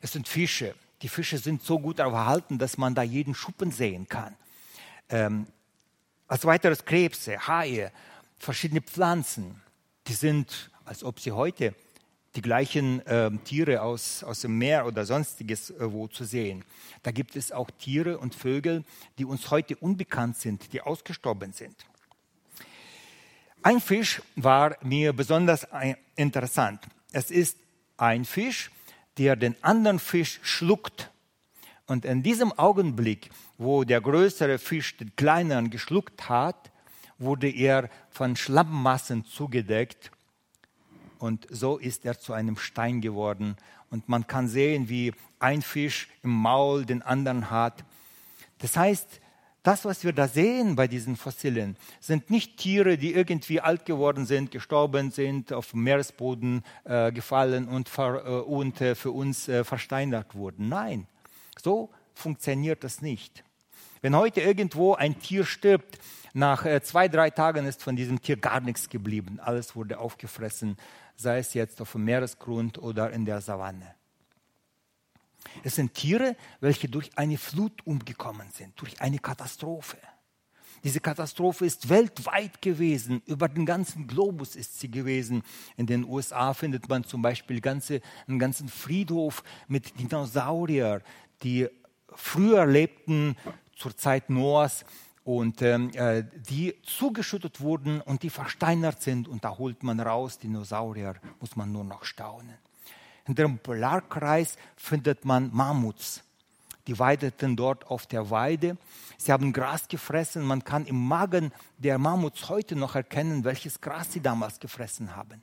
es 0.00 0.12
sind 0.12 0.28
Fische. 0.28 0.74
Die 1.02 1.10
Fische 1.10 1.36
sind 1.36 1.62
so 1.62 1.78
gut 1.78 1.98
erhalten, 1.98 2.56
dass 2.56 2.78
man 2.78 2.94
da 2.94 3.02
jeden 3.02 3.34
Schuppen 3.34 3.70
sehen 3.70 4.08
kann. 4.08 4.34
Ähm, 5.10 5.46
als 6.28 6.44
weiteres 6.44 6.84
Krebse, 6.84 7.48
Haie, 7.48 7.90
verschiedene 8.38 8.82
Pflanzen. 8.82 9.60
Die 10.06 10.12
sind, 10.12 10.70
als 10.84 11.02
ob 11.02 11.18
sie 11.20 11.32
heute 11.32 11.74
die 12.36 12.42
gleichen 12.42 13.04
äh, 13.06 13.30
Tiere 13.44 13.82
aus, 13.82 14.22
aus 14.22 14.42
dem 14.42 14.58
Meer 14.58 14.86
oder 14.86 15.04
sonstiges 15.04 15.70
äh, 15.70 15.92
wo 15.92 16.06
zu 16.06 16.24
sehen. 16.24 16.64
Da 17.02 17.10
gibt 17.10 17.34
es 17.34 17.50
auch 17.50 17.70
Tiere 17.70 18.18
und 18.18 18.34
Vögel, 18.34 18.84
die 19.18 19.24
uns 19.24 19.50
heute 19.50 19.76
unbekannt 19.76 20.36
sind, 20.36 20.72
die 20.72 20.82
ausgestorben 20.82 21.52
sind. 21.52 21.74
Ein 23.62 23.80
Fisch 23.80 24.22
war 24.36 24.76
mir 24.82 25.12
besonders 25.12 25.66
interessant. 26.14 26.80
Es 27.10 27.30
ist 27.30 27.56
ein 27.96 28.24
Fisch, 28.24 28.70
der 29.16 29.34
den 29.34 29.56
anderen 29.64 29.98
Fisch 29.98 30.38
schluckt. 30.42 31.10
Und 31.86 32.04
in 32.04 32.22
diesem 32.22 32.52
Augenblick, 32.56 33.30
wo 33.58 33.84
der 33.84 34.00
größere 34.00 34.58
Fisch 34.58 34.96
den 34.96 35.14
kleineren 35.16 35.68
geschluckt 35.68 36.28
hat, 36.28 36.70
wurde 37.18 37.50
er 37.50 37.90
von 38.10 38.36
Schlammmassen 38.36 39.24
zugedeckt 39.24 40.10
und 41.18 41.46
so 41.50 41.76
ist 41.76 42.04
er 42.04 42.18
zu 42.18 42.32
einem 42.32 42.56
Stein 42.56 43.00
geworden. 43.00 43.56
Und 43.90 44.08
man 44.08 44.26
kann 44.26 44.48
sehen, 44.48 44.88
wie 44.88 45.12
ein 45.38 45.62
Fisch 45.62 46.08
im 46.22 46.30
Maul 46.30 46.84
den 46.84 47.02
anderen 47.02 47.50
hat. 47.50 47.84
Das 48.58 48.76
heißt, 48.76 49.20
das, 49.62 49.84
was 49.84 50.04
wir 50.04 50.12
da 50.12 50.28
sehen 50.28 50.76
bei 50.76 50.86
diesen 50.86 51.16
Fossilien, 51.16 51.76
sind 52.00 52.30
nicht 52.30 52.56
Tiere, 52.58 52.96
die 52.96 53.12
irgendwie 53.12 53.60
alt 53.60 53.84
geworden 53.84 54.24
sind, 54.24 54.50
gestorben 54.50 55.10
sind, 55.10 55.52
auf 55.52 55.72
dem 55.72 55.82
Meeresboden 55.82 56.62
äh, 56.84 57.12
gefallen 57.12 57.68
und, 57.68 57.88
ver, 57.88 58.24
äh, 58.24 58.30
und 58.40 58.80
äh, 58.80 58.94
für 58.94 59.10
uns 59.10 59.48
äh, 59.48 59.64
versteinert 59.64 60.34
wurden. 60.34 60.68
Nein, 60.68 61.06
so 61.60 61.90
funktioniert 62.14 62.84
das 62.84 63.02
nicht. 63.02 63.44
Wenn 64.00 64.16
heute 64.16 64.40
irgendwo 64.40 64.94
ein 64.94 65.18
Tier 65.18 65.44
stirbt, 65.44 65.98
nach 66.34 66.64
äh, 66.64 66.82
zwei, 66.82 67.08
drei 67.08 67.30
Tagen 67.30 67.66
ist 67.66 67.82
von 67.82 67.96
diesem 67.96 68.20
Tier 68.20 68.36
gar 68.36 68.60
nichts 68.60 68.88
geblieben. 68.88 69.40
Alles 69.40 69.74
wurde 69.74 69.98
aufgefressen 69.98 70.76
sei 71.18 71.38
es 71.38 71.52
jetzt 71.52 71.80
auf 71.80 71.92
dem 71.92 72.04
Meeresgrund 72.04 72.78
oder 72.78 73.10
in 73.10 73.24
der 73.24 73.40
Savanne. 73.40 73.94
Es 75.64 75.74
sind 75.74 75.94
Tiere, 75.94 76.36
welche 76.60 76.88
durch 76.88 77.10
eine 77.18 77.38
Flut 77.38 77.84
umgekommen 77.84 78.48
sind, 78.52 78.80
durch 78.80 79.00
eine 79.00 79.18
Katastrophe. 79.18 79.98
Diese 80.84 81.00
Katastrophe 81.00 81.66
ist 81.66 81.88
weltweit 81.88 82.62
gewesen, 82.62 83.20
über 83.26 83.48
den 83.48 83.66
ganzen 83.66 84.06
Globus 84.06 84.54
ist 84.54 84.78
sie 84.78 84.90
gewesen. 84.90 85.42
In 85.76 85.86
den 85.86 86.04
USA 86.04 86.54
findet 86.54 86.88
man 86.88 87.02
zum 87.02 87.20
Beispiel 87.20 87.60
ganze, 87.60 88.00
einen 88.28 88.38
ganzen 88.38 88.68
Friedhof 88.68 89.42
mit 89.66 89.98
Dinosauriern, 89.98 91.02
die 91.42 91.68
früher 92.14 92.64
lebten 92.64 93.36
zur 93.78 93.96
Zeit 93.96 94.28
Noahs 94.28 94.84
und 95.24 95.62
ähm, 95.62 95.90
äh, 95.94 96.24
die 96.48 96.74
zugeschüttet 96.82 97.60
wurden 97.60 98.00
und 98.00 98.22
die 98.22 98.30
versteinert 98.30 99.00
sind 99.00 99.28
und 99.28 99.44
da 99.44 99.56
holt 99.56 99.82
man 99.82 100.00
raus 100.00 100.38
Dinosaurier, 100.38 101.14
muss 101.40 101.54
man 101.54 101.70
nur 101.70 101.84
noch 101.84 102.04
staunen. 102.04 102.58
In 103.26 103.34
dem 103.34 103.58
Polarkreis 103.58 104.56
findet 104.76 105.24
man 105.24 105.50
Mammuts. 105.52 106.22
Die 106.86 106.98
weideten 106.98 107.54
dort 107.54 107.86
auf 107.90 108.06
der 108.06 108.30
Weide. 108.30 108.78
Sie 109.18 109.30
haben 109.30 109.52
Gras 109.52 109.88
gefressen. 109.88 110.42
Man 110.42 110.64
kann 110.64 110.86
im 110.86 111.06
Magen 111.06 111.52
der 111.76 111.98
Mammuts 111.98 112.48
heute 112.48 112.74
noch 112.74 112.94
erkennen, 112.94 113.44
welches 113.44 113.82
Gras 113.82 114.10
sie 114.10 114.20
damals 114.20 114.58
gefressen 114.58 115.14
haben. 115.14 115.42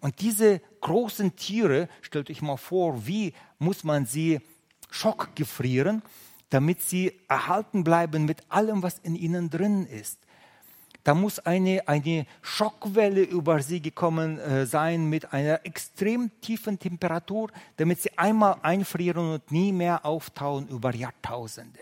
Und 0.00 0.20
diese 0.22 0.62
großen 0.80 1.36
Tiere, 1.36 1.90
stellt 2.00 2.30
euch 2.30 2.40
mal 2.40 2.56
vor, 2.56 3.06
wie 3.06 3.34
muss 3.58 3.84
man 3.84 4.06
sie 4.06 4.40
schockgefrieren, 4.90 6.02
damit 6.50 6.80
sie 6.82 7.12
erhalten 7.28 7.84
bleiben 7.84 8.24
mit 8.24 8.42
allem, 8.48 8.82
was 8.82 8.98
in 8.98 9.14
ihnen 9.14 9.50
drin 9.50 9.86
ist. 9.86 10.20
Da 11.06 11.14
muss 11.14 11.38
eine, 11.38 11.86
eine 11.86 12.26
Schockwelle 12.42 13.22
über 13.22 13.62
sie 13.62 13.80
gekommen 13.80 14.40
äh, 14.40 14.66
sein 14.66 15.08
mit 15.08 15.32
einer 15.32 15.64
extrem 15.64 16.32
tiefen 16.40 16.80
Temperatur, 16.80 17.52
damit 17.76 18.02
sie 18.02 18.18
einmal 18.18 18.56
einfrieren 18.62 19.34
und 19.34 19.52
nie 19.52 19.70
mehr 19.70 20.04
auftauen 20.04 20.66
über 20.66 20.92
Jahrtausende. 20.92 21.78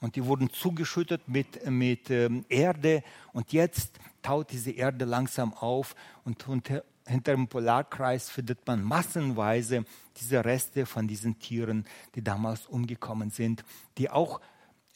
Und 0.00 0.16
die 0.16 0.24
wurden 0.24 0.50
zugeschüttet 0.50 1.28
mit, 1.28 1.64
mit 1.70 2.10
ähm, 2.10 2.44
Erde 2.48 3.04
und 3.32 3.52
jetzt 3.52 4.00
taut 4.20 4.50
diese 4.50 4.72
Erde 4.72 5.04
langsam 5.04 5.54
auf 5.54 5.94
und 6.24 6.48
unter, 6.48 6.82
hinter 7.06 7.34
dem 7.34 7.48
Polarkreis 7.48 8.30
findet 8.30 8.66
man 8.66 8.82
massenweise 8.82 9.84
diese 10.16 10.44
Reste 10.44 10.86
von 10.86 11.08
diesen 11.08 11.38
Tieren, 11.38 11.86
die 12.14 12.22
damals 12.22 12.66
umgekommen 12.66 13.30
sind, 13.30 13.64
die 13.98 14.10
auch 14.10 14.40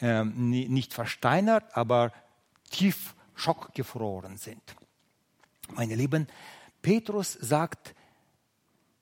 ähm, 0.00 0.50
nicht 0.50 0.92
versteinert, 0.94 1.76
aber 1.76 2.12
tief 2.70 3.14
schockgefroren 3.34 4.36
sind. 4.36 4.62
Meine 5.74 5.94
Lieben, 5.94 6.26
Petrus 6.82 7.32
sagt 7.32 7.94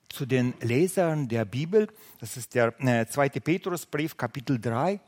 zu 0.08 0.26
den 0.26 0.54
Lesern 0.60 1.28
der 1.28 1.44
Bibel, 1.44 1.88
das 2.20 2.36
ist 2.36 2.54
der 2.54 2.74
äh, 2.80 3.06
zweite 3.06 3.40
Petrusbrief, 3.40 4.16
Kapitel 4.16 4.60
3, 4.60 5.00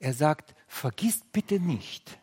er 0.00 0.12
sagt, 0.12 0.54
vergisst 0.66 1.30
bitte 1.32 1.60
nicht, 1.60 2.18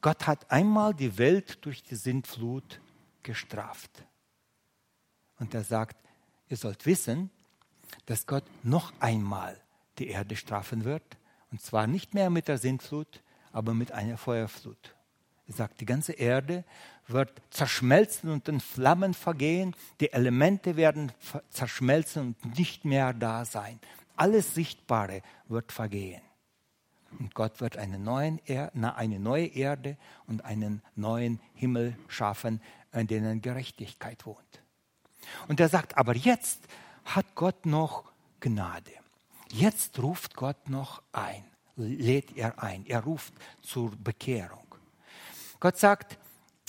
Gott 0.00 0.26
hat 0.26 0.50
einmal 0.50 0.94
die 0.94 1.18
Welt 1.18 1.58
durch 1.64 1.82
die 1.82 1.96
Sintflut 1.96 2.80
gestraft. 3.28 3.90
Und 5.38 5.52
er 5.52 5.62
sagt, 5.62 5.98
ihr 6.48 6.56
sollt 6.56 6.86
wissen, 6.86 7.30
dass 8.06 8.26
Gott 8.26 8.44
noch 8.62 8.90
einmal 9.00 9.60
die 9.98 10.08
Erde 10.08 10.34
strafen 10.34 10.84
wird. 10.84 11.04
Und 11.50 11.60
zwar 11.60 11.86
nicht 11.86 12.14
mehr 12.14 12.30
mit 12.30 12.48
der 12.48 12.56
Sintflut, 12.56 13.22
aber 13.52 13.74
mit 13.74 13.92
einer 13.92 14.16
Feuerflut. 14.16 14.94
Er 15.46 15.52
sagt, 15.52 15.82
die 15.82 15.84
ganze 15.84 16.14
Erde 16.14 16.64
wird 17.06 17.30
zerschmelzen 17.50 18.30
und 18.30 18.48
in 18.48 18.60
Flammen 18.60 19.12
vergehen. 19.12 19.76
Die 20.00 20.10
Elemente 20.10 20.76
werden 20.76 21.12
zerschmelzen 21.50 22.28
und 22.28 22.58
nicht 22.58 22.86
mehr 22.86 23.12
da 23.12 23.44
sein. 23.44 23.78
Alles 24.16 24.54
Sichtbare 24.54 25.20
wird 25.48 25.70
vergehen. 25.70 26.22
Und 27.18 27.34
Gott 27.34 27.60
wird 27.60 27.76
eine, 27.76 27.98
neue 27.98 29.46
Erde 29.46 29.96
und 30.26 30.44
einen 30.44 30.82
neuen 30.94 31.40
Himmel 31.54 31.96
schaffen, 32.08 32.60
in 32.92 33.06
denen 33.06 33.42
Gerechtigkeit 33.42 34.24
wohnt. 34.26 34.62
Und 35.48 35.60
er 35.60 35.68
sagt, 35.68 35.96
aber 35.96 36.16
jetzt 36.16 36.60
hat 37.04 37.34
Gott 37.34 37.66
noch 37.66 38.04
Gnade. 38.40 38.92
Jetzt 39.50 39.98
ruft 40.02 40.34
Gott 40.36 40.68
noch 40.68 41.02
ein, 41.12 41.44
lädt 41.76 42.36
er 42.36 42.62
ein. 42.62 42.86
Er 42.86 43.04
ruft 43.04 43.32
zur 43.62 43.90
Bekehrung. 43.96 44.66
Gott 45.60 45.78
sagt, 45.78 46.18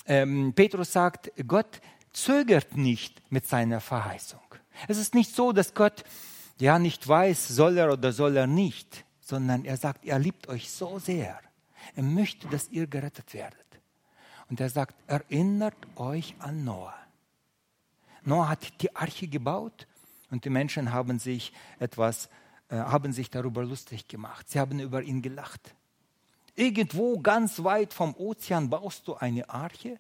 ähm, 0.06 0.54
Petrus 0.56 0.92
sagt, 0.92 1.32
Gott 1.48 1.82
zögert 2.14 2.76
nicht 2.76 3.22
mit 3.32 3.46
seiner 3.46 3.82
Verheißung. 3.82 4.42
Es 4.88 4.98
ist 4.98 5.14
nicht 5.14 5.36
so, 5.36 5.52
dass 5.52 5.74
Gott 5.74 6.04
ja 6.58 6.80
nicht 6.80 7.08
weiß, 7.08 7.50
soll 7.50 7.78
er 7.78 7.92
oder 7.92 8.12
soll 8.12 8.36
er 8.36 8.48
nicht 8.48 9.06
sondern 9.30 9.64
er 9.64 9.78
sagt, 9.78 10.06
er 10.06 10.20
liebt 10.20 10.50
euch 10.50 10.70
so 10.70 11.00
sehr. 11.00 11.40
Er 11.96 12.04
möchte, 12.04 12.48
dass 12.48 12.70
ihr 12.70 12.88
gerettet 12.88 13.34
werdet. 13.34 13.66
Und 14.50 14.60
er 14.60 14.70
sagt, 14.70 14.96
erinnert 15.08 15.76
euch 15.96 16.36
an 16.40 16.64
Noah. 16.64 16.96
Noah 18.24 18.50
hat 18.50 18.82
die 18.82 18.96
Arche 18.96 19.28
gebaut 19.28 19.88
und 20.32 20.44
die 20.46 20.50
Menschen 20.50 20.92
haben 20.92 21.20
sich 21.20 21.54
etwas, 21.80 22.30
äh, 22.70 22.78
haben 22.78 23.14
sich 23.14 23.30
darüber 23.30 23.64
lustig 23.64 24.08
gemacht. 24.08 24.50
Sie 24.50 24.60
haben 24.60 24.80
über 24.80 25.02
ihn 25.02 25.22
gelacht. 25.22 25.76
Irgendwo 26.56 27.20
ganz 27.20 27.64
weit 27.64 27.94
vom 27.94 28.14
Ozean 28.16 28.70
baust 28.70 29.08
du 29.08 29.16
eine 29.16 29.50
Arche 29.50 30.00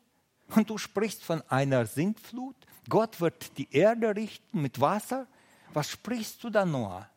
und 0.55 0.69
du 0.69 0.77
sprichst 0.77 1.23
von 1.23 1.41
einer 1.47 1.85
Sintflut. 1.85 2.55
Gott 2.89 3.21
wird 3.21 3.57
die 3.57 3.71
Erde 3.71 4.15
richten 4.15 4.61
mit 4.61 4.81
Wasser. 4.81 5.27
Was 5.73 5.89
sprichst 5.89 6.43
du 6.43 6.49
da, 6.49 6.65
Noah? 6.65 7.07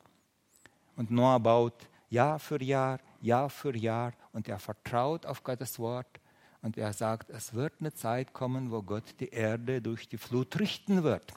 Und 0.97 1.11
Noah 1.11 1.41
baut 1.41 1.89
Jahr 2.11 2.39
für 2.39 2.63
Jahr, 2.63 3.01
Jahr 3.23 3.49
für 3.49 3.75
Jahr 3.75 4.13
und 4.33 4.49
er 4.49 4.59
vertraut 4.59 5.25
auf 5.25 5.43
Gottes 5.43 5.79
Wort 5.79 6.21
und 6.63 6.79
er 6.79 6.93
sagt, 6.93 7.31
es 7.31 7.55
wird 7.55 7.75
eine 7.81 7.93
Zeit 7.93 8.33
kommen, 8.33 8.71
wo 8.71 8.83
Gott 8.83 9.05
die 9.21 9.29
Erde 9.29 9.83
durch 9.83 10.09
die 10.09 10.19
Flut 10.19 10.59
richten 10.59 11.03
wird. 11.03 11.33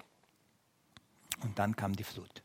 Und 1.44 1.60
dann 1.60 1.76
kam 1.76 1.96
die 1.96 2.04
Flut. 2.04 2.44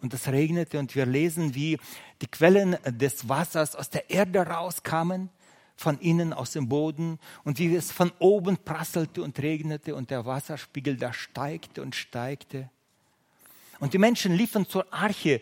Und 0.00 0.14
es 0.14 0.28
regnete 0.28 0.78
und 0.78 0.94
wir 0.94 1.06
lesen, 1.06 1.54
wie 1.54 1.78
die 2.20 2.26
Quellen 2.26 2.76
des 2.86 3.28
Wassers 3.28 3.76
aus 3.76 3.90
der 3.90 4.10
Erde 4.10 4.46
rauskamen, 4.46 5.30
von 5.76 5.98
innen 5.98 6.32
aus 6.32 6.52
dem 6.52 6.68
Boden 6.68 7.18
und 7.44 7.58
wie 7.58 7.74
es 7.74 7.90
von 7.90 8.12
oben 8.18 8.56
prasselte 8.56 9.22
und 9.22 9.38
regnete 9.40 9.94
und 9.94 10.10
der 10.10 10.24
Wasserspiegel 10.26 10.96
da 10.96 11.12
steigte 11.12 11.82
und 11.82 11.94
steigte. 11.94 12.70
Und 13.80 13.94
die 13.94 13.98
Menschen 13.98 14.34
liefen 14.34 14.68
zur 14.68 14.92
Arche, 14.92 15.40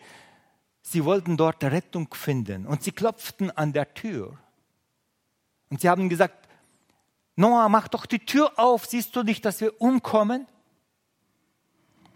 Sie 0.81 1.05
wollten 1.05 1.37
dort 1.37 1.63
Rettung 1.63 2.13
finden 2.13 2.65
und 2.65 2.83
sie 2.83 2.91
klopften 2.91 3.51
an 3.51 3.71
der 3.71 3.93
Tür. 3.93 4.37
Und 5.71 5.81
sie 5.81 5.89
haben 5.89 6.09
gesagt, 6.09 6.47
Noah, 7.35 7.69
mach 7.69 7.87
doch 7.87 8.05
die 8.05 8.19
Tür 8.19 8.59
auf, 8.59 8.85
siehst 8.85 9.15
du 9.15 9.23
nicht, 9.23 9.43
dass 9.45 9.61
wir 9.61 9.81
umkommen? 9.81 10.45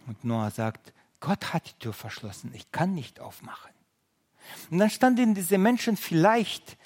Und 0.05 0.23
Noah 0.23 0.51
sagt, 0.51 0.93
Gott 1.19 1.53
hat 1.53 1.67
die 1.67 1.79
Tür 1.79 1.93
verschlossen, 1.93 2.51
ich 2.53 2.71
kann 2.71 2.93
nicht 2.93 3.19
aufmachen. 3.19 3.71
Und 4.69 4.77
dann 4.77 4.91
standen 4.91 5.33
diese 5.33 5.57
Menschen 5.57 5.97
vielleicht 5.97 6.77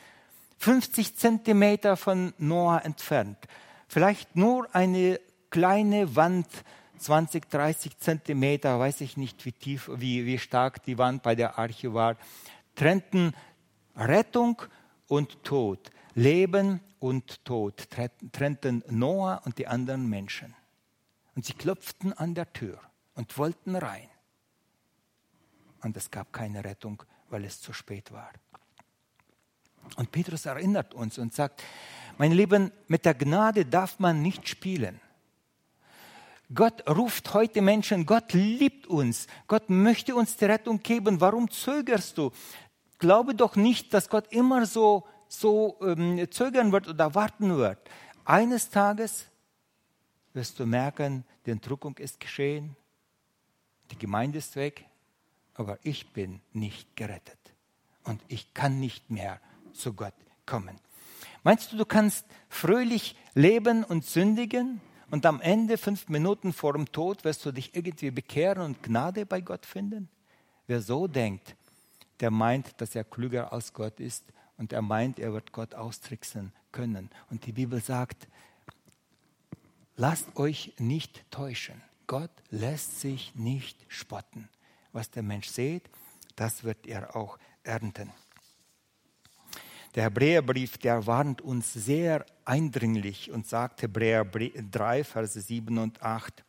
50 0.59 1.17
Zentimeter 1.17 1.97
von 1.97 2.33
Noah 2.37 2.85
entfernt, 2.85 3.37
vielleicht 3.87 4.35
nur 4.35 4.73
eine 4.73 5.19
kleine 5.49 6.15
Wand 6.15 6.47
20, 6.99 7.49
30 7.49 7.97
Zentimeter, 7.97 8.79
weiß 8.79 9.01
ich 9.01 9.17
nicht, 9.17 9.45
wie 9.45 9.53
tief, 9.53 9.89
wie, 9.95 10.25
wie 10.25 10.37
stark 10.37 10.83
die 10.83 10.97
Wand 10.97 11.23
bei 11.23 11.33
der 11.33 11.57
Arche 11.57 11.93
war, 11.93 12.15
trennten 12.75 13.33
Rettung 13.95 14.61
und 15.07 15.43
Tod, 15.43 15.91
Leben 16.15 16.81
und 16.99 17.43
Tod, 17.45 17.87
trennten 18.31 18.83
Noah 18.89 19.41
und 19.45 19.57
die 19.57 19.67
anderen 19.67 20.07
Menschen. 20.09 20.55
Und 21.35 21.45
sie 21.45 21.53
klopften 21.53 22.13
an 22.13 22.35
der 22.35 22.51
Tür 22.51 22.79
und 23.15 23.37
wollten 23.37 23.75
rein. 23.75 24.09
Und 25.81 25.95
es 25.95 26.11
gab 26.11 26.33
keine 26.33 26.63
Rettung, 26.63 27.01
weil 27.29 27.45
es 27.45 27.61
zu 27.61 27.73
spät 27.73 28.11
war. 28.11 28.31
Und 29.95 30.11
Petrus 30.11 30.45
erinnert 30.45 30.93
uns 30.93 31.17
und 31.17 31.33
sagt, 31.33 31.63
mein 32.17 32.31
Lieben, 32.33 32.71
mit 32.87 33.05
der 33.05 33.13
Gnade 33.13 33.65
darf 33.65 33.99
man 33.99 34.21
nicht 34.21 34.47
spielen. 34.49 34.99
Gott 36.53 36.83
ruft 36.89 37.33
heute 37.33 37.61
Menschen, 37.61 38.05
Gott 38.05 38.33
liebt 38.33 38.87
uns, 38.87 39.27
Gott 39.47 39.69
möchte 39.69 40.15
uns 40.15 40.35
die 40.35 40.45
Rettung 40.45 40.81
geben. 40.81 41.21
Warum 41.21 41.49
zögerst 41.49 42.17
du? 42.17 42.31
Glaube 42.97 43.35
doch 43.35 43.55
nicht, 43.55 43.93
dass 43.93 44.09
Gott 44.09 44.33
immer 44.33 44.65
so, 44.65 45.07
so 45.29 45.77
ähm, 45.81 46.29
zögern 46.29 46.73
wird 46.73 46.89
oder 46.89 47.15
warten 47.15 47.55
wird. 47.55 47.79
Eines 48.25 48.69
Tages 48.69 49.27
wirst 50.33 50.59
du 50.59 50.65
merken, 50.65 51.23
die 51.45 51.51
Entrückung 51.51 51.97
ist 51.97 52.19
geschehen, 52.19 52.75
die 53.91 53.97
Gemeinde 53.97 54.39
ist 54.39 54.57
weg, 54.57 54.85
aber 55.53 55.79
ich 55.83 56.11
bin 56.11 56.41
nicht 56.51 56.95
gerettet 56.97 57.39
und 58.03 58.21
ich 58.27 58.53
kann 58.53 58.81
nicht 58.81 59.09
mehr 59.09 59.39
zu 59.73 59.93
Gott 59.93 60.13
kommen. 60.45 60.75
Meinst 61.43 61.71
du, 61.71 61.77
du 61.77 61.85
kannst 61.85 62.25
fröhlich 62.49 63.15
leben 63.33 63.85
und 63.85 64.05
sündigen? 64.05 64.81
und 65.11 65.25
am 65.25 65.41
Ende, 65.41 65.77
fünf 65.77 66.07
Minuten 66.09 66.53
vor 66.53 66.73
dem 66.73 66.91
Tod, 66.91 67.23
wirst 67.23 67.45
du 67.45 67.51
dich 67.51 67.75
irgendwie 67.75 68.11
bekehren 68.11 68.61
und 68.63 68.83
Gnade 68.83 69.25
bei 69.25 69.41
Gott 69.41 69.65
finden? 69.65 70.09
Wer 70.67 70.81
so 70.81 71.07
denkt, 71.07 71.55
der 72.19 72.31
meint, 72.31 72.79
dass 72.79 72.95
er 72.95 73.03
klüger 73.03 73.51
als 73.51 73.73
Gott 73.73 73.99
ist 73.99 74.23
und 74.59 74.73
er 74.73 74.81
meint, 74.81 75.19
er 75.19 75.33
wird 75.33 75.51
Gott 75.53 75.73
austricksen 75.73 76.51
können. 76.71 77.09
Und 77.31 77.45
die 77.45 77.53
Bibel 77.53 77.81
sagt, 77.81 78.27
lasst 79.95 80.35
euch 80.35 80.73
nicht 80.77 81.23
täuschen. 81.31 81.81
Gott 82.07 82.31
lässt 82.49 82.99
sich 82.99 83.33
nicht 83.35 83.77
spotten. 83.87 84.49
Was 84.91 85.09
der 85.09 85.23
Mensch 85.23 85.47
sät, 85.47 85.89
das 86.35 86.63
wird 86.63 86.87
er 86.87 87.15
auch 87.15 87.39
ernten. 87.63 88.11
Der 89.95 90.03
Hebräerbrief, 90.03 90.77
der 90.77 91.07
warnt 91.07 91.41
uns 91.41 91.73
sehr 91.73 92.25
eindringlich 92.45 93.31
und 93.31 93.47
sagt 93.47 93.81
Hebräer 93.81 94.25
3, 94.25 95.03
Verse 95.03 95.39
7 95.39 95.77
und 95.77 96.01
8. 96.03 96.43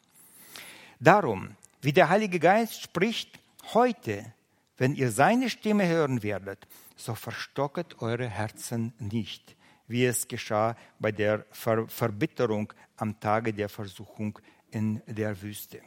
Darum, 0.99 1.57
wie 1.81 1.93
der 1.93 2.09
Heilige 2.09 2.41
Geist 2.41 2.83
spricht, 2.83 3.39
heute, 3.73 4.33
wenn 4.77 4.95
ihr 4.95 5.11
seine 5.11 5.49
Stimme 5.49 5.87
hören 5.87 6.23
werdet, 6.23 6.67
so 7.01 7.15
verstocket 7.15 8.01
eure 8.03 8.29
Herzen 8.29 8.93
nicht, 8.99 9.57
wie 9.89 10.05
es 10.05 10.29
geschah 10.29 10.77
bei 10.99 11.13
der 11.13 11.47
Ver 11.51 11.89
Verbitterung 11.89 12.73
am 12.97 13.19
Tage 13.19 13.53
der 13.53 13.69
Versuchung 13.69 14.39
in 14.71 15.03
der 15.07 15.41
Wüste. 15.41 15.81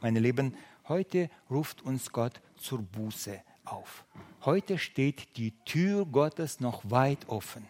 Meine 0.00 0.20
Lieben, 0.20 0.54
heute 0.88 1.30
ruft 1.50 1.82
uns 1.82 2.12
Gott 2.12 2.40
zur 2.56 2.82
Buße 2.82 3.42
auf. 3.64 4.04
Heute 4.44 4.78
steht 4.78 5.36
die 5.36 5.52
Tür 5.64 6.04
Gottes 6.04 6.60
noch 6.60 6.82
weit 6.90 7.28
offen. 7.28 7.66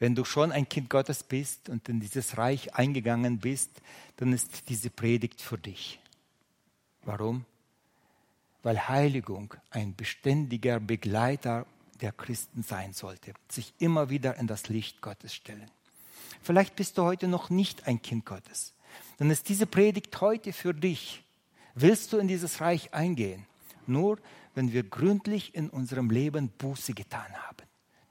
Wenn 0.00 0.16
du 0.16 0.24
schon 0.24 0.50
ein 0.50 0.68
Kind 0.68 0.90
Gottes 0.90 1.22
bist 1.22 1.68
und 1.68 1.88
in 1.88 2.00
dieses 2.00 2.36
Reich 2.36 2.74
eingegangen 2.74 3.38
bist, 3.38 3.70
dann 4.16 4.32
ist 4.32 4.68
diese 4.68 4.90
Predigt 4.90 5.40
für 5.40 5.58
dich. 5.58 6.00
Warum? 7.04 7.44
Weil 8.62 8.88
Heiligung 8.88 9.54
ein 9.70 9.94
beständiger 9.94 10.80
Begleiter 10.80 11.66
der 12.00 12.12
Christen 12.12 12.62
sein 12.62 12.92
sollte, 12.92 13.32
sich 13.48 13.74
immer 13.78 14.10
wieder 14.10 14.36
in 14.36 14.46
das 14.46 14.68
Licht 14.68 15.00
Gottes 15.00 15.34
stellen. 15.34 15.70
Vielleicht 16.42 16.76
bist 16.76 16.98
du 16.98 17.02
heute 17.02 17.28
noch 17.28 17.50
nicht 17.50 17.86
ein 17.86 18.02
Kind 18.02 18.26
Gottes. 18.26 18.74
Dann 19.18 19.30
ist 19.30 19.48
diese 19.48 19.66
Predigt 19.66 20.20
heute 20.20 20.52
für 20.52 20.74
dich. 20.74 21.24
Willst 21.74 22.12
du 22.12 22.18
in 22.18 22.28
dieses 22.28 22.60
Reich 22.60 22.92
eingehen? 22.92 23.46
Nur 23.86 24.18
wenn 24.54 24.72
wir 24.72 24.82
gründlich 24.82 25.54
in 25.54 25.70
unserem 25.70 26.10
Leben 26.10 26.48
Buße 26.58 26.92
getan 26.92 27.32
haben 27.46 27.62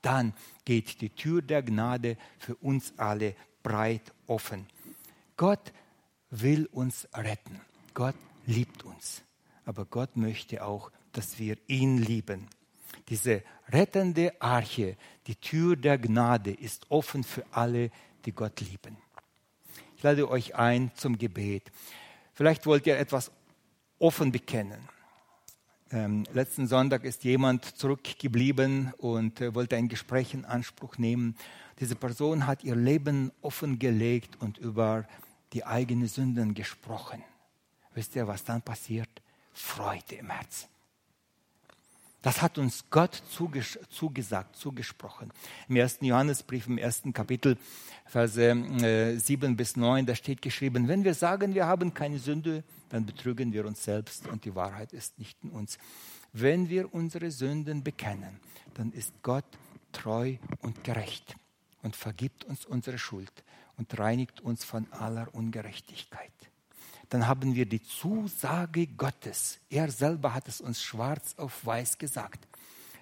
dann 0.01 0.33
geht 0.65 1.01
die 1.01 1.09
Tür 1.09 1.41
der 1.41 1.63
Gnade 1.63 2.17
für 2.39 2.55
uns 2.55 2.93
alle 2.97 3.35
breit 3.63 4.13
offen. 4.27 4.67
Gott 5.37 5.71
will 6.29 6.65
uns 6.67 7.07
retten. 7.13 7.59
Gott 7.93 8.15
liebt 8.45 8.83
uns. 8.83 9.21
Aber 9.71 9.85
Gott 9.85 10.17
möchte 10.17 10.65
auch, 10.65 10.91
dass 11.13 11.39
wir 11.39 11.55
ihn 11.67 11.97
lieben. 11.97 12.49
Diese 13.07 13.41
rettende 13.69 14.33
Arche, 14.41 14.97
die 15.27 15.35
Tür 15.35 15.77
der 15.77 15.97
Gnade 15.97 16.51
ist 16.51 16.91
offen 16.91 17.23
für 17.23 17.45
alle, 17.51 17.89
die 18.25 18.33
Gott 18.33 18.59
lieben. 18.59 18.97
Ich 19.95 20.03
lade 20.03 20.29
euch 20.29 20.55
ein 20.55 20.91
zum 20.95 21.17
Gebet. 21.17 21.71
Vielleicht 22.33 22.65
wollt 22.65 22.85
ihr 22.85 22.99
etwas 22.99 23.31
offen 23.97 24.33
bekennen. 24.33 24.89
Ähm, 25.89 26.25
letzten 26.33 26.67
Sonntag 26.67 27.05
ist 27.05 27.23
jemand 27.23 27.63
zurückgeblieben 27.63 28.91
und 28.97 29.39
äh, 29.39 29.55
wollte 29.55 29.77
ein 29.77 29.87
Gespräch 29.87 30.33
in 30.33 30.43
Anspruch 30.43 30.97
nehmen. 30.97 31.37
Diese 31.79 31.95
Person 31.95 32.45
hat 32.45 32.65
ihr 32.65 32.75
Leben 32.75 33.31
offengelegt 33.41 34.35
und 34.41 34.57
über 34.57 35.07
die 35.53 35.65
eigenen 35.65 36.09
Sünden 36.09 36.55
gesprochen. 36.55 37.23
Wisst 37.93 38.17
ihr, 38.17 38.27
was 38.27 38.43
dann 38.43 38.61
passiert? 38.61 39.20
Freude 39.53 40.15
im 40.15 40.29
Herzen. 40.29 40.67
Das 42.21 42.41
hat 42.41 42.59
uns 42.59 42.85
Gott 42.91 43.21
zuges 43.31 43.79
zugesagt, 43.89 44.55
zugesprochen. 44.55 45.31
Im 45.67 45.75
ersten 45.75 46.05
Johannesbrief, 46.05 46.67
im 46.67 46.77
ersten 46.77 47.13
Kapitel, 47.13 47.57
Verse 48.05 48.41
äh, 48.41 49.17
7 49.17 49.57
bis 49.57 49.75
9, 49.75 50.05
da 50.05 50.13
steht 50.13 50.41
geschrieben, 50.41 50.87
wenn 50.87 51.03
wir 51.03 51.15
sagen, 51.15 51.55
wir 51.55 51.65
haben 51.65 51.93
keine 51.93 52.19
Sünde, 52.19 52.63
dann 52.89 53.05
betrügen 53.05 53.53
wir 53.53 53.65
uns 53.65 53.83
selbst 53.83 54.27
und 54.27 54.45
die 54.45 54.53
Wahrheit 54.53 54.93
ist 54.93 55.17
nicht 55.17 55.43
in 55.43 55.49
uns. 55.49 55.79
Wenn 56.33 56.69
wir 56.69 56.93
unsere 56.93 57.31
Sünden 57.31 57.83
bekennen, 57.83 58.39
dann 58.75 58.91
ist 58.91 59.13
Gott 59.23 59.45
treu 59.91 60.35
und 60.61 60.83
gerecht 60.83 61.35
und 61.81 61.95
vergibt 61.95 62.43
uns 62.45 62.65
unsere 62.65 62.99
Schuld 62.99 63.43
und 63.77 63.97
reinigt 63.97 64.41
uns 64.41 64.63
von 64.63 64.91
aller 64.91 65.33
Ungerechtigkeit. 65.33 66.31
Dann 67.11 67.27
haben 67.27 67.53
wir 67.53 67.67
die 67.67 67.83
Zusage 67.83 68.87
Gottes. 68.87 69.59
Er 69.69 69.91
selber 69.91 70.33
hat 70.33 70.47
es 70.47 70.59
uns 70.59 70.81
schwarz 70.81 71.35
auf 71.37 71.63
weiß 71.63 71.99
gesagt. 71.99 72.47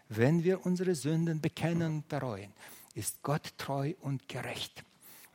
Wenn 0.09 0.43
wir 0.43 0.65
unsere 0.65 0.93
Sünden 0.95 1.39
bekennen 1.39 1.95
und 1.97 2.09
bereuen, 2.09 2.51
ist 2.93 3.23
Gott 3.23 3.53
treu 3.57 3.93
und 4.01 4.27
gerecht 4.27 4.83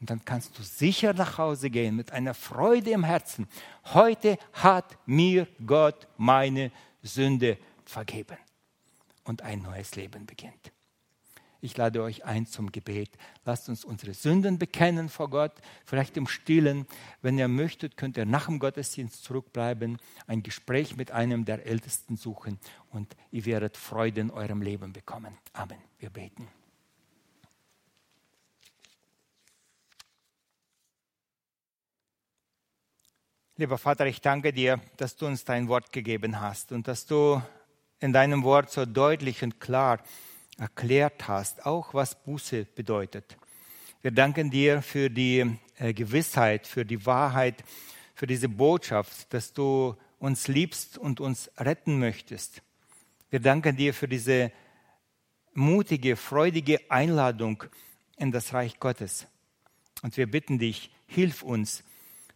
und 0.04 0.10
dann 0.10 0.22
kannst 0.22 0.58
du 0.58 0.62
sicher 0.62 1.14
nach 1.14 1.38
Hause 1.38 1.70
gehen 1.70 1.96
mit 1.96 2.12
einer 2.12 2.34
Freude 2.34 2.90
im 2.90 3.04
Herzen. 3.04 3.48
Heute 3.94 4.36
hat 4.52 4.98
mir 5.06 5.48
Gott 5.64 6.06
meine 6.18 6.70
Sünde 7.02 7.56
vergeben. 7.86 8.36
Und 9.24 9.40
ein 9.40 9.62
neues 9.62 9.94
Leben 9.96 10.26
beginnt. 10.26 10.73
Ich 11.64 11.78
lade 11.78 12.02
euch 12.02 12.26
ein 12.26 12.44
zum 12.44 12.72
Gebet. 12.72 13.08
Lasst 13.46 13.70
uns 13.70 13.86
unsere 13.86 14.12
Sünden 14.12 14.58
bekennen 14.58 15.08
vor 15.08 15.30
Gott, 15.30 15.52
vielleicht 15.86 16.18
im 16.18 16.26
Stillen. 16.26 16.86
Wenn 17.22 17.38
ihr 17.38 17.48
möchtet, 17.48 17.96
könnt 17.96 18.18
ihr 18.18 18.26
nach 18.26 18.44
dem 18.44 18.58
Gottesdienst 18.58 19.24
zurückbleiben, 19.24 19.96
ein 20.26 20.42
Gespräch 20.42 20.94
mit 20.94 21.10
einem 21.10 21.46
der 21.46 21.64
Ältesten 21.64 22.18
suchen 22.18 22.58
und 22.90 23.16
ihr 23.30 23.46
werdet 23.46 23.78
Freude 23.78 24.20
in 24.20 24.30
eurem 24.30 24.60
Leben 24.60 24.92
bekommen. 24.92 25.38
Amen. 25.54 25.78
Wir 25.98 26.10
beten. 26.10 26.48
Lieber 33.56 33.78
Vater, 33.78 34.04
ich 34.04 34.20
danke 34.20 34.52
dir, 34.52 34.82
dass 34.98 35.16
du 35.16 35.24
uns 35.24 35.46
dein 35.46 35.68
Wort 35.68 35.92
gegeben 35.94 36.42
hast 36.42 36.72
und 36.72 36.88
dass 36.88 37.06
du 37.06 37.40
in 38.00 38.12
deinem 38.12 38.42
Wort 38.42 38.70
so 38.70 38.84
deutlich 38.84 39.42
und 39.42 39.60
klar 39.60 40.02
erklärt 40.58 41.28
hast, 41.28 41.66
auch 41.66 41.94
was 41.94 42.22
Buße 42.22 42.64
bedeutet. 42.64 43.36
Wir 44.02 44.10
danken 44.10 44.50
dir 44.50 44.82
für 44.82 45.08
die 45.10 45.58
äh, 45.78 45.94
Gewissheit, 45.94 46.66
für 46.66 46.84
die 46.84 47.04
Wahrheit, 47.06 47.64
für 48.14 48.26
diese 48.26 48.48
Botschaft, 48.48 49.32
dass 49.32 49.52
du 49.52 49.96
uns 50.18 50.48
liebst 50.48 50.98
und 50.98 51.20
uns 51.20 51.50
retten 51.58 51.98
möchtest. 51.98 52.62
Wir 53.30 53.40
danken 53.40 53.76
dir 53.76 53.94
für 53.94 54.06
diese 54.06 54.52
mutige, 55.54 56.16
freudige 56.16 56.80
Einladung 56.90 57.64
in 58.16 58.30
das 58.30 58.52
Reich 58.52 58.78
Gottes. 58.78 59.26
Und 60.02 60.16
wir 60.16 60.30
bitten 60.30 60.58
dich, 60.58 60.90
hilf 61.06 61.42
uns, 61.42 61.82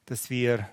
dass 0.07 0.31
wir 0.31 0.69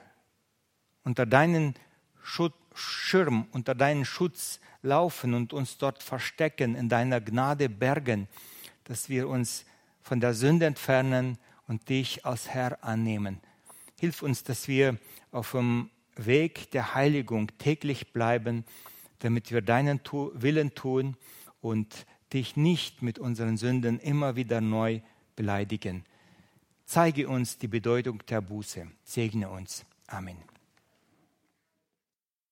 unter 1.03 1.25
deinen 1.25 1.75
Schirm, 2.23 3.47
unter 3.51 3.75
deinen 3.75 4.05
Schutz 4.05 4.59
laufen 4.85 5.33
und 5.33 5.51
uns 5.51 5.77
dort 5.77 6.01
verstecken, 6.01 6.75
in 6.75 6.87
deiner 6.87 7.19
Gnade 7.19 7.67
bergen, 7.69 8.27
dass 8.85 9.09
wir 9.09 9.27
uns 9.27 9.65
von 10.01 10.19
der 10.19 10.33
Sünde 10.33 10.65
entfernen 10.67 11.37
und 11.67 11.89
dich 11.89 12.25
als 12.25 12.47
Herr 12.49 12.83
annehmen. 12.83 13.41
Hilf 13.99 14.21
uns, 14.21 14.43
dass 14.43 14.67
wir 14.67 14.97
auf 15.31 15.51
dem 15.51 15.89
Weg 16.15 16.71
der 16.71 16.95
Heiligung 16.95 17.51
täglich 17.57 18.13
bleiben, 18.13 18.63
damit 19.19 19.51
wir 19.51 19.61
deinen 19.61 19.99
Willen 20.33 20.73
tun 20.75 21.17
und 21.61 22.05
dich 22.33 22.55
nicht 22.55 23.01
mit 23.01 23.19
unseren 23.19 23.57
Sünden 23.57 23.99
immer 23.99 24.35
wieder 24.35 24.61
neu 24.61 25.01
beleidigen. 25.35 26.05
Zeige 26.85 27.27
uns 27.27 27.57
die 27.57 27.67
Bedeutung 27.67 28.23
der 28.27 28.41
Buße. 28.41 28.87
Segne 29.03 29.49
uns. 29.49 29.85
Amen. 30.07 30.54